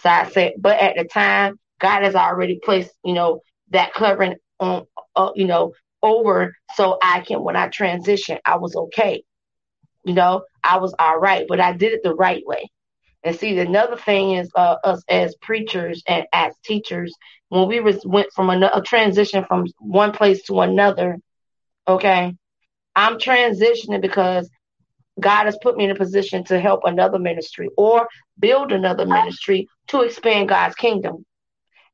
[0.00, 3.40] So I said, but at the time, God has already placed, you know,
[3.70, 5.72] that covering on, uh, you know,
[6.02, 7.44] over, so I can.
[7.44, 9.22] When I transition, I was okay.
[10.04, 12.70] You know, I was all right, but I did it the right way.
[13.22, 17.14] And see, another thing is uh, us as preachers and as teachers,
[17.50, 21.18] when we was, went from a, a transition from one place to another,
[21.86, 22.34] Okay.
[22.96, 24.48] I'm transitioning because
[25.20, 28.08] God has put me in a position to help another ministry or
[28.38, 31.24] build another ministry to expand God's kingdom.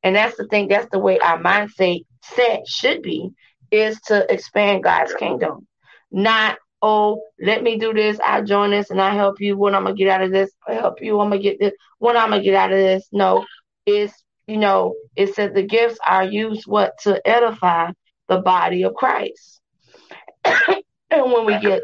[0.03, 3.29] And that's the thing, that's the way our mindset set should be,
[3.71, 5.67] is to expand God's kingdom.
[6.11, 9.57] Not, oh, let me do this, I join this and I help you.
[9.57, 12.17] When I'm gonna get out of this, I help you, I'm gonna get this, what
[12.17, 13.07] I'm gonna get out of this.
[13.11, 13.45] No,
[13.85, 14.13] it's
[14.47, 17.91] you know, it said the gifts are used what to edify
[18.27, 19.61] the body of Christ.
[20.43, 21.83] and when we get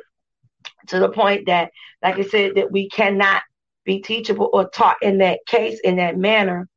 [0.88, 1.72] to the point that,
[2.02, 3.44] like I said, that we cannot
[3.86, 6.68] be teachable or taught in that case, in that manner,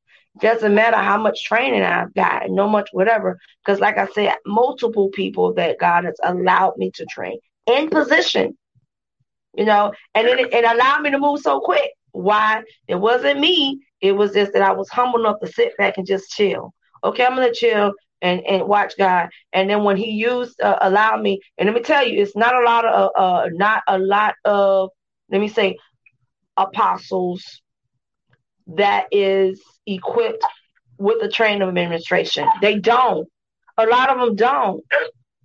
[0.41, 3.39] doesn't matter how much training I've got, no much whatever.
[3.65, 7.39] Because, like I said, multiple people that God has allowed me to train
[7.71, 8.57] in position,
[9.55, 11.91] you know, and it, it allowed me to move so quick.
[12.13, 12.63] Why?
[12.89, 13.81] It wasn't me.
[14.01, 16.73] It was just that I was humble enough to sit back and just chill.
[17.05, 19.31] Okay, I'm gonna chill and and watch God.
[19.53, 22.55] And then when He used uh, allow me, and let me tell you, it's not
[22.55, 24.91] a lot of uh, uh not a lot of
[25.31, 25.77] let me say
[26.57, 27.63] apostles
[28.67, 30.45] that is equipped
[30.99, 32.47] with the training of administration.
[32.61, 33.29] They don't.
[33.79, 34.85] A lot of them don't.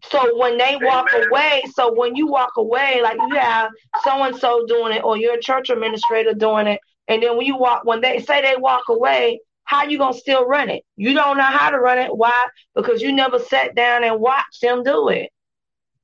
[0.10, 3.72] So when they walk away, so when you walk away, like you have
[4.04, 7.58] so and so doing it, or you're church administrator doing it, and then when you
[7.58, 10.84] walk, when they say they walk away, how you gonna still run it?
[10.96, 12.16] You don't know how to run it.
[12.16, 12.46] Why?
[12.76, 15.32] Because you never sat down and watched them do it.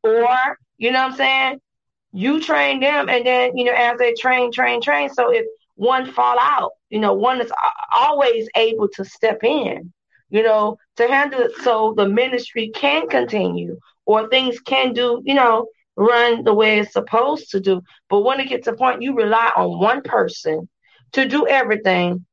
[0.03, 1.61] Or, you know what I'm saying?
[2.11, 5.09] You train them and then, you know, as they train, train, train.
[5.09, 5.45] So if
[5.75, 7.51] one fall out, you know, one is
[7.95, 9.93] always able to step in,
[10.29, 13.77] you know, to handle it so the ministry can continue
[14.11, 17.81] or things can do, you know, run the way it's supposed to do.
[18.09, 20.69] But when it gets to a point you rely on one person
[21.13, 22.25] to do everything,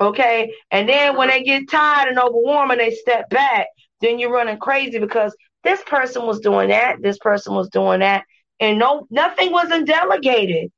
[0.00, 0.52] Okay.
[0.70, 3.66] And then when they get tired and overwarm and they step back,
[4.00, 5.34] then you're running crazy because
[5.64, 8.24] this person was doing that, this person was doing that,
[8.60, 10.70] and no nothing wasn't delegated.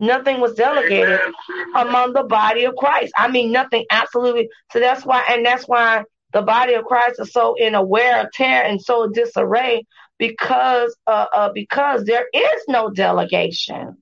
[0.00, 1.20] Nothing was delegated
[1.76, 3.12] among the body of Christ.
[3.16, 4.48] I mean nothing absolutely.
[4.72, 8.32] So that's why and that's why the body of Christ is so in aware of
[8.32, 9.84] tear and so disarray
[10.18, 13.96] because uh, uh because there is no delegation.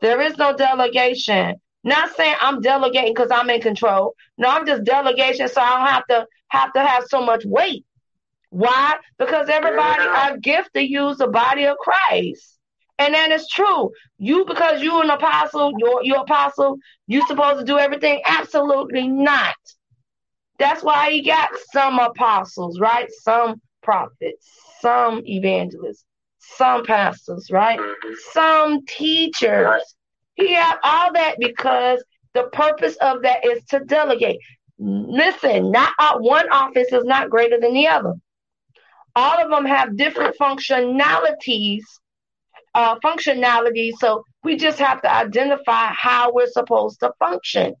[0.00, 1.56] There is no delegation.
[1.84, 4.14] Not saying I'm delegating because I'm in control.
[4.38, 7.84] No, I'm just delegation so I don't have to have to have so much weight.
[8.50, 8.96] Why?
[9.18, 12.58] Because everybody are gifted to use the body of Christ.
[12.98, 13.90] And that is true.
[14.18, 16.76] You because you're an apostle, you're you're apostle,
[17.06, 18.20] you supposed to do everything?
[18.26, 19.54] Absolutely not.
[20.62, 23.10] That's why he got some apostles, right?
[23.22, 24.48] Some prophets,
[24.80, 26.04] some evangelists,
[26.38, 27.80] some pastors, right?
[27.80, 28.12] Mm-hmm.
[28.32, 29.82] Some teachers.
[30.34, 34.38] He had all that because the purpose of that is to delegate.
[34.78, 38.14] Listen, not uh, one office is not greater than the other.
[39.16, 41.82] All of them have different functionalities,
[42.76, 43.94] uh, functionalities.
[43.98, 47.74] So we just have to identify how we're supposed to function.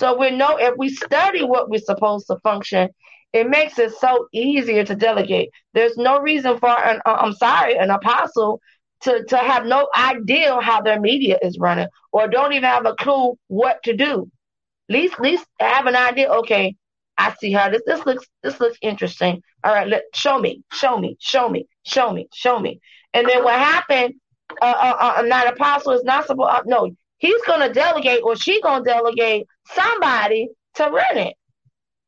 [0.00, 2.88] So we know if we study what we're supposed to function,
[3.34, 5.50] it makes it so easier to delegate.
[5.74, 8.62] There's no reason for an uh, I'm sorry, an apostle
[9.02, 12.94] to, to have no idea how their media is running or don't even have a
[12.94, 14.30] clue what to do.
[14.88, 16.30] At least, least have an idea.
[16.30, 16.76] Okay,
[17.18, 19.42] I see how this this looks this looks interesting.
[19.62, 22.80] All right, let show me, show me, show me, show me, show me.
[23.12, 24.14] And then what happened?
[24.62, 26.50] Uh, uh, uh not apostle is not supposed.
[26.50, 26.90] Uh, no,
[27.20, 31.34] he's gonna delegate or she gonna delegate somebody to run it.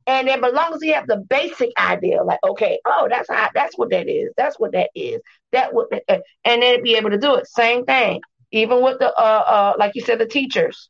[0.06, 3.50] And then, but long as you have the basic idea, like, okay, oh, that's how,
[3.54, 4.32] that's what that is.
[4.36, 5.20] That's what that is.
[5.52, 7.46] That would, and then be able to do it.
[7.46, 8.20] Same thing.
[8.50, 10.88] Even with the, uh, uh, like you said, the teachers,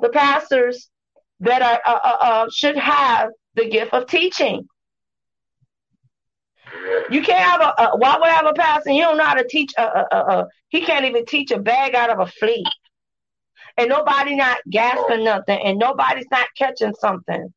[0.00, 0.88] the pastors
[1.40, 4.66] that are, uh, uh, uh should have the gift of teaching.
[7.10, 8.90] You can't have a, uh, why would I have a pastor?
[8.90, 9.72] You don't know how to teach.
[9.78, 12.64] A, uh, uh, uh, he can't even teach a bag out of a flea,
[13.78, 17.52] and nobody not gasping nothing, and nobody's not catching something.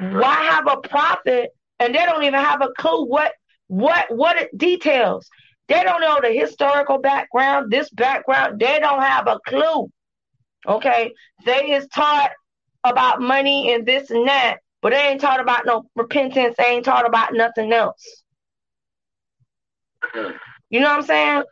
[0.00, 3.32] Why have a prophet and they don't even have a clue what
[3.68, 5.28] what what it details?
[5.68, 8.58] They don't know the historical background, this background.
[8.58, 9.90] They don't have a clue.
[10.66, 11.12] Okay,
[11.44, 12.30] they is taught
[12.84, 16.56] about money and this and that, but they ain't taught about no repentance.
[16.58, 18.22] They ain't taught about nothing else.
[20.02, 20.32] Hmm.
[20.70, 21.42] You know what I'm saying?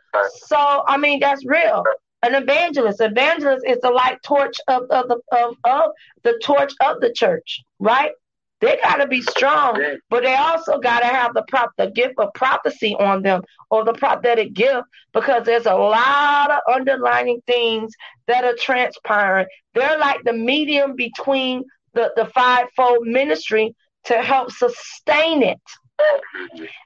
[0.45, 1.83] So I mean that's real.
[2.23, 5.91] An evangelist, evangelist is the light torch of, of the of, of
[6.23, 8.11] the torch of the church, right?
[8.59, 9.79] They got to be strong,
[10.09, 13.85] but they also got to have the prop, the gift of prophecy on them or
[13.85, 17.93] the prophetic gift because there's a lot of underlining things
[18.25, 19.45] that are transpiring.
[19.75, 23.75] They're like the medium between the, the fivefold ministry
[24.05, 25.61] to help sustain it.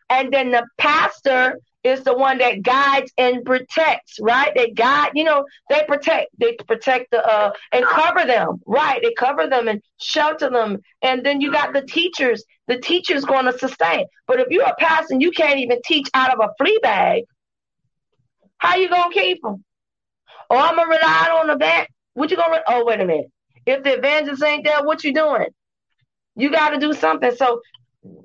[0.09, 4.51] And then the pastor is the one that guides and protects, right?
[4.55, 9.01] They guide, you know, they protect, they protect the uh and cover them, right?
[9.01, 10.79] They cover them and shelter them.
[11.01, 12.43] And then you got the teachers.
[12.67, 14.05] The teacher's going to sustain.
[14.27, 17.23] But if you're a pastor and you can't even teach out of a flea bag,
[18.57, 19.63] how you gonna keep them?
[20.49, 21.91] Oh, I'm gonna rely on the back.
[22.13, 22.57] What you gonna?
[22.57, 23.31] Re- oh, wait a minute.
[23.65, 25.47] If the evangelist ain't there, what you doing?
[26.35, 27.31] You got to do something.
[27.35, 27.61] So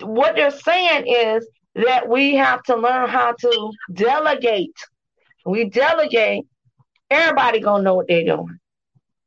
[0.02, 1.48] what they're saying is
[1.84, 4.76] that we have to learn how to delegate.
[5.44, 6.44] We delegate,
[7.10, 8.58] everybody gonna know what they're doing.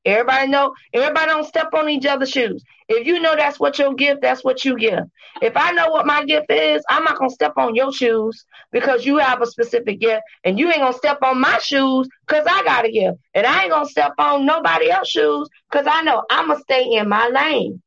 [0.05, 2.63] Everybody know, everybody don't step on each other's shoes.
[2.87, 5.03] If you know that's what your gift, that's what you give.
[5.41, 9.05] If I know what my gift is, I'm not gonna step on your shoes because
[9.05, 12.63] you have a specific gift, and you ain't gonna step on my shoes because I
[12.63, 13.19] got a gift.
[13.35, 16.93] And I ain't gonna step on nobody else's shoes because I know I'm gonna stay
[16.93, 17.81] in my lane.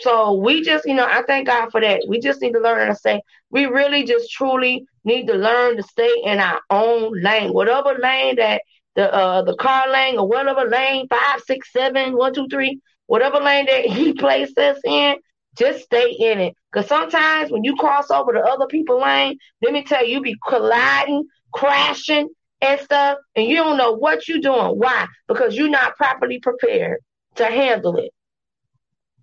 [0.00, 2.02] So we just, you know, I thank God for that.
[2.08, 3.20] We just need to learn to say,
[3.50, 7.52] we really just truly need to learn to stay in our own lane.
[7.52, 8.62] Whatever lane that
[8.94, 13.38] the uh the car lane or whatever lane, five, six, seven, one, two, three, whatever
[13.40, 15.16] lane that he placed us in,
[15.56, 16.54] just stay in it.
[16.72, 20.20] Cause sometimes when you cross over to other people's lane, let me tell you, you
[20.22, 22.28] be colliding, crashing
[22.60, 24.78] and stuff, and you don't know what you're doing.
[24.78, 25.06] Why?
[25.28, 26.98] Because you're not properly prepared
[27.36, 28.12] to handle it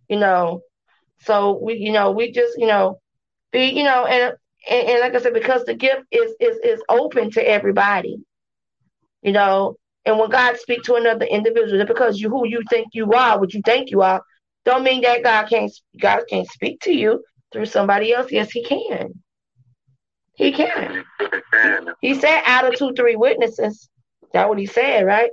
[0.09, 0.61] you know.
[1.21, 2.99] So we, you know, we just, you know,
[3.51, 4.33] be, you know, and,
[4.69, 8.17] and, and like I said, because the gift is is is open to everybody,
[9.21, 9.75] you know.
[10.05, 13.53] And when God speaks to another individual, because you who you think you are, what
[13.53, 14.23] you think you are,
[14.65, 15.71] don't mean that God can't
[16.01, 18.31] God can't speak to you through somebody else.
[18.31, 19.13] Yes, He can.
[20.35, 21.03] He can.
[22.01, 23.89] He said out of two, three witnesses.
[24.31, 25.31] That's what he said, right?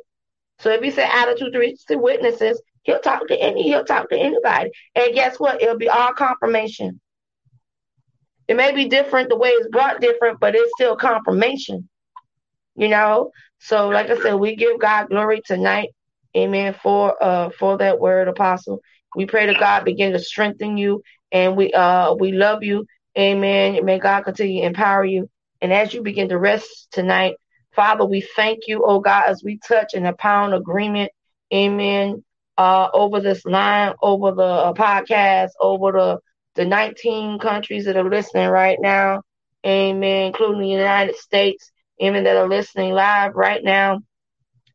[0.58, 4.08] So if he said out of two, three witnesses, He'll talk to any, he'll talk
[4.10, 4.70] to anybody.
[4.94, 5.60] And guess what?
[5.60, 7.00] It'll be all confirmation.
[8.46, 11.88] It may be different, the way it's brought different, but it's still confirmation.
[12.76, 13.32] You know?
[13.58, 15.88] So like I said, we give God glory tonight.
[16.36, 16.76] Amen.
[16.80, 18.80] For uh for that word, apostle.
[19.16, 21.02] We pray to God begin to strengthen you
[21.32, 22.86] and we uh we love you.
[23.18, 23.84] Amen.
[23.84, 25.28] May God continue to empower you.
[25.60, 27.34] And as you begin to rest tonight,
[27.74, 31.10] Father, we thank you, oh God, as we touch in a pound agreement.
[31.52, 32.22] Amen
[32.58, 36.18] uh, over this line, over the uh, podcast, over the
[36.54, 39.22] the 19 countries that are listening right now.
[39.66, 43.98] Amen, including the United States, even that are listening live right now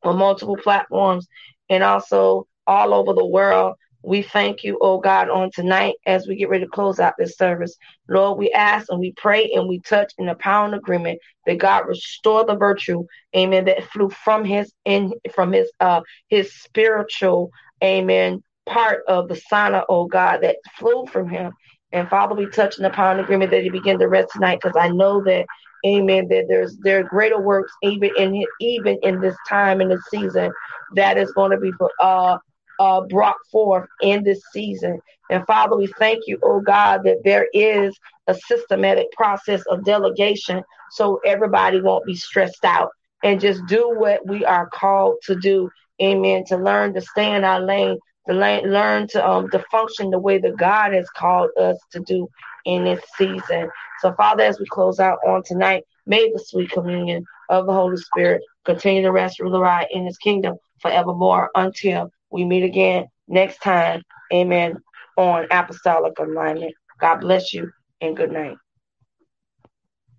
[0.04, 1.28] on multiple platforms
[1.70, 3.76] and also all over the world.
[4.04, 7.38] We thank you, oh God, on tonight as we get ready to close out this
[7.38, 7.76] service.
[8.10, 11.60] Lord, we ask and we pray and we touch in the power and agreement that
[11.60, 13.06] God restore the virtue,
[13.36, 17.52] amen, that flew from his in from his uh his spiritual
[17.84, 21.54] amen, part of the sauna, oh God, that flew from him
[21.94, 25.24] And Father, we touching upon agreement that He begin to rest tonight because I know
[25.26, 25.48] that,
[25.88, 30.04] Amen, that there's there are greater works even in even in this time in this
[30.12, 30.52] season
[30.96, 32.38] that is going to be uh
[32.80, 35.00] uh, brought forth in this season.
[35.32, 37.98] And Father, we thank you, oh God, that there is
[38.28, 42.90] a systematic process of delegation so everybody won't be stressed out
[43.24, 45.70] and just do what we are called to do.
[46.02, 46.44] Amen.
[46.46, 47.98] To learn to stay in our lane,
[48.28, 52.28] to learn to um to function the way that God has called us to do
[52.66, 53.70] in this season.
[54.02, 57.98] So, Father, as we close out on tonight, may the sweet communion of the Holy
[57.98, 63.62] Spirit continue to rest, rule, ride in His kingdom forevermore until we meet again next
[63.62, 64.02] time.
[64.34, 64.78] Amen.
[65.18, 66.74] On apostolic alignment.
[67.00, 68.58] God bless you and good night.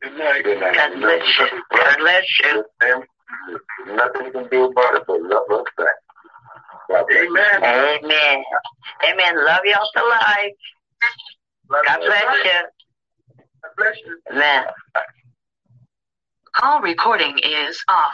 [0.03, 0.45] Good night.
[0.45, 0.75] Good night.
[0.75, 1.47] God bless you.
[1.71, 3.05] God bless you.
[3.87, 5.97] Nothing you can do about it but love us back.
[6.91, 7.63] Amen.
[7.63, 8.45] Amen.
[9.09, 9.47] Amen.
[9.47, 10.53] Love y'all to life.
[11.71, 12.51] God bless you.
[13.63, 14.21] God bless you.
[14.31, 14.65] Amen.
[16.55, 18.13] Call recording is off.